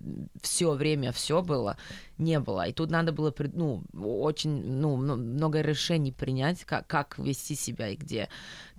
все 0.42 0.72
время 0.72 1.12
все 1.12 1.40
было, 1.42 1.76
не 2.18 2.40
было. 2.40 2.66
И 2.66 2.72
тут 2.72 2.90
надо 2.90 3.12
было, 3.12 3.32
ну, 3.54 3.84
очень, 3.92 4.64
ну, 4.80 4.96
мно- 4.96 5.16
много 5.16 5.60
решений 5.62 6.12
принять, 6.12 6.64
как, 6.64 6.86
как 6.86 7.18
вести 7.18 7.54
себя 7.54 7.88
и 7.88 7.96
где. 7.96 8.28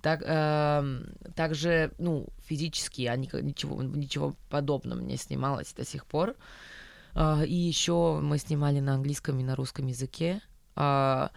Так, 0.02 0.22
эм, 0.26 1.06
также, 1.34 1.90
ну, 1.98 2.26
физически 2.46 3.02
я 3.02 3.16
ничего, 3.16 3.82
ничего 3.82 4.34
подобного 4.50 5.00
не 5.00 5.16
снималась 5.16 5.72
до 5.72 5.84
сих 5.84 6.04
пор. 6.06 6.34
И 7.46 7.54
еще 7.54 8.20
мы 8.22 8.38
снимали 8.38 8.80
на 8.80 8.94
английском 8.94 9.38
и 9.40 9.42
на 9.42 9.56
русском 9.56 9.86
языке, 9.86 10.40
а, 10.74 11.30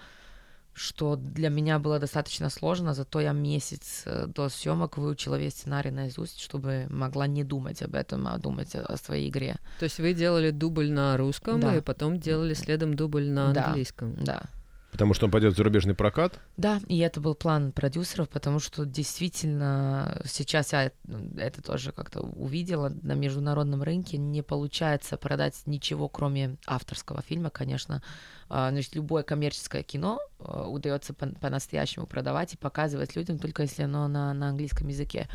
что 0.74 1.16
для 1.16 1.50
меня 1.50 1.80
было 1.80 2.00
достаточно 2.00 2.50
сложно, 2.50 2.94
зато 2.94 3.20
я 3.20 3.32
месяц 3.34 4.04
э, 4.06 4.28
до 4.28 4.48
съемок 4.50 4.98
выучила 4.98 5.36
весь 5.36 5.54
сценарий 5.54 5.92
наизусть, 5.92 6.40
чтобы 6.40 6.88
могла 6.90 7.28
не 7.28 7.44
думать 7.44 7.82
об 7.82 7.96
этом, 7.96 8.28
а 8.28 8.38
думать 8.38 8.76
о 8.76 8.96
своей 8.98 9.30
игре. 9.30 9.58
То 9.80 9.84
есть 9.86 10.00
вы 10.00 10.14
делали 10.14 10.52
дубль 10.52 10.90
на 10.90 11.18
русском, 11.18 11.60
Да. 11.60 11.76
и 11.76 11.82
потом 11.82 12.20
делали 12.20 12.54
следом 12.54 12.96
дубль 12.96 13.28
на 13.30 13.52
Да. 13.54 13.66
английском. 13.68 14.16
Да. 14.24 14.44
Потому 14.92 15.14
что 15.14 15.26
он 15.26 15.32
пойдет 15.32 15.54
в 15.54 15.58
зарубежный 15.58 15.94
прокат. 15.94 16.40
Да, 16.58 16.80
и 16.88 16.98
это 17.00 17.22
был 17.22 17.36
план 17.36 17.72
продюсеров, 17.72 18.28
потому 18.30 18.60
что 18.60 18.86
действительно 18.86 20.22
сейчас 20.26 20.74
я 20.74 20.92
это 21.38 21.62
тоже 21.62 21.92
как-то 21.92 22.22
увидела 22.22 22.90
на 23.04 23.14
международном 23.14 23.84
рынке 23.84 24.18
не 24.18 24.42
получается 24.42 25.18
продать 25.18 25.62
ничего, 25.66 26.10
кроме 26.10 26.58
авторского 26.66 27.22
фильма, 27.22 27.50
конечно. 27.50 28.02
А, 28.50 28.72
Значит, 28.72 28.96
любое 28.96 29.24
коммерческое 29.24 29.84
кино 29.84 30.20
а, 30.40 30.68
удается 30.68 31.14
по- 31.14 31.28
по-настоящему 31.28 32.08
продавать 32.08 32.56
и 32.56 32.58
показывать 32.58 33.16
людям 33.16 33.38
только 33.38 33.64
если 33.64 33.84
оно 33.84 34.08
на, 34.08 34.34
на 34.34 34.50
английском 34.50 34.88
языке. 34.88 35.30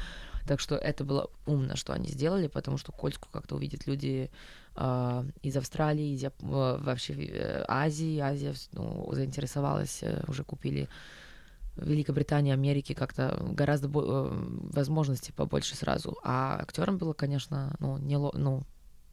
Так 0.46 0.60
что 0.60 0.76
это 0.76 1.04
было 1.04 1.30
умно, 1.46 1.74
что 1.76 1.92
они 1.92 2.08
сделали, 2.08 2.48
потому 2.48 2.76
что 2.76 2.92
Кольску 2.92 3.28
как-то 3.30 3.54
увидят 3.54 3.86
люди 3.86 4.30
из 5.42 5.56
Австралии, 5.56 6.14
из 6.14 6.22
Яп- 6.22 6.42
э, 6.42 6.82
вообще 6.82 7.14
э, 7.14 7.64
Азии. 7.68 8.18
Азия 8.18 8.54
ну, 8.72 9.08
заинтересовалась, 9.12 10.02
э, 10.02 10.22
уже 10.26 10.42
купили 10.44 10.88
Великобритании, 11.76 12.52
Америки 12.52 12.92
как-то 12.92 13.36
гораздо 13.50 13.88
бо- 13.88 14.28
возможностей 14.72 15.32
побольше 15.32 15.76
сразу. 15.76 16.16
А 16.22 16.58
актерам 16.60 16.98
было, 16.98 17.12
конечно, 17.12 17.74
ну, 17.80 17.98
не 17.98 18.16
ло- 18.16 18.32
ну, 18.34 18.62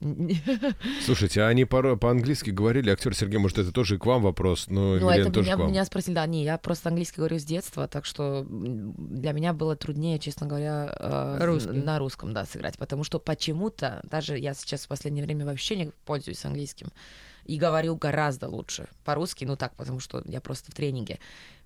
Слушайте, 1.05 1.41
а 1.43 1.47
они 1.47 1.65
по- 1.65 1.95
по-английски 1.95 2.49
говорили, 2.49 2.89
актер 2.89 3.15
Сергей, 3.15 3.37
может, 3.37 3.57
это 3.59 3.71
тоже 3.71 3.95
и 3.95 3.97
к 3.97 4.05
вам 4.05 4.23
вопрос, 4.23 4.67
но 4.67 4.95
Ну, 4.95 5.09
Милена 5.09 5.15
это 5.15 5.31
тоже 5.31 5.45
меня, 5.47 5.55
к 5.55 5.59
вам. 5.59 5.69
меня 5.69 5.85
спросили, 5.85 6.15
да, 6.15 6.25
не, 6.25 6.43
я 6.43 6.57
просто 6.57 6.89
английский 6.89 7.17
говорю 7.17 7.37
с 7.39 7.43
детства, 7.43 7.87
так 7.87 8.05
что 8.05 8.45
для 8.49 9.31
меня 9.31 9.53
было 9.53 9.75
труднее, 9.75 10.19
честно 10.19 10.47
говоря, 10.47 10.93
э, 10.99 11.37
Русский. 11.45 11.69
на 11.71 11.99
русском, 11.99 12.33
да, 12.33 12.45
сыграть, 12.45 12.77
потому 12.77 13.03
что 13.03 13.19
почему-то, 13.19 14.01
даже 14.09 14.37
я 14.37 14.53
сейчас 14.53 14.85
в 14.85 14.87
последнее 14.87 15.23
время 15.23 15.45
вообще 15.45 15.75
не 15.75 15.91
пользуюсь 16.05 16.43
английским 16.45 16.87
и 17.45 17.57
говорю 17.57 17.95
гораздо 17.95 18.47
лучше 18.49 18.87
по-русски, 19.03 19.45
ну 19.45 19.55
так, 19.55 19.75
потому 19.75 19.99
что 19.99 20.21
я 20.25 20.41
просто 20.41 20.71
в 20.71 20.75
тренинге. 20.75 21.19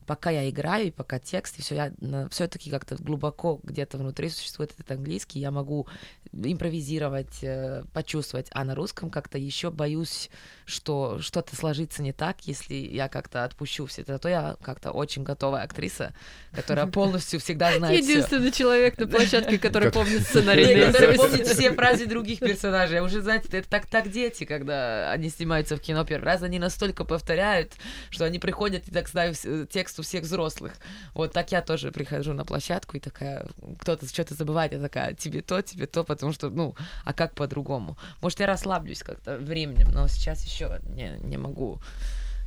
Пока 0.05 0.29
я 0.29 0.49
играю, 0.49 0.87
и 0.87 0.91
пока 0.91 1.19
текст, 1.19 1.57
и 1.59 1.61
все, 1.61 1.75
я 1.75 1.91
все-таки 2.29 2.69
как-то 2.69 2.95
глубоко 2.95 3.59
где-то 3.63 3.97
внутри 3.97 4.29
существует 4.29 4.71
этот 4.77 4.91
английский, 4.91 5.39
я 5.39 5.51
могу 5.51 5.87
импровизировать, 6.31 7.43
э, 7.43 7.83
почувствовать, 7.93 8.47
а 8.51 8.63
на 8.63 8.75
русском 8.75 9.09
как-то 9.09 9.37
еще 9.37 9.71
боюсь, 9.71 10.29
что 10.65 11.19
что-то 11.19 11.55
сложится 11.55 12.01
не 12.01 12.11
так, 12.13 12.37
если 12.43 12.73
я 12.75 13.07
как-то 13.07 13.43
отпущу 13.43 13.85
все 13.85 14.01
это. 14.01 14.13
Зато 14.13 14.29
я 14.29 14.57
как-то 14.61 14.91
очень 14.91 15.23
готовая 15.23 15.63
актриса, 15.63 16.13
которая 16.51 16.87
полностью 16.87 17.39
всегда 17.39 17.73
знает 17.77 18.03
всё. 18.03 18.11
Единственный 18.11 18.51
человек 18.51 18.97
на 18.97 19.07
площадке, 19.07 19.57
который 19.57 19.91
помнит 19.91 20.21
сценарий 20.27 20.91
который 20.91 21.15
помнит 21.15 21.47
все 21.47 21.71
фразы 21.71 22.05
других 22.05 22.39
персонажей. 22.45 22.99
Уже, 23.01 23.21
знаете, 23.21 23.47
это 23.51 23.69
так, 23.69 23.85
так 23.87 24.11
дети, 24.11 24.43
когда 24.43 25.11
они 25.11 25.29
снимаются 25.29 25.77
в 25.77 25.79
кино 25.79 26.03
первый 26.05 26.25
раз, 26.25 26.41
они 26.41 26.59
настолько 26.59 27.05
повторяют, 27.05 27.73
что 28.09 28.25
они 28.25 28.39
приходят 28.39 28.87
и 28.87 28.91
так 28.91 29.07
знают 29.07 29.35
вс- 29.37 29.67
текст 29.67 29.94
у 29.99 30.03
всех 30.03 30.23
взрослых. 30.23 30.73
Вот 31.13 31.33
так 31.33 31.51
я 31.51 31.61
тоже 31.61 31.91
прихожу 31.91 32.33
на 32.33 32.45
площадку 32.45 32.97
и 32.97 32.99
такая, 32.99 33.47
кто-то 33.79 34.07
что-то 34.07 34.35
забывает, 34.35 34.73
я 34.73 34.79
такая, 34.79 35.13
тебе 35.13 35.41
то, 35.41 35.61
тебе 35.61 35.87
то, 35.87 36.03
потому 36.03 36.31
что, 36.33 36.49
ну, 36.49 36.75
а 37.03 37.13
как 37.13 37.33
по-другому? 37.33 37.97
Может, 38.21 38.39
я 38.39 38.47
расслаблюсь 38.47 39.03
как-то 39.03 39.37
временем, 39.37 39.89
но 39.91 40.07
сейчас 40.07 40.43
еще 40.43 40.79
не, 40.85 41.17
не 41.23 41.37
могу 41.37 41.79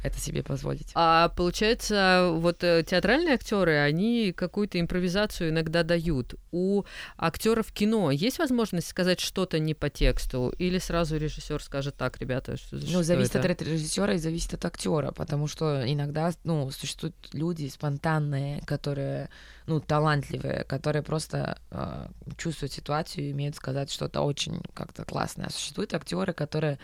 это 0.02 0.20
себе 0.20 0.42
позволить. 0.42 0.90
А 0.94 1.28
получается, 1.30 2.30
вот 2.34 2.62
э, 2.62 2.84
театральные 2.84 3.34
актеры, 3.34 3.78
они 3.78 4.32
какую-то 4.32 4.78
импровизацию 4.78 5.50
иногда 5.50 5.82
дают. 5.82 6.34
У 6.52 6.84
актеров 7.16 7.72
кино 7.72 8.10
есть 8.10 8.38
возможность 8.38 8.88
сказать 8.88 9.18
что-то 9.18 9.58
не 9.58 9.74
по 9.74 9.90
тексту, 9.90 10.54
или 10.58 10.78
сразу 10.78 11.16
режиссер 11.16 11.62
скажет 11.62 11.96
так, 11.96 12.20
ребята, 12.20 12.56
что, 12.56 12.76
Ну, 12.76 12.82
что 12.82 13.02
зависит 13.02 13.36
это?» 13.36 13.52
от 13.52 13.62
режиссера 13.62 14.14
и 14.14 14.18
зависит 14.18 14.54
от 14.54 14.64
актера, 14.64 15.10
потому 15.10 15.48
что 15.48 15.82
иногда, 15.84 16.32
ну, 16.44 16.70
существуют 16.70 17.16
люди 17.32 17.68
спонтанные, 17.68 18.62
которые, 18.66 19.30
ну, 19.66 19.80
талантливые, 19.80 20.64
которые 20.64 21.02
просто 21.02 21.58
э, 21.70 22.06
чувствуют 22.36 22.72
ситуацию 22.72 23.24
и 23.24 23.32
умеют 23.32 23.56
сказать 23.56 23.90
что-то 23.90 24.20
очень 24.20 24.62
как-то 24.74 25.04
классное. 25.04 25.46
А 25.46 25.50
существуют 25.50 25.92
актеры, 25.92 26.32
которые 26.32 26.78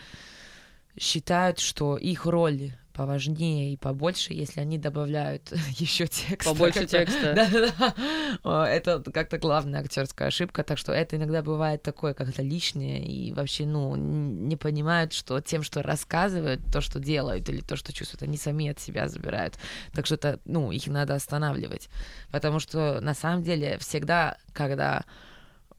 считают, 0.99 1.59
что 1.59 1.97
их 1.97 2.25
роль 2.25 2.73
поважнее 2.95 3.73
и 3.73 3.77
побольше, 3.77 4.33
если 4.33 4.61
они 4.61 4.77
добавляют 4.77 5.51
еще 5.77 6.07
текст. 6.07 6.47
Побольше 6.47 6.85
текста. 6.85 7.33
Да-да-да. 7.35 8.69
Это 8.69 9.03
как-то 9.11 9.37
главная 9.37 9.81
актерская 9.81 10.29
ошибка, 10.29 10.63
так 10.63 10.77
что 10.77 10.93
это 10.93 11.17
иногда 11.17 11.43
бывает 11.43 11.83
такое 11.83 12.13
как-то 12.13 12.41
лишнее, 12.41 13.05
и 13.05 13.33
вообще, 13.33 13.65
ну, 13.65 13.95
не 13.95 14.55
понимают, 14.55 15.13
что 15.13 15.41
тем, 15.41 15.61
что 15.61 15.81
рассказывают, 15.83 16.61
то, 16.71 16.81
что 16.81 16.99
делают, 16.99 17.49
или 17.49 17.61
то, 17.61 17.75
что 17.75 17.91
чувствуют, 17.91 18.23
они 18.23 18.37
сами 18.37 18.69
от 18.69 18.79
себя 18.79 19.09
забирают. 19.09 19.55
Так 19.93 20.05
что 20.05 20.15
это, 20.15 20.39
ну, 20.45 20.71
их 20.71 20.87
надо 20.87 21.15
останавливать. 21.15 21.89
Потому 22.31 22.59
что 22.59 22.99
на 23.01 23.13
самом 23.13 23.43
деле 23.43 23.77
всегда, 23.79 24.37
когда 24.53 25.03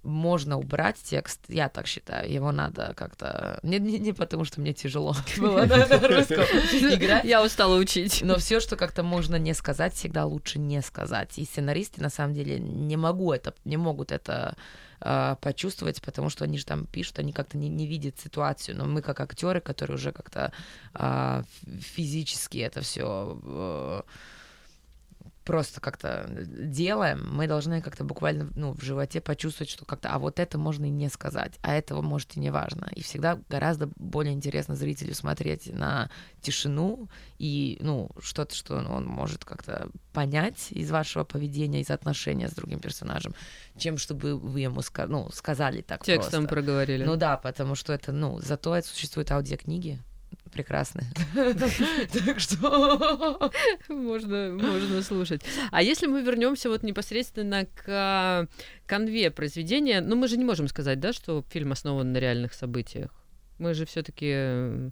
можно 0.06 0.56
убрать 0.58 0.96
текст, 1.02 1.40
я 1.48 1.68
так 1.68 1.86
считаю, 1.86 2.32
его 2.32 2.52
надо 2.52 2.94
как-то... 2.94 3.58
Не, 3.62 3.78
не, 3.78 3.98
не 3.98 4.12
потому, 4.12 4.44
что 4.44 4.60
мне 4.60 4.72
тяжело 4.72 5.14
было 5.38 5.64
на 5.64 5.84
русском 5.86 6.44
играть, 6.94 7.24
Я 7.24 7.44
устала 7.44 7.76
учить. 7.76 8.22
но 8.22 8.36
все, 8.36 8.60
что 8.60 8.76
как-то 8.76 9.02
можно 9.02 9.36
не 9.36 9.54
сказать, 9.54 9.94
всегда 9.94 10.24
лучше 10.24 10.58
не 10.58 10.80
сказать. 10.82 11.38
И 11.38 11.44
сценаристы, 11.44 12.00
на 12.00 12.10
самом 12.10 12.34
деле, 12.34 12.58
не 12.58 12.96
могу 12.96 13.32
это, 13.32 13.54
не 13.64 13.76
могут 13.76 14.12
это 14.12 14.56
а, 15.00 15.34
почувствовать, 15.36 16.00
потому 16.00 16.30
что 16.30 16.44
они 16.44 16.58
же 16.58 16.64
там 16.64 16.86
пишут, 16.86 17.18
они 17.18 17.32
как-то 17.32 17.58
не, 17.58 17.68
не 17.68 17.86
видят 17.86 18.18
ситуацию. 18.18 18.76
Но 18.76 18.86
мы 18.86 19.02
как 19.02 19.20
актеры, 19.20 19.60
которые 19.60 19.96
уже 19.96 20.12
как-то 20.12 20.52
а, 20.94 21.42
физически 21.80 22.58
это 22.58 22.80
все 22.80 24.04
просто 25.46 25.80
как-то 25.80 26.26
делаем, 26.28 27.26
мы 27.30 27.46
должны 27.46 27.80
как-то 27.80 28.02
буквально 28.04 28.50
ну, 28.56 28.72
в 28.72 28.82
животе 28.82 29.20
почувствовать, 29.20 29.70
что 29.70 29.84
как-то, 29.84 30.10
а 30.10 30.18
вот 30.18 30.40
это 30.40 30.58
можно 30.58 30.86
и 30.86 30.90
не 30.90 31.08
сказать, 31.08 31.54
а 31.62 31.72
этого 31.72 32.02
может 32.02 32.36
и 32.36 32.40
не 32.40 32.50
важно. 32.50 32.90
И 32.96 33.00
всегда 33.00 33.40
гораздо 33.48 33.88
более 33.96 34.34
интересно 34.34 34.74
зрителю 34.74 35.14
смотреть 35.14 35.72
на 35.72 36.10
тишину 36.42 37.08
и, 37.38 37.78
ну, 37.80 38.10
что-то, 38.20 38.56
что 38.56 38.76
он 38.76 39.06
может 39.06 39.44
как-то 39.44 39.88
понять 40.12 40.66
из 40.70 40.90
вашего 40.90 41.22
поведения, 41.22 41.80
из 41.80 41.90
отношения 41.90 42.48
с 42.48 42.52
другим 42.52 42.80
персонажем, 42.80 43.32
чем 43.78 43.98
чтобы 43.98 44.36
вы 44.36 44.60
ему 44.60 44.80
ска- 44.80 45.06
ну, 45.06 45.30
сказали 45.30 45.80
так 45.80 46.04
Текстом 46.04 46.46
просто. 46.46 46.48
проговорили. 46.48 47.04
Ну 47.04 47.14
да, 47.14 47.36
потому 47.36 47.76
что 47.76 47.92
это, 47.92 48.10
ну, 48.10 48.40
зато 48.40 48.74
это 48.74 48.88
существуют 48.88 49.30
аудиокниги 49.30 50.00
прекрасные. 50.50 51.06
Так 52.24 52.40
что... 52.40 53.50
Можно, 53.88 54.50
можно 54.52 55.02
слушать. 55.02 55.42
А 55.70 55.82
если 55.82 56.06
мы 56.06 56.22
вернемся 56.22 56.68
вот 56.68 56.82
непосредственно 56.82 57.66
к 57.66 57.84
а, 57.88 58.46
канве 58.86 59.30
произведения, 59.30 60.00
ну 60.00 60.16
мы 60.16 60.28
же 60.28 60.36
не 60.36 60.44
можем 60.44 60.68
сказать, 60.68 61.00
да, 61.00 61.12
что 61.12 61.44
фильм 61.50 61.72
основан 61.72 62.12
на 62.12 62.18
реальных 62.18 62.52
событиях. 62.54 63.10
Мы 63.58 63.74
же 63.74 63.86
все-таки 63.86 64.90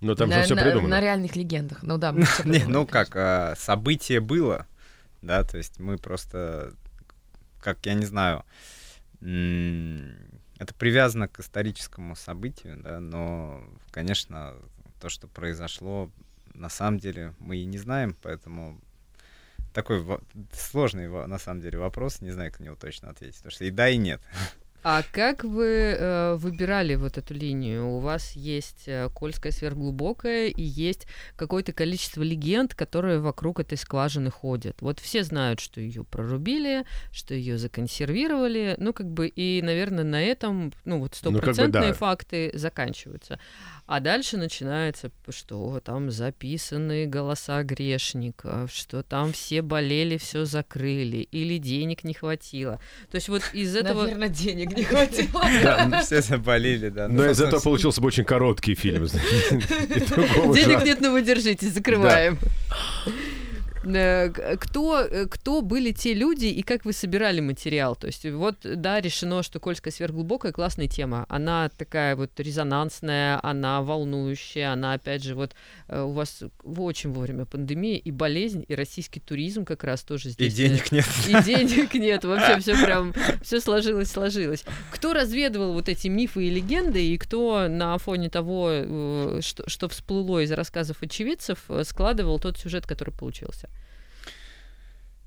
Но 0.00 0.14
там 0.14 0.28
на, 0.28 0.36
же 0.38 0.42
все 0.44 0.54
на- 0.54 0.62
придумано. 0.62 0.88
на 0.88 1.00
реальных 1.00 1.36
легендах. 1.36 1.82
Ну 1.82 1.98
да, 1.98 2.12
Не, 2.44 2.64
ну 2.66 2.86
как, 2.86 3.14
а, 3.16 3.54
событие 3.56 4.20
было, 4.20 4.66
да, 5.22 5.42
то 5.44 5.56
есть 5.56 5.78
мы 5.80 5.96
просто, 5.98 6.74
как, 7.60 7.84
я 7.86 7.94
не 7.94 8.04
знаю, 8.06 8.44
это 10.58 10.74
привязано 10.74 11.28
к 11.28 11.40
историческому 11.40 12.16
событию, 12.16 12.80
да, 12.82 13.00
но, 13.00 13.64
конечно, 13.90 14.54
то, 15.00 15.08
что 15.08 15.26
произошло, 15.26 16.10
на 16.54 16.68
самом 16.68 16.98
деле 16.98 17.34
мы 17.38 17.56
и 17.56 17.64
не 17.64 17.78
знаем, 17.78 18.16
поэтому 18.22 18.80
такой 19.72 20.04
сложный, 20.52 21.08
на 21.26 21.38
самом 21.38 21.60
деле, 21.60 21.78
вопрос, 21.78 22.20
не 22.20 22.30
знаю, 22.30 22.52
как 22.52 22.60
на 22.60 22.64
него 22.64 22.76
точно 22.76 23.10
ответить, 23.10 23.36
потому 23.36 23.50
что 23.50 23.64
и 23.64 23.70
да, 23.70 23.88
и 23.88 23.96
нет. 23.96 24.22
А 24.86 25.02
как 25.12 25.44
вы 25.44 25.96
э, 25.98 26.34
выбирали 26.34 26.94
вот 26.94 27.16
эту 27.16 27.32
линию? 27.32 27.88
У 27.88 28.00
вас 28.00 28.32
есть 28.32 28.82
э, 28.86 29.08
Кольская 29.14 29.50
сверхглубокая 29.50 30.48
и 30.48 30.62
есть 30.62 31.06
какое-то 31.36 31.72
количество 31.72 32.20
легенд, 32.20 32.74
которые 32.74 33.18
вокруг 33.18 33.60
этой 33.60 33.78
скважины 33.78 34.30
ходят. 34.30 34.82
Вот 34.82 35.00
все 35.00 35.24
знают, 35.24 35.60
что 35.60 35.80
ее 35.80 36.04
прорубили, 36.04 36.84
что 37.12 37.32
ее 37.32 37.56
законсервировали, 37.56 38.76
ну 38.78 38.92
как 38.92 39.08
бы 39.10 39.26
и, 39.26 39.62
наверное, 39.62 40.04
на 40.04 40.22
этом, 40.22 40.70
ну 40.84 40.98
вот 40.98 41.18
Ну, 41.22 41.30
как 41.30 41.32
бы 41.32 41.38
стопроцентные 41.38 41.92
да. 41.92 41.94
факты 41.94 42.50
заканчиваются. 42.52 43.38
А 43.86 44.00
дальше 44.00 44.38
начинается, 44.38 45.10
что 45.28 45.78
там 45.84 46.10
записаны 46.10 47.04
голоса 47.04 47.62
грешников, 47.62 48.72
что 48.72 49.02
там 49.02 49.32
все 49.34 49.60
болели, 49.60 50.16
все 50.16 50.46
закрыли, 50.46 51.18
или 51.18 51.58
денег 51.58 52.02
не 52.02 52.14
хватило. 52.14 52.80
То 53.10 53.16
есть 53.16 53.28
вот 53.28 53.42
из 53.52 53.76
этого... 53.76 54.04
Наверное, 54.04 54.30
денег 54.30 54.74
не 54.74 54.84
хватило. 54.84 55.42
Да, 55.62 56.00
Все 56.00 56.22
заболели, 56.22 56.88
да. 56.88 57.08
Ну, 57.08 57.24
но 57.26 57.34
зато 57.34 57.58
все- 57.58 57.64
получился 57.64 58.00
бы 58.00 58.06
очень 58.08 58.24
короткий 58.24 58.74
фильм. 58.74 59.04
Денег 60.54 60.84
нет, 60.84 61.00
но 61.02 61.12
вы 61.12 61.20
держитесь, 61.22 61.74
закрываем. 61.74 62.38
Э, 63.86 64.30
Кто, 64.58 65.00
э, 65.00 65.26
кто 65.26 65.60
были 65.62 65.92
те 65.92 66.14
люди 66.14 66.46
и 66.46 66.62
как 66.62 66.84
вы 66.84 66.92
собирали 66.92 67.40
материал? 67.40 67.96
То 67.96 68.06
есть 68.06 68.24
вот, 68.24 68.56
да, 68.62 69.00
решено, 69.00 69.42
что 69.42 69.60
Кольская 69.60 69.92
сверхглубокая 69.92 70.52
классная 70.52 70.88
тема. 70.88 71.26
Она 71.28 71.68
такая 71.76 72.16
вот 72.16 72.30
резонансная, 72.38 73.38
она 73.42 73.82
волнующая, 73.82 74.72
она, 74.72 74.94
опять 74.94 75.22
же, 75.22 75.34
вот 75.34 75.54
э, 75.88 76.00
у 76.02 76.12
вас 76.12 76.42
в- 76.62 76.80
очень 76.82 77.12
вовремя 77.12 77.44
пандемия 77.44 77.98
и 77.98 78.10
болезнь, 78.10 78.64
и 78.66 78.74
российский 78.74 79.20
туризм 79.20 79.64
как 79.64 79.84
раз 79.84 80.02
тоже 80.02 80.28
И 80.30 80.32
здесь. 80.32 80.54
э, 80.54 80.56
денег 80.56 80.92
нет. 80.92 81.06
И 81.28 81.42
денег 81.44 81.94
нет, 81.94 82.24
вообще 82.24 82.58
все 82.60 82.82
прям, 82.84 83.12
все 83.42 83.60
сложилось, 83.60 84.10
сложилось. 84.10 84.64
Кто 84.92 85.12
разведывал 85.12 85.72
вот 85.72 85.88
эти 85.88 86.08
мифы 86.08 86.46
и 86.46 86.50
легенды, 86.50 87.04
и 87.06 87.18
кто 87.18 87.68
на 87.68 87.98
фоне 87.98 88.30
того, 88.30 89.40
что, 89.40 89.68
что 89.68 89.88
всплыло 89.88 90.40
из 90.42 90.52
рассказов 90.52 91.02
очевидцев, 91.02 91.58
складывал 91.84 92.38
тот 92.38 92.58
сюжет, 92.58 92.86
который 92.86 93.10
получился? 93.10 93.68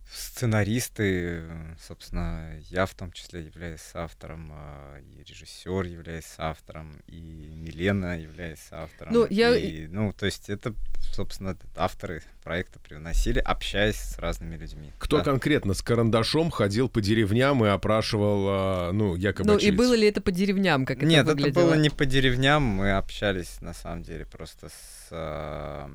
Сценаристы, 0.09 1.41
э, 1.41 1.75
собственно, 1.85 2.57
я 2.69 2.85
в 2.85 2.93
том 2.95 3.11
числе 3.11 3.41
являюсь 3.43 3.81
автором, 3.93 4.49
а, 4.53 4.97
и 4.99 5.23
режиссер 5.23 5.83
являюсь 5.85 6.33
автором, 6.37 7.01
и 7.07 7.19
Милена 7.19 8.15
является 8.15 8.83
автором. 8.83 9.13
Ну, 9.13 9.27
я- 9.29 9.55
и, 9.57 9.87
ну, 9.87 10.13
то 10.13 10.25
есть 10.25 10.49
это, 10.49 10.73
собственно, 11.13 11.57
авторы 11.75 12.23
проекта 12.43 12.79
привносили, 12.79 13.39
общаясь 13.39 13.97
с 13.97 14.17
разными 14.17 14.55
людьми. 14.55 14.91
Кто 14.97 15.17
Да. 15.17 15.23
конкретно 15.25 15.73
с 15.73 15.81
карандашом 15.81 16.51
ходил 16.51 16.87
по 16.87 17.01
деревням 17.01 17.63
и 17.65 17.67
опрашивал, 17.67 18.45
а, 18.49 18.91
ну, 18.93 19.15
якобы 19.15 19.51
Ну 19.51 19.57
и 19.57 19.71
было 19.71 19.93
ли 19.93 20.07
это 20.07 20.21
по 20.21 20.31
деревням, 20.31 20.85
как 20.85 21.01
Нет, 21.01 21.23
это 21.23 21.31
это 21.31 21.41
выглядело? 21.41 21.63
было 21.65 21.73
не 21.75 21.89
по 21.89 22.05
деревням, 22.05 22.63
мы 22.63 22.91
общались 22.93 23.59
на 23.61 23.73
самом 23.73 24.03
деле 24.03 24.25
просто 24.25 24.69
с 24.69 25.07
а, 25.11 25.91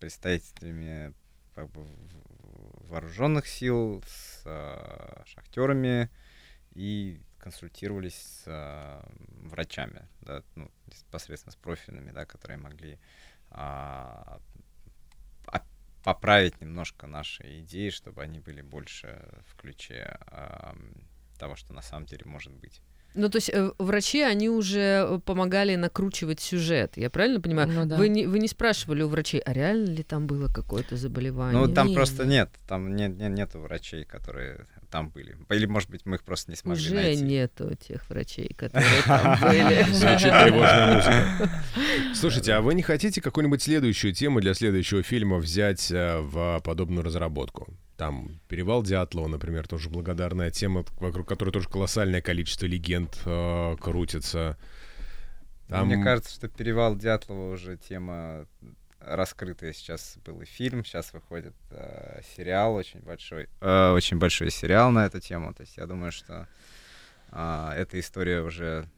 представителями 0.00 1.12
как 1.54 1.70
бы, 1.72 1.82
в- 1.82 2.17
вооруженных 2.88 3.46
сил, 3.46 4.02
с 4.06 4.42
а, 4.44 5.22
шахтерами 5.26 6.10
и 6.74 7.20
консультировались 7.38 8.14
с 8.14 8.44
а, 8.46 9.08
врачами, 9.42 10.08
да, 10.20 10.42
ну, 10.54 10.70
непосредственно 10.86 11.52
с 11.52 11.56
профильными, 11.56 12.10
да, 12.10 12.24
которые 12.24 12.58
могли 12.58 12.98
а, 13.50 14.40
поправить 16.02 16.60
немножко 16.60 17.06
наши 17.06 17.60
идеи, 17.60 17.90
чтобы 17.90 18.22
они 18.22 18.38
были 18.38 18.62
больше 18.62 19.28
в 19.46 19.56
ключе 19.56 20.18
м, 20.30 21.06
того, 21.38 21.54
что 21.56 21.74
на 21.74 21.82
самом 21.82 22.06
деле 22.06 22.24
может 22.24 22.52
быть. 22.52 22.80
Ну, 23.14 23.28
то 23.28 23.38
есть 23.38 23.50
э, 23.52 23.72
врачи, 23.78 24.22
они 24.22 24.48
уже 24.48 25.06
э, 25.08 25.20
помогали 25.24 25.74
накручивать 25.74 26.40
сюжет, 26.40 26.92
я 26.96 27.10
правильно 27.10 27.40
понимаю? 27.40 27.68
Ну 27.68 27.84
да. 27.84 27.96
вы, 27.96 28.08
не, 28.08 28.26
вы 28.26 28.38
не 28.38 28.48
спрашивали 28.48 29.02
у 29.02 29.08
врачей, 29.08 29.40
а 29.40 29.52
реально 29.52 29.86
ли 29.86 30.02
там 30.02 30.26
было 30.26 30.48
какое-то 30.48 30.96
заболевание? 30.96 31.60
Ну, 31.60 31.72
там 31.72 31.88
Не, 31.88 31.94
просто 31.94 32.24
не. 32.24 32.30
нет, 32.30 32.50
там 32.68 32.94
нет, 32.94 33.16
нет, 33.16 33.32
нету 33.32 33.60
врачей, 33.60 34.04
которые 34.04 34.66
там 34.90 35.10
были. 35.10 35.36
Или, 35.50 35.66
может 35.66 35.90
быть, 35.90 36.06
мы 36.06 36.16
их 36.16 36.22
просто 36.22 36.50
не 36.50 36.56
смогли 36.56 36.82
Уже 36.84 36.94
найти. 36.94 37.22
нету 37.22 37.74
тех 37.74 38.08
врачей, 38.08 38.54
которые 38.54 38.86
там 39.06 39.38
были. 39.40 39.82
Звучит 39.92 40.32
тревожная 40.32 40.94
музыка. 40.94 41.64
Слушайте, 42.14 42.52
а 42.52 42.60
вы 42.60 42.74
не 42.74 42.82
хотите 42.82 43.20
какую-нибудь 43.20 43.62
следующую 43.62 44.12
тему 44.14 44.40
для 44.40 44.54
следующего 44.54 45.02
фильма 45.02 45.38
взять 45.38 45.90
э, 45.90 46.20
в 46.20 46.60
подобную 46.64 47.02
разработку? 47.04 47.68
Там 47.98 48.40
«Перевал 48.46 48.84
Дятлова», 48.84 49.26
например, 49.26 49.66
тоже 49.66 49.90
благодарная 49.90 50.52
тема, 50.52 50.84
вокруг 51.00 51.28
которой 51.28 51.50
тоже 51.50 51.68
колоссальное 51.68 52.22
количество 52.22 52.64
легенд 52.64 53.18
э, 53.26 53.76
крутится. 53.80 54.56
Там- 55.66 55.88
Мне 55.88 56.02
кажется, 56.02 56.32
что 56.32 56.48
«Перевал 56.48 56.94
Дятлова» 56.96 57.52
уже 57.52 57.76
тема 57.76 58.46
раскрытая. 59.00 59.72
Сейчас 59.72 60.16
был 60.24 60.40
и 60.40 60.44
фильм, 60.44 60.84
сейчас 60.84 61.12
выходит 61.12 61.54
э, 61.70 62.20
сериал 62.36 62.76
очень 62.76 63.00
большой. 63.00 63.48
э, 63.60 63.90
очень 63.90 64.18
большой 64.18 64.52
сериал 64.52 64.92
на 64.92 65.04
эту 65.04 65.18
тему. 65.18 65.52
То 65.52 65.62
есть 65.62 65.76
я 65.76 65.86
думаю, 65.86 66.12
что 66.12 66.46
а, 67.30 67.74
эта 67.74 67.98
история 67.98 68.42
уже 68.42 68.88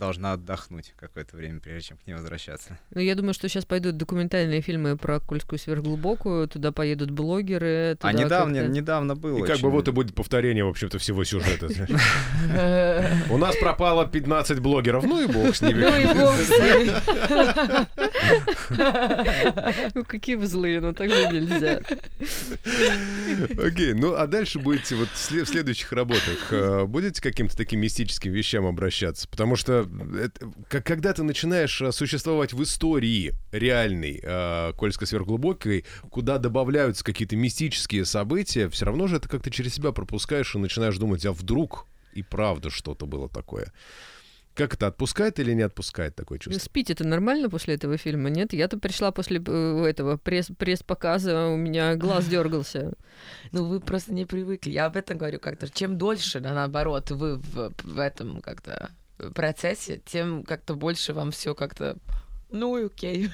должна 0.00 0.32
отдохнуть 0.32 0.94
какое-то 0.98 1.36
время, 1.36 1.60
прежде 1.60 1.88
чем 1.90 1.98
к 1.98 2.06
ней 2.06 2.14
возвращаться. 2.14 2.78
Ну, 2.92 3.00
я 3.02 3.14
думаю, 3.14 3.34
что 3.34 3.48
сейчас 3.48 3.66
пойдут 3.66 3.98
документальные 3.98 4.62
фильмы 4.62 4.96
про 4.96 5.20
Кольскую 5.20 5.58
сверхглубокую, 5.58 6.48
туда 6.48 6.72
поедут 6.72 7.10
блогеры. 7.10 7.92
А 7.92 7.96
туда 7.96 8.12
недавно, 8.12 8.54
как-то- 8.60 8.72
недавно 8.72 9.14
было. 9.14 9.44
И 9.44 9.46
как 9.46 9.58
бы 9.60 9.70
вот 9.70 9.86
и 9.88 9.92
будет 9.92 10.14
повторение, 10.14 10.64
в 10.64 10.68
общем-то, 10.68 10.98
всего 10.98 11.22
сюжета. 11.24 11.68
У 13.30 13.36
нас 13.36 13.54
пропало 13.56 14.06
15 14.08 14.58
блогеров, 14.60 15.04
ну 15.04 15.20
и 15.22 15.26
бог 15.26 15.54
с 15.54 15.60
ними. 15.60 15.80
Ну 15.82 15.96
и 15.96 16.06
бог 16.18 16.34
с 16.34 16.50
ним. 16.50 17.86
Ну, 19.94 20.04
какие 20.04 20.36
вы 20.36 20.46
злые, 20.46 20.80
ну 20.80 20.92
так 20.94 21.10
же 21.10 21.28
нельзя. 21.32 21.80
Окей, 23.62 23.92
ну 23.94 24.14
а 24.14 24.26
дальше 24.26 24.58
будете 24.58 24.94
вот 24.94 25.08
в 25.08 25.14
сле- 25.16 25.44
в 25.44 25.48
следующих 25.48 25.92
работах 25.92 26.52
э, 26.52 26.84
будете 26.86 27.20
к 27.20 27.24
каким-то 27.24 27.56
таким 27.56 27.80
мистическим 27.80 28.32
вещам 28.32 28.66
обращаться? 28.66 29.28
Потому 29.28 29.56
что 29.56 29.86
когда 30.68 31.12
ты 31.12 31.22
начинаешь 31.22 31.80
э, 31.80 31.92
существовать 31.92 32.52
в 32.52 32.62
истории 32.62 33.32
реальной, 33.52 34.20
э, 34.22 34.72
Кольской 34.76 35.06
сверхглубокой, 35.06 35.84
куда 36.10 36.38
добавляются 36.38 37.04
какие-то 37.04 37.36
мистические 37.36 38.04
события, 38.04 38.68
все 38.68 38.86
равно 38.86 39.06
же 39.06 39.16
это 39.16 39.28
как-то 39.28 39.50
через 39.50 39.74
себя 39.74 39.92
пропускаешь 39.92 40.54
и 40.54 40.58
начинаешь 40.58 40.98
думать, 40.98 41.24
а 41.26 41.32
вдруг 41.32 41.86
и 42.12 42.22
правда 42.22 42.70
что-то 42.70 43.06
было 43.06 43.28
такое. 43.28 43.72
Как 44.54 44.74
это, 44.74 44.88
отпускает 44.88 45.38
или 45.38 45.52
не 45.54 45.62
отпускает 45.62 46.16
такое 46.16 46.38
чувство? 46.38 46.62
Спить 46.62 46.90
это 46.90 47.06
нормально 47.06 47.48
после 47.48 47.74
этого 47.76 47.96
фильма? 47.96 48.30
Нет, 48.30 48.52
я-то 48.52 48.78
пришла 48.78 49.12
после 49.12 49.40
э, 49.44 49.84
этого 49.86 50.16
пресс- 50.16 50.54
пресс-показа, 50.54 51.48
у 51.48 51.56
меня 51.56 51.94
глаз 51.94 52.26
дергался. 52.28 52.92
Ну, 53.52 53.64
вы 53.64 53.80
просто 53.80 54.12
не 54.12 54.26
привыкли. 54.26 54.70
Я 54.70 54.86
об 54.86 54.96
этом 54.96 55.18
говорю 55.18 55.38
как-то. 55.38 55.68
Чем 55.70 55.98
дольше, 55.98 56.40
да, 56.40 56.52
наоборот, 56.52 57.10
вы 57.10 57.36
в, 57.36 57.72
в 57.82 57.98
этом 57.98 58.40
как-то 58.40 58.90
процессе, 59.34 60.00
тем 60.04 60.44
как-то 60.44 60.74
больше 60.74 61.12
вам 61.12 61.30
все 61.30 61.54
как-то 61.54 61.96
ну 62.52 62.86
окей. 62.86 63.30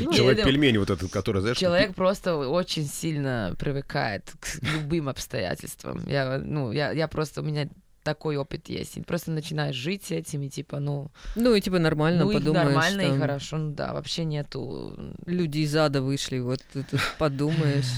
Ну, 0.00 0.12
Человек-пельмень 0.12 0.78
вот 0.78 0.90
этот, 0.90 1.10
который, 1.12 1.40
знаешь... 1.42 1.58
Человек 1.58 1.94
просто 1.94 2.36
очень 2.36 2.86
сильно 2.86 3.54
привыкает 3.58 4.32
к 4.40 4.62
любым 4.62 5.08
обстоятельствам. 5.08 6.02
Я, 6.06 6.38
ну, 6.38 6.72
я, 6.72 6.90
я 6.90 7.06
просто, 7.08 7.40
у 7.40 7.44
меня 7.44 7.68
такой 8.08 8.36
опыт 8.38 8.70
есть. 8.70 8.96
И 8.96 9.02
просто 9.02 9.30
начинаешь 9.32 9.74
жить 9.76 10.04
с 10.04 10.10
этим, 10.12 10.40
и 10.42 10.48
типа, 10.48 10.80
ну, 10.80 11.10
Ну 11.36 11.54
и 11.54 11.60
типа 11.60 11.78
нормально 11.78 12.24
ну 12.24 12.30
и 12.30 12.34
подумаешь. 12.34 12.64
нормально, 12.66 13.00
и 13.02 13.06
там 13.08 13.20
хорошо, 13.20 13.58
ну 13.58 13.72
да, 13.72 13.92
вообще 13.92 14.24
нету... 14.24 14.94
Люди 15.26 15.58
из 15.58 15.76
ада 15.76 16.00
вышли, 16.00 16.38
вот 16.38 16.60
ты 16.72 16.84
тут 16.90 17.00
подумаешь, 17.18 17.92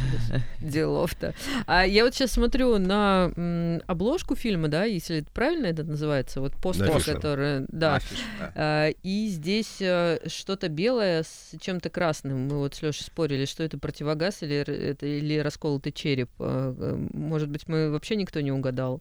делов-то. 0.60 1.34
А 1.66 1.84
я 1.86 2.04
вот 2.04 2.14
сейчас 2.14 2.32
смотрю 2.32 2.78
на 2.78 3.30
м, 3.36 3.80
обложку 3.86 4.34
фильма, 4.34 4.66
да, 4.68 4.84
если 4.84 5.18
это 5.18 5.30
правильно 5.30 5.66
это 5.66 5.84
называется, 5.84 6.40
вот 6.40 6.54
постер, 6.54 6.90
Афиша. 6.90 7.14
который... 7.14 7.64
Да, 7.68 7.96
Афиш, 7.96 8.18
да. 8.40 8.52
А, 8.56 8.88
И 9.04 9.28
здесь 9.28 9.76
э, 9.80 10.18
что-то 10.26 10.68
белое 10.68 11.22
с 11.22 11.52
чем-то 11.60 11.88
красным. 11.88 12.48
Мы 12.48 12.58
вот 12.58 12.74
с 12.74 12.82
Лешей 12.82 13.04
спорили, 13.04 13.44
что 13.44 13.62
это 13.62 13.78
противогаз 13.78 14.42
или 14.42 14.56
это 14.56 15.06
или 15.06 15.38
расколотый 15.38 15.92
череп. 15.92 16.30
А, 16.40 16.74
Может 17.12 17.48
быть, 17.48 17.68
мы 17.68 17.90
вообще 17.90 18.16
никто 18.16 18.40
не 18.40 18.50
угадал. 18.52 19.00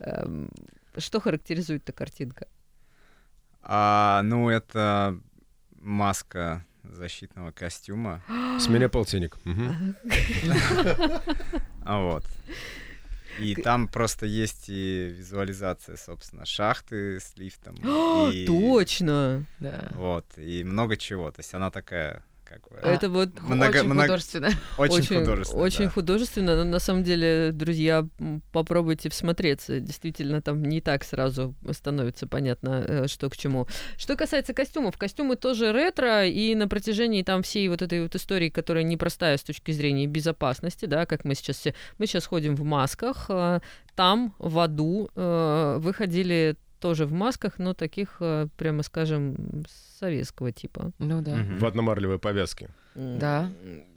Эм, 0.00 0.48
Что 0.96 1.20
характеризует 1.20 1.82
эта 1.82 1.92
картинка? 1.92 2.48
А, 3.62 4.22
ну, 4.24 4.48
это 4.48 5.18
маска 5.80 6.64
защитного 6.82 7.52
костюма. 7.52 8.22
С 8.58 8.68
меня 8.68 8.88
полтинник. 8.88 9.38
А 11.82 11.98
вот. 12.02 12.24
И 13.38 13.54
там 13.54 13.88
просто 13.88 14.26
есть 14.26 14.68
и 14.68 15.08
визуализация, 15.16 15.96
собственно, 15.96 16.44
шахты 16.44 17.18
с 17.18 17.36
лифтом. 17.36 17.76
Точно! 18.46 19.46
Да. 19.60 19.88
Вот, 19.92 20.26
и 20.36 20.62
много 20.62 20.96
чего. 20.96 21.30
То 21.30 21.40
есть 21.40 21.54
она 21.54 21.70
такая, 21.70 22.22
как 22.50 22.68
бы, 22.68 22.78
А, 22.82 22.88
Это 22.90 23.08
вот 23.08 23.40
Много- 23.42 23.78
очень 23.78 23.84
много- 23.84 24.02
художественно. 24.02 24.48
очень, 24.78 25.20
художественно. 25.20 25.62
Очень 25.62 25.84
да. 25.84 25.90
художественно, 25.90 26.56
но 26.56 26.64
на 26.64 26.78
самом 26.80 27.04
деле, 27.04 27.52
друзья, 27.52 28.04
попробуйте 28.50 29.08
всмотреться. 29.08 29.78
Действительно, 29.78 30.42
там 30.42 30.62
не 30.62 30.80
так 30.80 31.04
сразу 31.04 31.54
становится 31.70 32.26
понятно, 32.26 32.84
э, 32.86 33.06
что 33.06 33.30
к 33.30 33.36
чему. 33.36 33.68
Что 33.96 34.16
касается 34.16 34.52
костюмов, 34.52 34.96
костюмы 34.98 35.36
тоже 35.36 35.72
ретро, 35.72 36.26
и 36.26 36.54
на 36.56 36.66
протяжении 36.66 37.22
там 37.22 37.42
всей 37.42 37.68
вот 37.68 37.82
этой 37.82 38.02
вот 38.02 38.16
истории, 38.16 38.48
которая 38.50 38.82
непростая 38.82 39.36
с 39.36 39.42
точки 39.42 39.70
зрения 39.70 40.06
безопасности, 40.08 40.86
да, 40.86 41.06
как 41.06 41.24
мы 41.24 41.36
сейчас 41.36 41.58
все... 41.58 41.74
Мы 41.98 42.06
сейчас 42.06 42.26
ходим 42.26 42.56
в 42.56 42.64
масках, 42.64 43.26
э, 43.28 43.60
там, 43.94 44.34
в 44.40 44.58
аду, 44.58 45.08
э, 45.14 45.76
вы 45.80 45.94
ходили 45.94 46.56
тоже 46.80 47.06
в 47.06 47.12
масках, 47.12 47.58
но 47.58 47.74
таких, 47.74 48.16
э, 48.20 48.48
прямо 48.56 48.82
скажем, 48.82 49.64
советского 49.98 50.50
типа. 50.52 50.92
Ну 50.98 51.20
да. 51.22 51.36
Мгм. 51.36 51.58
В 51.58 51.66
одномарлевой 51.66 52.18
повязке. 52.18 52.70
Да, 52.94 53.50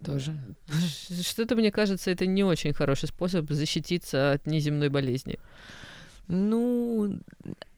тоже. 0.05 0.35
Что-то, 1.23 1.55
мне 1.55 1.71
кажется, 1.71 2.11
это 2.11 2.27
не 2.27 2.43
очень 2.43 2.73
хороший 2.73 3.07
способ 3.07 3.49
защититься 3.49 4.33
от 4.33 4.45
неземной 4.45 4.89
болезни. 4.89 5.39
Ну, 6.27 7.19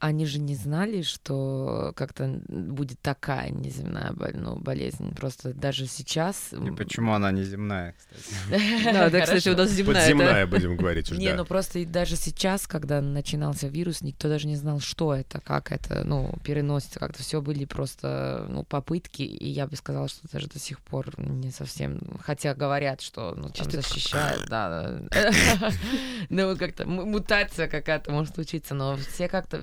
они 0.05 0.25
же 0.25 0.39
не 0.39 0.55
знали, 0.55 1.01
что 1.01 1.93
как-то 1.95 2.41
будет 2.47 2.99
такая 3.01 3.49
неземная 3.49 4.11
боль- 4.11 4.35
ну, 4.35 4.55
болезнь. 4.57 5.15
Просто 5.15 5.53
даже 5.53 5.87
сейчас... 5.87 6.53
И 6.53 6.71
почему 6.71 7.13
она 7.13 7.31
не 7.31 7.43
земная, 7.43 7.95
кстати? 7.97 8.61
Да, 8.93 9.09
да, 9.09 9.21
кстати, 9.21 9.49
у 9.49 9.57
нас 9.57 9.71
земная. 9.71 9.95
Подземная, 9.95 10.47
будем 10.47 10.77
говорить 10.77 11.11
уже, 11.11 11.19
Не, 11.19 11.33
ну 11.33 11.45
просто 11.45 11.85
даже 11.85 12.15
сейчас, 12.15 12.67
когда 12.67 13.01
начинался 13.01 13.67
вирус, 13.67 14.01
никто 14.01 14.29
даже 14.29 14.47
не 14.47 14.55
знал, 14.55 14.79
что 14.79 15.13
это, 15.13 15.41
как 15.41 15.71
это, 15.71 16.03
ну, 16.03 16.33
переносится, 16.43 16.99
как-то 16.99 17.23
все 17.23 17.41
были 17.41 17.65
просто, 17.65 18.45
ну, 18.49 18.63
попытки, 18.63 19.23
и 19.23 19.49
я 19.49 19.67
бы 19.67 19.75
сказала, 19.75 20.07
что 20.07 20.27
даже 20.31 20.47
до 20.47 20.59
сих 20.59 20.79
пор 20.81 21.07
не 21.17 21.51
совсем, 21.51 21.99
хотя 22.21 22.53
говорят, 22.53 23.01
что, 23.01 23.33
ну, 23.35 23.49
там 23.49 23.53
Чисто 23.53 23.81
защищают, 23.81 24.47
да, 24.49 24.99
да. 25.11 25.31
ну, 26.29 26.55
как-то 26.57 26.85
мутация 26.87 27.67
какая-то 27.67 28.11
может 28.11 28.35
случиться, 28.35 28.75
но 28.75 28.97
все 28.97 29.27
как-то, 29.27 29.57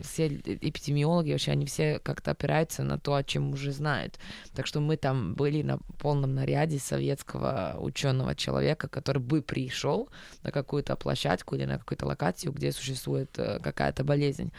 все 0.00 0.28
эпидемиологи 0.28 1.32
вообще, 1.32 1.52
они 1.52 1.66
все 1.66 1.98
как-то 1.98 2.32
опираются 2.32 2.82
на 2.82 2.98
то, 2.98 3.14
о 3.14 3.24
чем 3.24 3.52
уже 3.52 3.72
знают. 3.72 4.18
Так 4.54 4.66
что 4.66 4.80
мы 4.80 4.96
там 4.96 5.34
были 5.34 5.62
на 5.62 5.78
полном 5.98 6.34
наряде 6.34 6.78
советского 6.78 7.76
ученого 7.78 8.34
человека, 8.34 8.88
который 8.88 9.22
бы 9.22 9.42
пришел 9.42 10.08
на 10.42 10.50
какую-то 10.50 10.96
площадку 10.96 11.56
или 11.56 11.64
на 11.64 11.78
какую-то 11.78 12.06
локацию, 12.06 12.52
где 12.52 12.72
существует 12.72 13.38
э, 13.38 13.58
какая-то 13.60 14.04
болезнь. 14.04 14.52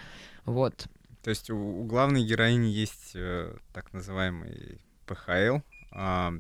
Вот. 0.46 0.88
То 1.24 1.30
есть 1.30 1.50
у, 1.50 1.84
главной 1.84 2.24
героини 2.24 2.68
есть 2.68 3.12
э, 3.16 3.56
так 3.74 3.94
называемый 3.94 4.82
ПХЛ, 5.06 5.60
а, 5.92 6.34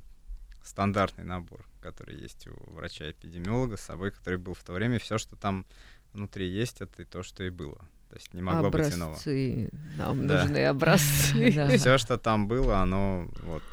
стандартный 0.64 1.24
набор, 1.24 1.66
который 1.82 2.16
есть 2.20 2.48
у 2.48 2.74
врача-эпидемиолога 2.74 3.78
с 3.78 3.82
собой, 3.82 4.12
который 4.12 4.40
был 4.40 4.54
в 4.54 4.64
то 4.64 4.74
время. 4.74 5.00
Все, 5.00 5.18
что 5.18 5.36
там 5.36 5.66
внутри 6.14 6.48
есть, 6.48 6.82
это 6.82 7.02
и 7.02 7.06
то, 7.06 7.24
что 7.24 7.44
и 7.44 7.50
было. 7.50 7.86
То 8.12 8.18
есть 8.18 8.34
не 8.34 8.42
могло 8.42 8.70
быть 8.70 8.94
иного. 8.94 9.12
Образцы. 9.14 9.70
Нам 9.98 10.28
Да. 10.28 10.42
нужны 10.44 10.66
образцы. 10.66 11.54
Да. 11.56 11.78
Все, 11.78 11.98
что 11.98 12.18
там 12.18 12.48
было, 12.50 12.80
оно 12.80 13.28
вот 13.44 13.64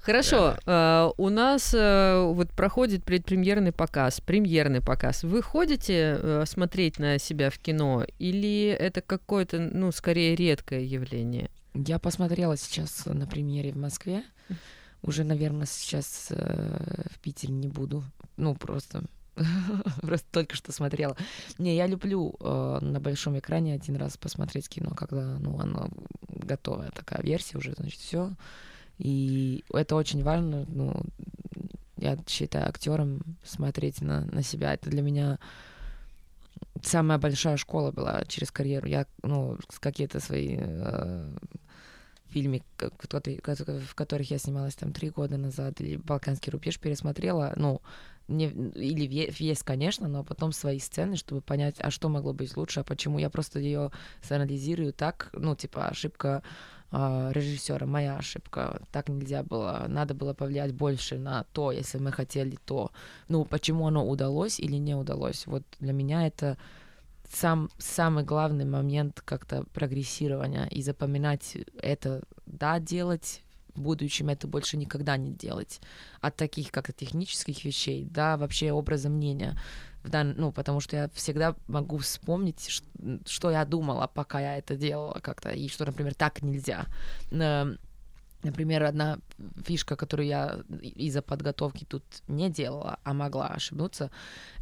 Хорошо, 0.00 0.56
э, 0.64 1.10
у 1.18 1.28
нас 1.28 1.74
э, 1.74 2.24
вот 2.32 2.50
проходит 2.52 3.04
предпремьерный 3.04 3.72
показ, 3.72 4.20
премьерный 4.20 4.80
показ. 4.80 5.24
Вы 5.24 5.42
ходите 5.42 6.16
э, 6.18 6.44
смотреть 6.46 6.98
на 6.98 7.18
себя 7.18 7.50
в 7.50 7.58
кино 7.58 8.06
или 8.18 8.68
это 8.68 9.02
какое-то, 9.02 9.58
ну, 9.58 9.92
скорее 9.92 10.36
редкое 10.36 10.84
явление? 10.84 11.50
Я 11.74 11.98
посмотрела 11.98 12.56
сейчас 12.56 13.04
на 13.04 13.26
премьере 13.26 13.72
в 13.72 13.76
Москве. 13.76 14.22
Уже, 15.02 15.24
наверное, 15.24 15.66
сейчас 15.66 16.28
э, 16.30 17.04
в 17.12 17.18
Питере 17.18 17.52
не 17.52 17.68
буду. 17.68 18.02
Ну, 18.38 18.54
просто 18.54 19.02
Просто 20.02 20.26
только 20.30 20.56
что 20.56 20.72
смотрела. 20.72 21.16
Не, 21.58 21.76
я 21.76 21.86
люблю 21.86 22.34
э, 22.40 22.78
на 22.80 23.00
большом 23.00 23.38
экране 23.38 23.74
один 23.74 23.96
раз 23.96 24.16
посмотреть 24.16 24.68
кино, 24.68 24.90
когда, 24.96 25.38
ну, 25.38 25.58
оно 25.58 25.88
готовая 26.28 26.90
такая 26.90 27.22
версия 27.22 27.58
уже, 27.58 27.74
значит, 27.74 28.00
все. 28.00 28.32
И 28.98 29.64
это 29.72 29.96
очень 29.96 30.22
важно, 30.22 30.66
ну, 30.68 30.94
я 31.96 32.18
считаю, 32.26 32.68
актерам 32.68 33.20
смотреть 33.44 34.00
на, 34.00 34.22
на 34.26 34.42
себя. 34.42 34.74
Это 34.74 34.90
для 34.90 35.02
меня 35.02 35.38
самая 36.82 37.18
большая 37.18 37.56
школа 37.56 37.92
была 37.92 38.24
через 38.26 38.50
карьеру. 38.50 38.88
Я, 38.88 39.06
ну, 39.22 39.58
какие-то 39.80 40.20
свои 40.20 40.56
э, 40.58 41.30
ка- 42.76 43.80
в 43.80 43.94
которых 43.94 44.30
я 44.30 44.38
снималась 44.38 44.74
там 44.74 44.92
три 44.92 45.10
года 45.10 45.36
назад, 45.36 45.80
или 45.80 45.96
«Балканский 45.96 46.50
рубеж» 46.50 46.78
пересмотрела, 46.78 47.52
ну, 47.56 47.80
не, 48.28 48.46
или 48.46 49.32
есть, 49.38 49.64
конечно, 49.64 50.08
но 50.08 50.22
потом 50.22 50.52
свои 50.52 50.78
сцены, 50.78 51.16
чтобы 51.16 51.40
понять, 51.40 51.76
а 51.80 51.90
что 51.90 52.08
могло 52.08 52.32
быть 52.32 52.56
лучше, 52.56 52.80
а 52.80 52.84
почему. 52.84 53.18
Я 53.18 53.28
просто 53.28 53.58
ее 53.58 53.90
анализирую 54.28 54.92
так, 54.92 55.30
ну, 55.32 55.56
типа, 55.56 55.88
ошибка 55.88 56.42
режиссера, 56.92 57.86
моя 57.86 58.16
ошибка, 58.16 58.82
так 58.90 59.08
нельзя 59.08 59.44
было, 59.44 59.84
надо 59.86 60.12
было 60.12 60.34
повлиять 60.34 60.72
больше 60.74 61.18
на 61.18 61.44
то, 61.52 61.70
если 61.70 61.98
мы 61.98 62.10
хотели 62.10 62.58
то. 62.64 62.90
Ну, 63.28 63.44
почему 63.44 63.86
оно 63.86 64.08
удалось 64.08 64.58
или 64.58 64.76
не 64.76 64.96
удалось. 64.96 65.46
Вот 65.46 65.62
для 65.78 65.92
меня 65.92 66.26
это 66.26 66.58
сам, 67.32 67.70
самый 67.78 68.24
главный 68.24 68.64
момент 68.64 69.20
как-то 69.24 69.64
прогрессирования 69.72 70.66
и 70.66 70.82
запоминать 70.82 71.56
это, 71.80 72.22
да, 72.46 72.78
делать, 72.80 73.42
в 73.74 73.82
будущем 73.82 74.28
это 74.28 74.48
больше 74.48 74.76
никогда 74.76 75.16
не 75.16 75.30
делать. 75.30 75.80
От 76.20 76.36
таких 76.36 76.72
как-то 76.72 76.92
технических 76.92 77.64
вещей, 77.64 78.04
да, 78.10 78.36
вообще 78.36 78.72
образа 78.72 79.08
мнения. 79.08 79.56
В 80.02 80.08
дан- 80.08 80.34
Ну, 80.36 80.50
потому 80.50 80.80
что 80.80 80.96
я 80.96 81.08
всегда 81.14 81.54
могу 81.68 81.98
вспомнить, 81.98 82.68
ш- 82.68 82.84
что 83.26 83.50
я 83.50 83.64
думала, 83.64 84.06
пока 84.12 84.40
я 84.40 84.58
это 84.58 84.76
делала 84.76 85.20
как-то, 85.20 85.50
и 85.50 85.68
что, 85.68 85.84
например, 85.84 86.14
так 86.14 86.42
нельзя. 86.42 86.86
Например, 88.42 88.84
одна 88.84 89.18
фишка, 89.66 89.96
которую 89.96 90.26
я 90.26 90.60
из-за 90.80 91.20
подготовки 91.20 91.84
тут 91.84 92.02
не 92.26 92.48
делала, 92.48 92.98
а 93.04 93.12
могла 93.12 93.48
ошибнуться, 93.48 94.10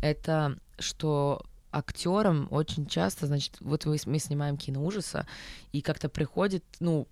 это 0.03 0.59
что 0.81 1.43
актерам 1.79 2.49
очень 2.51 2.87
часто, 2.87 3.27
значит, 3.27 3.57
вот 3.61 3.87
мы, 3.87 3.97
мы 4.07 4.19
снимаем 4.19 4.57
кино 4.57 4.85
ужаса, 4.85 5.27
и 5.73 5.81
как-то 5.81 6.09
приходит, 6.09 6.65
ну, 6.81 7.07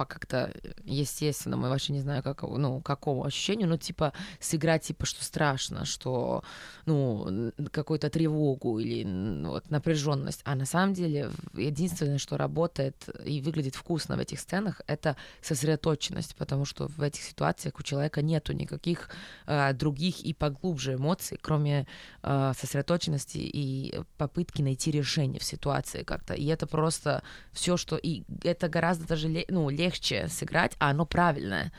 по 0.00 0.06
как-то 0.06 0.50
естественно, 0.86 1.58
мы 1.58 1.68
вообще 1.68 1.92
не 1.92 2.00
знаю, 2.00 2.22
как, 2.22 2.42
ну, 2.42 2.80
какому 2.80 3.26
ощущению, 3.26 3.68
ну, 3.68 3.76
типа, 3.76 4.14
сыграть, 4.40 4.84
типа, 4.84 5.04
что 5.04 5.22
страшно, 5.22 5.84
что, 5.84 6.42
ну, 6.86 7.52
какую-то 7.70 8.08
тревогу 8.08 8.78
или 8.78 9.04
вот, 9.44 9.70
напряженность. 9.70 10.40
А 10.44 10.54
на 10.54 10.64
самом 10.64 10.94
деле 10.94 11.30
единственное, 11.54 12.16
что 12.16 12.38
работает 12.38 12.96
и 13.26 13.42
выглядит 13.42 13.74
вкусно 13.74 14.16
в 14.16 14.20
этих 14.20 14.40
сценах, 14.40 14.80
это 14.86 15.16
сосредоточенность, 15.42 16.34
потому 16.34 16.64
что 16.64 16.88
в 16.88 17.02
этих 17.02 17.22
ситуациях 17.22 17.74
у 17.78 17.82
человека 17.82 18.22
нету 18.22 18.54
никаких 18.54 19.10
э, 19.46 19.74
других 19.74 20.20
и 20.22 20.32
поглубже 20.32 20.94
эмоций, 20.94 21.38
кроме 21.42 21.86
э, 22.22 22.52
сосредоточенности 22.58 23.36
и 23.36 24.00
попытки 24.16 24.62
найти 24.62 24.90
решение 24.90 25.40
в 25.40 25.44
ситуации 25.44 26.04
как-то. 26.04 26.32
И 26.32 26.46
это 26.46 26.66
просто 26.66 27.22
все, 27.52 27.76
что... 27.76 27.96
И 27.96 28.22
это 28.44 28.70
гораздо 28.70 29.06
даже 29.06 29.28
ну, 29.50 29.68
легче 29.68 29.89
сыграть, 30.28 30.76
а 30.78 30.90
оно 30.90 31.06
правильное. 31.06 31.72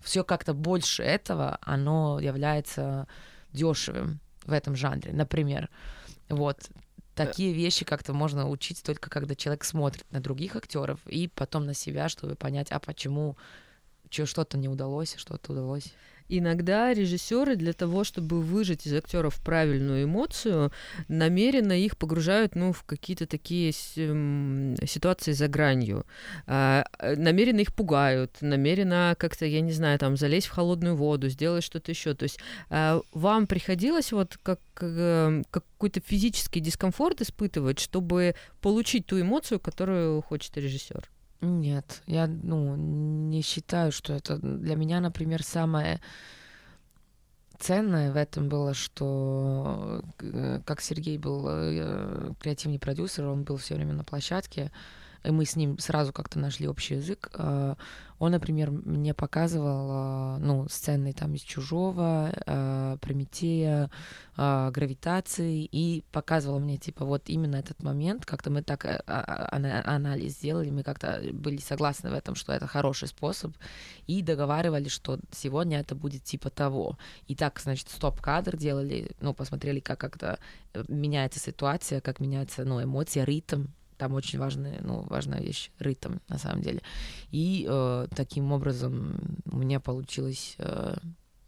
Все 0.00 0.24
как-то 0.24 0.54
больше 0.54 1.02
этого, 1.02 1.58
оно 1.62 2.20
является 2.20 3.08
дешевым 3.52 4.20
в 4.44 4.52
этом 4.52 4.76
жанре, 4.76 5.12
например. 5.12 5.68
Вот. 6.28 6.70
Такие 7.14 7.54
вещи 7.54 7.84
как-то 7.84 8.12
можно 8.12 8.48
учить 8.48 8.82
только 8.82 9.08
когда 9.08 9.34
человек 9.34 9.64
смотрит 9.64 10.04
на 10.10 10.20
других 10.20 10.54
актеров 10.54 11.00
и 11.06 11.28
потом 11.28 11.64
на 11.64 11.72
себя, 11.72 12.10
чтобы 12.10 12.34
понять, 12.34 12.70
а 12.70 12.78
почему 12.78 13.38
что-то 14.10 14.58
не 14.58 14.68
удалось, 14.68 15.14
а 15.14 15.18
что-то 15.18 15.52
удалось. 15.52 15.94
Иногда 16.28 16.92
режиссеры 16.92 17.56
для 17.56 17.72
того, 17.72 18.04
чтобы 18.04 18.40
выжать 18.42 18.86
из 18.86 18.94
актеров 18.94 19.40
правильную 19.42 20.04
эмоцию, 20.04 20.72
намеренно 21.08 21.72
их 21.72 21.96
погружают 21.96 22.54
ну, 22.54 22.72
в 22.72 22.82
какие-то 22.84 23.26
такие 23.26 23.72
ситуации 23.72 25.32
за 25.32 25.48
гранью. 25.48 26.04
А, 26.46 26.84
э, 26.98 27.16
намеренно 27.16 27.60
их 27.60 27.74
пугают, 27.74 28.36
намеренно 28.40 29.14
как-то, 29.18 29.46
я 29.46 29.60
не 29.60 29.72
знаю, 29.72 29.98
там 29.98 30.16
залезть 30.16 30.46
в 30.46 30.50
холодную 30.50 30.96
воду, 30.96 31.28
сделать 31.28 31.64
что-то 31.64 31.92
еще. 31.92 32.14
То 32.14 32.24
есть 32.24 32.38
а, 32.70 33.00
вам 33.12 33.46
приходилось 33.46 34.12
вот 34.12 34.36
как 34.42 34.60
э, 34.80 35.42
какой-то 35.50 36.00
физический 36.00 36.60
дискомфорт 36.60 37.20
испытывать, 37.20 37.78
чтобы 37.78 38.34
получить 38.60 39.06
ту 39.06 39.20
эмоцию, 39.20 39.60
которую 39.60 40.22
хочет 40.22 40.56
режиссер? 40.56 41.08
Нет, 41.40 42.02
я 42.06 42.26
ну, 42.26 42.76
не 42.76 43.42
считаю, 43.42 43.92
что 43.92 44.14
это 44.14 44.38
для 44.38 44.74
меня, 44.74 45.00
например, 45.00 45.42
самое 45.42 46.00
ценное 47.58 48.12
в 48.12 48.16
этом 48.16 48.48
было, 48.48 48.74
что 48.74 50.02
э, 50.20 50.60
как 50.64 50.80
Сергей 50.80 51.18
был 51.18 51.46
э, 51.48 52.32
креативный 52.40 52.78
продюсер, 52.78 53.26
он 53.26 53.44
был 53.44 53.56
все 53.56 53.74
время 53.74 53.94
на 53.94 54.04
площадке, 54.04 54.70
и 55.26 55.30
мы 55.30 55.44
с 55.44 55.56
ним 55.56 55.78
сразу 55.78 56.12
как-то 56.12 56.38
нашли 56.38 56.68
общий 56.68 56.94
язык. 56.96 57.30
Э, 57.34 57.74
Он, 58.18 58.32
например, 58.32 58.70
мне 58.70 59.12
показывал 59.12 59.90
э, 59.90 60.38
ну, 60.38 60.68
сцены 60.68 61.12
там 61.12 61.34
из 61.34 61.42
«Чужого», 61.42 62.32
э, 62.46 62.96
«Прометея», 63.00 63.90
«Гравитации», 64.36 65.64
и 65.64 66.04
показывал 66.12 66.60
мне, 66.60 66.76
типа, 66.76 67.04
вот 67.04 67.28
именно 67.28 67.56
этот 67.56 67.82
момент, 67.82 68.26
как-то 68.26 68.50
мы 68.50 68.62
так 68.62 68.84
а- 68.84 69.48
ана- 69.50 69.82
анализ 69.86 70.34
сделали, 70.34 70.70
мы 70.70 70.82
как-то 70.82 71.22
были 71.32 71.56
согласны 71.56 72.10
в 72.10 72.14
этом, 72.14 72.34
что 72.34 72.52
это 72.52 72.66
хороший 72.66 73.08
способ, 73.08 73.56
и 74.06 74.22
договаривались, 74.22 74.92
что 74.92 75.18
сегодня 75.32 75.80
это 75.80 75.94
будет 75.94 76.22
типа 76.24 76.50
того. 76.50 76.98
И 77.28 77.34
так, 77.34 77.60
значит, 77.60 77.88
стоп-кадр 77.88 78.56
делали, 78.56 79.10
ну, 79.20 79.32
посмотрели, 79.34 79.80
как 79.80 79.98
как-то 79.98 80.38
меняется 80.88 81.40
ситуация, 81.40 82.00
как 82.00 82.20
меняется, 82.20 82.64
ну, 82.64 82.82
эмоции, 82.82 83.24
ритм, 83.24 83.66
там 83.96 84.14
очень 84.14 84.38
важная, 84.38 84.80
ну, 84.82 85.02
важная 85.08 85.40
вещь, 85.40 85.70
ритм, 85.78 86.16
на 86.28 86.38
самом 86.38 86.62
деле. 86.62 86.82
И 87.30 87.66
э, 87.68 88.06
таким 88.14 88.52
образом 88.52 89.16
у 89.50 89.56
меня 89.56 89.80
получилось 89.80 90.54
э, 90.58 90.96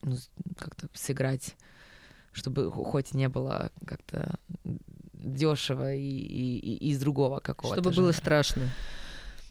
ну, 0.03 0.17
как-то 0.57 0.89
сыграть, 0.95 1.57
чтобы 2.33 2.71
хо- 2.71 2.85
хоть 2.85 3.15
не 3.15 3.29
было 3.29 3.71
как-то 3.87 4.39
дешево 5.13 5.95
и, 5.95 6.01
и, 6.01 6.59
и 6.59 6.91
из 6.91 7.01
другого 7.01 7.41
какого-то. 7.41 7.83
Чтобы 7.83 7.95
было 7.95 8.13
страшно. 8.13 8.69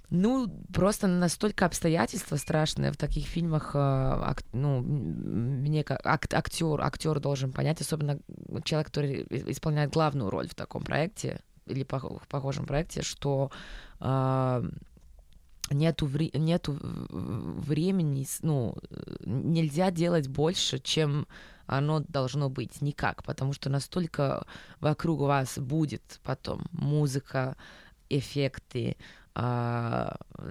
Ну, 0.10 0.48
просто 0.74 1.08
настолько 1.08 1.66
обстоятельства 1.66 2.38
страшные 2.38 2.94
в 2.94 2.98
таких 2.98 3.26
фильмах. 3.26 3.72
Э, 3.74 4.34
ну, 4.54 4.82
мне 4.82 5.84
как 5.84 6.06
актер, 6.06 6.82
актер 6.82 7.20
должен 7.20 7.52
понять, 7.52 7.82
особенно 7.82 8.20
человек, 8.64 8.88
который 8.88 9.28
исполняет 9.52 9.92
главную 9.92 10.30
роль 10.30 10.48
в 10.48 10.56
таком 10.56 10.84
проекте 10.84 11.42
или 11.70 11.84
похожем 11.84 12.66
проекте, 12.66 13.02
что 13.02 13.52
э, 14.00 14.70
нету, 15.72 16.06
вре- 16.06 16.32
нету 16.34 16.78
времени, 16.80 18.26
ну, 18.42 18.76
нельзя 19.26 19.92
делать 19.92 20.28
больше, 20.28 20.80
чем 20.80 21.28
оно 21.66 22.00
должно 22.00 22.50
быть 22.50 22.82
никак, 22.82 23.24
потому 23.24 23.54
что 23.54 23.70
настолько 23.70 24.46
вокруг 24.80 25.20
вас 25.20 25.58
будет 25.58 26.20
потом 26.24 26.66
музыка, 26.72 27.58
эффекты, 28.10 28.96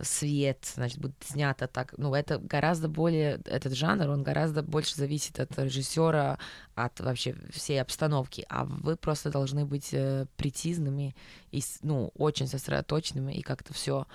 свет, 0.02 0.72
значит, 0.74 0.98
будет 0.98 1.16
снято 1.24 1.66
так. 1.66 1.94
Ну, 1.96 2.14
это 2.14 2.38
гораздо 2.38 2.88
более, 2.88 3.40
этот 3.44 3.72
жанр, 3.72 4.08
он 4.08 4.22
гораздо 4.22 4.62
больше 4.62 4.94
зависит 4.94 5.40
от 5.40 5.58
режиссера, 5.58 6.38
от 6.74 7.00
вообще 7.00 7.34
всей 7.50 7.80
обстановки, 7.80 8.46
а 8.48 8.64
вы 8.64 8.96
просто 8.96 9.30
должны 9.30 9.64
быть 9.64 9.88
э, 9.92 10.26
прецизными 10.36 11.16
и, 11.50 11.62
ну, 11.82 12.12
очень 12.16 12.46
сосредоточенными 12.46 13.32
и 13.32 13.42
как-то 13.42 13.74
все 13.74 14.06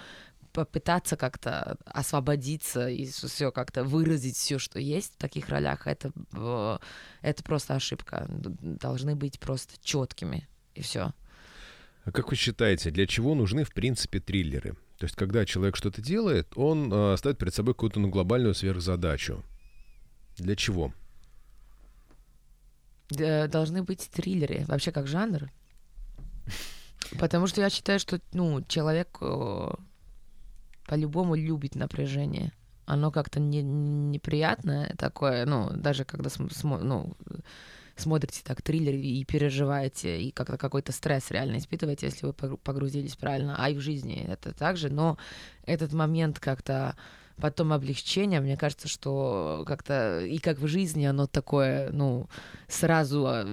попытаться 0.54 1.18
как-то 1.18 1.78
освободиться 1.86 2.88
и 2.88 3.06
все 3.06 3.52
как-то 3.52 3.84
выразить 3.84 4.36
все, 4.36 4.60
что 4.60 4.80
есть 4.80 5.14
в 5.14 5.18
таких 5.18 5.50
ролях, 5.50 5.88
это, 5.88 6.12
это 7.22 7.44
просто 7.44 7.76
ошибка. 7.76 8.28
Должны 8.30 9.16
быть 9.16 9.40
просто 9.40 9.76
четкими 9.82 10.48
и 10.76 10.82
все. 10.82 11.14
А 12.04 12.12
как 12.12 12.30
вы 12.30 12.36
считаете, 12.36 12.90
для 12.90 13.06
чего 13.06 13.36
нужны, 13.36 13.64
в 13.64 13.74
принципе, 13.74 14.20
триллеры? 14.20 14.76
То 14.98 15.06
есть, 15.06 15.16
когда 15.16 15.46
человек 15.46 15.76
что-то 15.76 16.02
делает, 16.02 16.48
он 16.56 16.92
э, 16.92 17.18
ставит 17.18 17.38
перед 17.38 17.54
собой 17.54 17.74
какую-то 17.74 18.00
ну, 18.00 18.10
глобальную 18.10 18.54
сверхзадачу. 18.54 19.44
Для 20.38 20.56
чего? 20.56 20.94
Должны 23.10 23.84
быть 23.84 24.10
триллеры, 24.10 24.64
вообще 24.68 24.92
как 24.92 25.08
жанр. 25.08 25.52
Потому 27.20 27.48
что 27.48 27.62
я 27.62 27.70
считаю, 27.70 28.00
что 28.00 28.20
ну, 28.32 28.64
человек 28.68 29.20
по-любому 30.88 31.36
любит 31.36 31.76
напряжение. 31.76 32.54
Оно 32.86 33.12
как-то 33.12 33.40
не, 33.40 33.62
неприятное 33.62 34.96
такое, 34.98 35.46
ну, 35.46 35.70
даже 35.74 36.04
когда 36.04 36.30
см, 36.30 36.84
ну, 36.84 37.16
смотрите 37.96 38.42
так 38.44 38.62
триллер 38.62 38.96
и 38.96 39.24
переживаете, 39.26 40.22
и 40.22 40.32
как-то 40.32 40.58
какой-то 40.58 40.92
стресс 40.92 41.32
реально 41.32 41.58
испытываете, 41.58 42.08
если 42.08 42.26
вы 42.26 42.34
погрузились 42.34 43.16
правильно. 43.16 43.56
А 43.58 43.70
и 43.70 43.76
в 43.76 43.80
жизни 43.80 44.26
это 44.28 44.54
также, 44.54 44.90
но 44.90 45.18
этот 45.66 45.94
момент 45.94 46.40
как-то 46.40 46.96
потом 47.42 47.74
облегчение, 47.74 48.40
мне 48.40 48.56
кажется, 48.56 48.88
что 48.88 49.64
как-то 49.68 50.22
и 50.22 50.38
как 50.38 50.60
в 50.60 50.68
жизни 50.68 51.06
оно 51.06 51.28
такое, 51.28 51.90
ну, 51.92 52.30
сразу 52.68 53.26
а, 53.28 53.44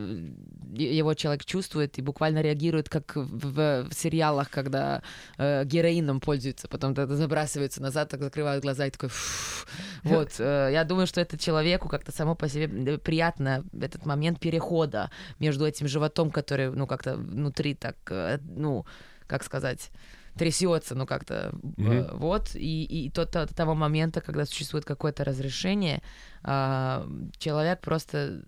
его 0.72 1.14
человек 1.14 1.45
чувствует 1.45 1.99
и 1.99 2.03
буквально 2.03 2.43
реагирует, 2.43 2.89
как 2.89 3.16
в, 3.16 3.89
в 3.89 3.93
сериалах, 3.93 4.51
когда 4.51 5.03
э, 5.39 5.64
героином 5.64 6.20
пользуются, 6.20 6.68
потом 6.68 6.95
тогда 6.95 7.16
забрасываются 7.16 7.82
назад, 7.82 8.11
так 8.11 8.22
закрывают 8.22 8.62
глаза 8.62 8.86
и 8.86 8.91
такой, 8.91 9.09
вот, 10.05 10.34
э, 10.39 10.70
я 10.72 10.84
думаю, 10.84 11.07
что 11.07 11.20
это 11.20 11.39
человеку 11.39 11.89
как-то 11.89 12.12
само 12.12 12.34
по 12.34 12.49
себе 12.49 12.99
приятно, 12.99 13.64
этот 13.72 14.07
момент 14.07 14.39
перехода 14.39 15.11
между 15.39 15.66
этим 15.66 15.89
животом, 15.89 16.30
который, 16.30 16.70
ну, 16.70 16.86
как-то 16.86 17.16
внутри 17.16 17.74
так, 17.74 17.97
э, 18.11 18.39
ну, 18.43 18.84
как 19.26 19.43
сказать, 19.43 19.91
трясется, 20.39 20.95
ну 20.95 21.07
как-то 21.07 21.51
mm-hmm. 21.53 22.16
вот 22.16 22.55
и 22.55 22.84
и 22.84 23.11
тот 23.11 23.36
от 23.36 23.55
того 23.55 23.74
момента, 23.74 24.20
когда 24.20 24.47
существует 24.47 24.84
какое-то 24.84 25.24
разрешение, 25.24 26.03
э, 26.45 27.07
человек 27.39 27.80
просто 27.80 28.43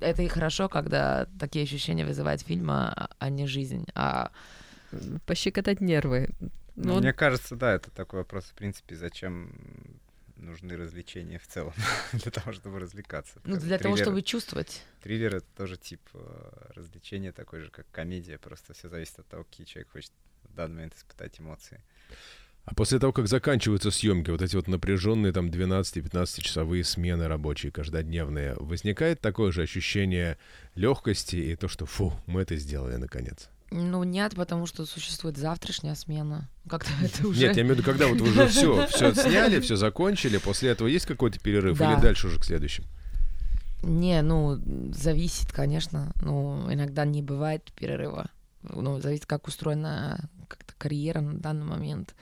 это 0.00 0.22
и 0.22 0.28
хорошо, 0.28 0.68
когда 0.68 1.26
такие 1.38 1.64
ощущения 1.64 2.04
вызывает 2.04 2.40
фильм, 2.42 2.70
а, 2.70 3.10
а 3.18 3.30
не 3.30 3.46
жизнь, 3.46 3.86
а 3.94 4.30
пощекотать 5.26 5.80
нервы. 5.80 6.30
Ну, 6.76 6.94
ну, 6.94 7.00
мне 7.00 7.12
кажется, 7.12 7.56
да, 7.56 7.74
это 7.74 7.90
такой 7.90 8.20
вопрос, 8.20 8.44
в 8.44 8.54
принципе, 8.54 8.96
зачем 8.96 9.52
нужны 10.36 10.76
развлечения 10.76 11.38
в 11.38 11.46
целом 11.46 11.74
для 12.12 12.30
того, 12.30 12.52
чтобы 12.52 12.80
развлекаться. 12.80 13.40
Ну, 13.44 13.56
для 13.56 13.78
триллер, 13.78 13.82
того, 13.82 13.96
чтобы 13.96 14.22
чувствовать. 14.22 14.82
Триллер— 15.02 15.36
это 15.36 15.46
тоже 15.56 15.76
тип 15.76 16.00
э, 16.14 16.70
развлечения, 16.74 17.32
такой 17.32 17.60
же, 17.60 17.70
как 17.70 17.86
комедия, 17.90 18.38
просто 18.38 18.72
все 18.72 18.88
зависит 18.88 19.18
от 19.18 19.28
того, 19.28 19.44
какие 19.44 19.66
человек 19.66 19.92
хочет 19.92 20.12
в 20.50 20.54
данный 20.54 20.74
момент 20.74 20.94
испытать 20.96 21.40
эмоции. 21.40 21.82
А 22.64 22.74
после 22.74 22.98
того, 22.98 23.12
как 23.12 23.26
заканчиваются 23.26 23.90
съемки, 23.90 24.30
вот 24.30 24.42
эти 24.42 24.54
вот 24.54 24.68
напряженные 24.68 25.32
там 25.32 25.48
12-15 25.48 26.40
часовые 26.40 26.84
смены 26.84 27.26
рабочие, 27.26 27.72
каждодневные, 27.72 28.54
возникает 28.56 29.20
такое 29.20 29.50
же 29.50 29.62
ощущение 29.62 30.38
легкости 30.74 31.36
и 31.36 31.56
то, 31.56 31.68
что 31.68 31.86
фу, 31.86 32.12
мы 32.26 32.42
это 32.42 32.56
сделали 32.56 32.96
наконец? 32.96 33.48
Ну 33.72 34.02
нет, 34.02 34.34
потому 34.34 34.66
что 34.66 34.84
существует 34.84 35.36
завтрашняя 35.36 35.94
смена. 35.94 36.48
Как-то 36.68 36.90
это 37.02 37.26
уже. 37.26 37.40
Нет, 37.40 37.56
я 37.56 37.62
имею 37.62 37.76
в 37.76 37.78
виду, 37.78 37.90
когда 37.90 38.08
вот 38.08 38.20
вы 38.20 38.30
уже 38.30 38.46
все, 38.48 38.86
все 38.88 39.14
сняли, 39.14 39.60
все 39.60 39.76
закончили, 39.76 40.38
после 40.38 40.70
этого 40.70 40.88
есть 40.88 41.06
какой-то 41.06 41.38
перерыв 41.40 41.78
да. 41.78 41.94
или 41.94 42.00
дальше 42.00 42.26
уже 42.26 42.38
к 42.38 42.44
следующему? 42.44 42.86
Не, 43.82 44.22
ну 44.22 44.60
зависит, 44.92 45.52
конечно. 45.52 46.12
Ну 46.20 46.72
иногда 46.72 47.04
не 47.04 47.22
бывает 47.22 47.72
перерыва. 47.74 48.30
Ну 48.62 49.00
зависит, 49.00 49.26
как 49.26 49.46
устроена 49.46 50.28
как-то 50.50 50.74
карьера 50.76 51.20
на 51.20 51.38
данный 51.38 51.64
момент. 51.66 52.14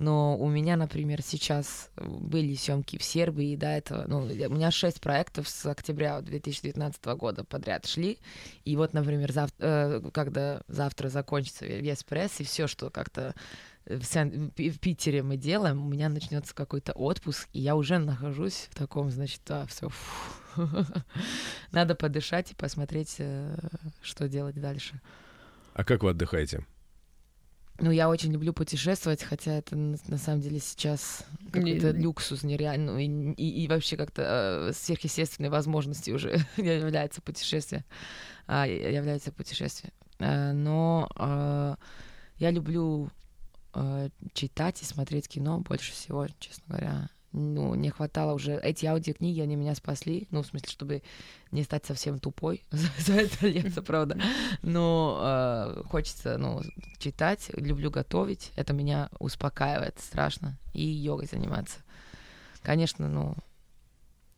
Но 0.00 0.38
у 0.38 0.48
меня, 0.48 0.78
например, 0.78 1.20
сейчас 1.20 1.90
были 1.98 2.54
съемки 2.54 2.96
в 2.96 3.02
Сербии, 3.02 3.54
до 3.54 3.66
этого, 3.66 4.04
ну, 4.08 4.20
у 4.20 4.54
меня 4.54 4.70
шесть 4.70 4.98
проектов 4.98 5.46
с 5.46 5.66
октября 5.66 6.22
2019 6.22 7.04
года 7.18 7.44
подряд 7.44 7.84
шли, 7.84 8.18
и 8.64 8.76
вот, 8.76 8.94
например, 8.94 9.30
зав... 9.30 9.50
э, 9.58 10.00
когда 10.14 10.62
завтра 10.68 11.10
закончится 11.10 11.66
весь 11.66 12.02
пресс, 12.02 12.40
и 12.40 12.44
все, 12.44 12.66
что 12.66 12.88
как-то 12.88 13.34
в, 13.84 14.02
Сен... 14.02 14.52
в 14.56 14.78
Питере 14.78 15.22
мы 15.22 15.36
делаем, 15.36 15.84
у 15.84 15.88
меня 15.90 16.08
начнется 16.08 16.54
какой-то 16.54 16.92
отпуск, 16.92 17.50
и 17.52 17.60
я 17.60 17.76
уже 17.76 17.98
нахожусь 17.98 18.68
в 18.70 18.74
таком, 18.76 19.10
значит, 19.10 19.42
а, 19.50 19.66
все, 19.66 19.90
надо 21.72 21.94
подышать 21.94 22.52
и 22.52 22.54
посмотреть, 22.54 23.16
э, 23.18 23.54
что 24.00 24.28
делать 24.28 24.58
дальше. 24.58 24.98
А 25.74 25.84
как 25.84 26.02
вы 26.02 26.10
отдыхаете? 26.10 26.64
Ну, 27.80 27.90
я 27.90 28.08
очень 28.08 28.32
люблю 28.32 28.52
путешествовать, 28.52 29.22
хотя 29.22 29.52
это 29.52 29.74
на 29.76 30.18
самом 30.18 30.40
деле 30.40 30.60
сейчас 30.60 31.24
какой-то 31.50 31.90
люксус 31.92 32.42
нереальный, 32.42 33.08
ну, 33.08 33.32
и, 33.32 33.34
и, 33.42 33.64
и 33.64 33.68
вообще 33.68 33.96
как-то 33.96 34.68
э, 34.68 34.72
сверхъестественной 34.74 35.48
возможности 35.48 36.10
уже 36.10 36.44
является 36.56 37.22
путешествие, 37.22 37.84
э, 38.48 38.92
является 38.92 39.32
путешествие. 39.32 39.92
Э, 40.18 40.52
но 40.52 41.08
э, 41.16 41.74
я 42.36 42.50
люблю 42.50 43.10
э, 43.74 44.10
читать 44.34 44.82
и 44.82 44.84
смотреть 44.84 45.28
кино 45.28 45.58
больше 45.60 45.92
всего, 45.92 46.26
честно 46.38 46.64
говоря 46.68 47.08
ну, 47.32 47.74
не 47.74 47.90
хватало 47.90 48.34
уже... 48.34 48.56
Эти 48.56 48.86
аудиокниги, 48.86 49.40
они 49.40 49.56
меня 49.56 49.74
спасли, 49.74 50.26
ну, 50.30 50.42
в 50.42 50.46
смысле, 50.46 50.68
чтобы 50.68 51.02
не 51.52 51.62
стать 51.62 51.84
совсем 51.84 52.18
тупой 52.18 52.64
за, 52.70 53.14
это 53.14 53.46
лето, 53.46 53.82
правда. 53.82 54.18
Но 54.62 55.18
э, 55.22 55.82
хочется, 55.88 56.38
ну, 56.38 56.62
читать, 56.98 57.50
люблю 57.56 57.90
готовить, 57.90 58.52
это 58.56 58.72
меня 58.72 59.10
успокаивает 59.18 59.98
страшно, 60.00 60.58
и 60.72 60.84
йогой 60.84 61.26
заниматься. 61.26 61.78
Конечно, 62.62 63.08
ну, 63.08 63.36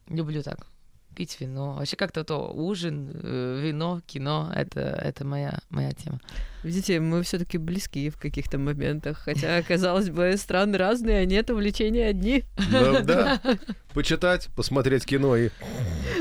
люблю 0.09 0.43
так 0.43 0.66
пить 1.14 1.40
вино. 1.40 1.74
Вообще 1.74 1.97
как-то 1.97 2.24
то 2.24 2.53
ужин, 2.53 3.11
э, 3.14 3.61
вино, 3.62 4.01
кино 4.07 4.51
это, 4.55 4.80
это 4.80 5.24
моя, 5.24 5.61
моя 5.70 5.93
тема. 5.93 6.20
Видите, 6.62 7.00
мы 7.00 7.22
все-таки 7.22 7.58
близки 7.58 8.08
в 8.10 8.16
каких-то 8.16 8.58
моментах, 8.58 9.18
хотя, 9.24 9.62
казалось 9.62 10.10
бы, 10.10 10.34
страны 10.36 10.78
разные, 10.78 11.18
а 11.18 11.24
нет 11.24 11.50
увлечения 11.50 12.08
одни. 12.08 12.44
Да, 12.70 13.00
да. 13.00 13.40
Почитать, 13.94 14.48
посмотреть 14.56 15.04
кино 15.04 15.36
и... 15.36 15.50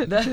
Да. 0.08 0.24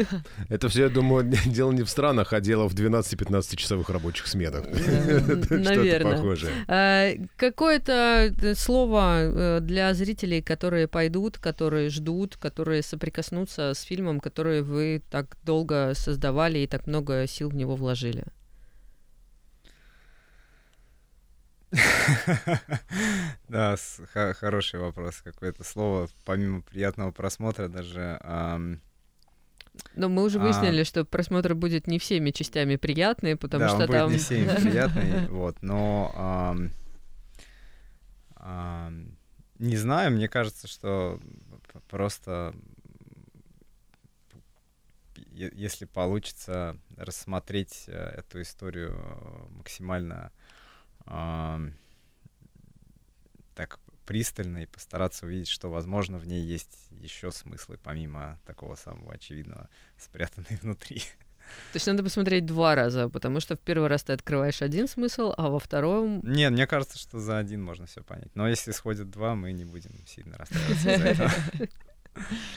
Это 0.48 0.68
все, 0.68 0.84
я 0.84 0.88
думаю, 0.88 1.30
дело 1.46 1.72
не 1.72 1.82
в 1.82 1.90
странах, 1.90 2.32
а 2.32 2.40
дело 2.40 2.68
в 2.68 2.74
12-15 2.74 3.56
часовых 3.56 3.90
рабочих 3.90 4.26
сменах. 4.26 4.64
Наверное. 5.50 6.18
А, 6.66 7.10
какое-то 7.36 8.34
э, 8.40 8.54
слово 8.54 9.20
э, 9.20 9.60
для 9.60 9.92
зрителей, 9.94 10.42
которые 10.42 10.88
пойдут, 10.88 11.38
которые 11.38 11.90
ждут, 11.90 12.36
которые 12.36 12.82
соприкоснутся 12.82 13.74
с 13.74 13.82
фильмом, 13.82 14.20
который 14.20 14.62
вы 14.62 15.02
так 15.10 15.36
долго 15.44 15.92
создавали 15.94 16.60
и 16.60 16.66
так 16.66 16.86
много 16.86 17.26
сил 17.26 17.50
в 17.50 17.54
него 17.54 17.76
вложили? 17.76 18.24
Да, 23.48 23.76
хороший 24.12 24.80
вопрос. 24.80 25.20
Какое-то 25.22 25.64
слово, 25.64 26.08
помимо 26.24 26.62
приятного 26.62 27.10
просмотра, 27.10 27.68
даже 27.68 28.18
Но 29.94 30.08
мы 30.08 30.24
уже 30.24 30.38
А. 30.38 30.42
выяснили, 30.42 30.82
что 30.82 31.04
просмотр 31.04 31.54
будет 31.54 31.86
не 31.86 31.98
всеми 31.98 32.30
частями 32.30 32.76
приятный, 32.76 33.36
потому 33.36 33.64
да, 33.64 33.68
что 33.68 33.78
он 33.80 33.86
будет 33.86 33.98
там... 33.98 34.12
не 34.12 34.18
всеми 34.18 34.54
приятный, 34.62 35.28
вот, 35.28 35.62
но 35.62 36.56
не 39.58 39.76
знаю, 39.76 40.12
мне 40.12 40.28
кажется, 40.28 40.68
что 40.68 41.20
просто 41.88 42.54
если 45.38 45.84
получится 45.84 46.76
рассмотреть 46.96 47.84
э, 47.86 47.92
эту 47.92 48.42
историю 48.42 48.96
э, 48.96 49.46
максимально 49.50 50.32
ам, 51.06 51.74
так 53.58 53.80
пристально 54.06 54.58
и 54.58 54.66
постараться 54.66 55.26
увидеть, 55.26 55.48
что, 55.48 55.68
возможно, 55.68 56.18
в 56.18 56.26
ней 56.28 56.40
есть 56.40 56.78
еще 56.92 57.32
смыслы, 57.32 57.76
помимо 57.82 58.38
такого 58.46 58.76
самого 58.76 59.14
очевидного, 59.14 59.68
спрятанной 59.98 60.58
внутри. 60.62 61.00
То 61.00 61.76
есть 61.76 61.86
надо 61.88 62.04
посмотреть 62.04 62.46
два 62.46 62.76
раза, 62.76 63.08
потому 63.08 63.40
что 63.40 63.56
в 63.56 63.60
первый 63.60 63.88
раз 63.88 64.04
ты 64.04 64.12
открываешь 64.12 64.62
один 64.62 64.86
смысл, 64.86 65.34
а 65.36 65.48
во 65.48 65.58
втором... 65.58 66.20
Нет, 66.22 66.52
мне 66.52 66.68
кажется, 66.68 66.98
что 66.98 67.18
за 67.18 67.38
один 67.38 67.64
можно 67.64 67.86
все 67.86 68.04
понять. 68.04 68.30
Но 68.36 68.48
если 68.48 68.70
сходит 68.70 69.10
два, 69.10 69.34
мы 69.34 69.50
не 69.50 69.64
будем 69.64 70.06
сильно 70.06 70.38
расстраиваться 70.38 70.94
из-за 70.94 71.04
этого. 71.08 71.32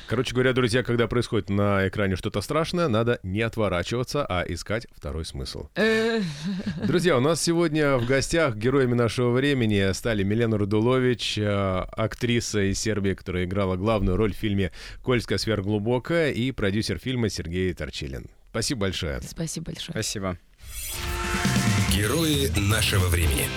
Короче 0.08 0.34
говоря, 0.34 0.54
друзья, 0.54 0.84
когда 0.84 1.08
происходит 1.08 1.50
на 1.50 1.88
экране 1.88 2.16
что-то 2.16 2.42
страшное, 2.42 2.88
надо 2.88 3.20
не 3.24 3.42
отворачиваться, 3.42 4.26
а 4.26 4.44
искать 4.48 4.88
второй 4.96 5.26
смысл. 5.26 5.70
Э, 5.76 6.22
Друзья, 6.86 7.18
у 7.18 7.22
нас 7.22 7.42
сегодня 7.42 7.98
в 7.98 8.06
гостях 8.06 8.56
героями 8.56 8.94
нашего 8.94 9.32
времени 9.32 9.92
стали 9.94 10.24
Милена 10.24 10.58
Рудулович, 10.58 11.38
э, 11.38 11.86
актриса 11.96 12.72
из 12.72 12.80
Сербии, 12.80 13.14
которая 13.14 13.46
играла 13.46 13.76
главную 13.76 14.18
роль 14.18 14.34
в 14.34 14.38
фильме 14.38 14.72
«Кольская 15.04 15.38
сверхглубокая», 15.38 16.32
и 16.32 16.52
продюсер 16.52 16.98
фильма 16.98 17.30
Сергей 17.30 17.74
Торчилин. 17.74 18.28
Спасибо 18.50 18.82
большое. 18.82 19.22
Спасибо 19.22 19.68
большое. 19.68 19.92
Спасибо. 19.92 20.38
Герои 21.94 22.52
нашего 22.58 23.08
времени. 23.08 23.48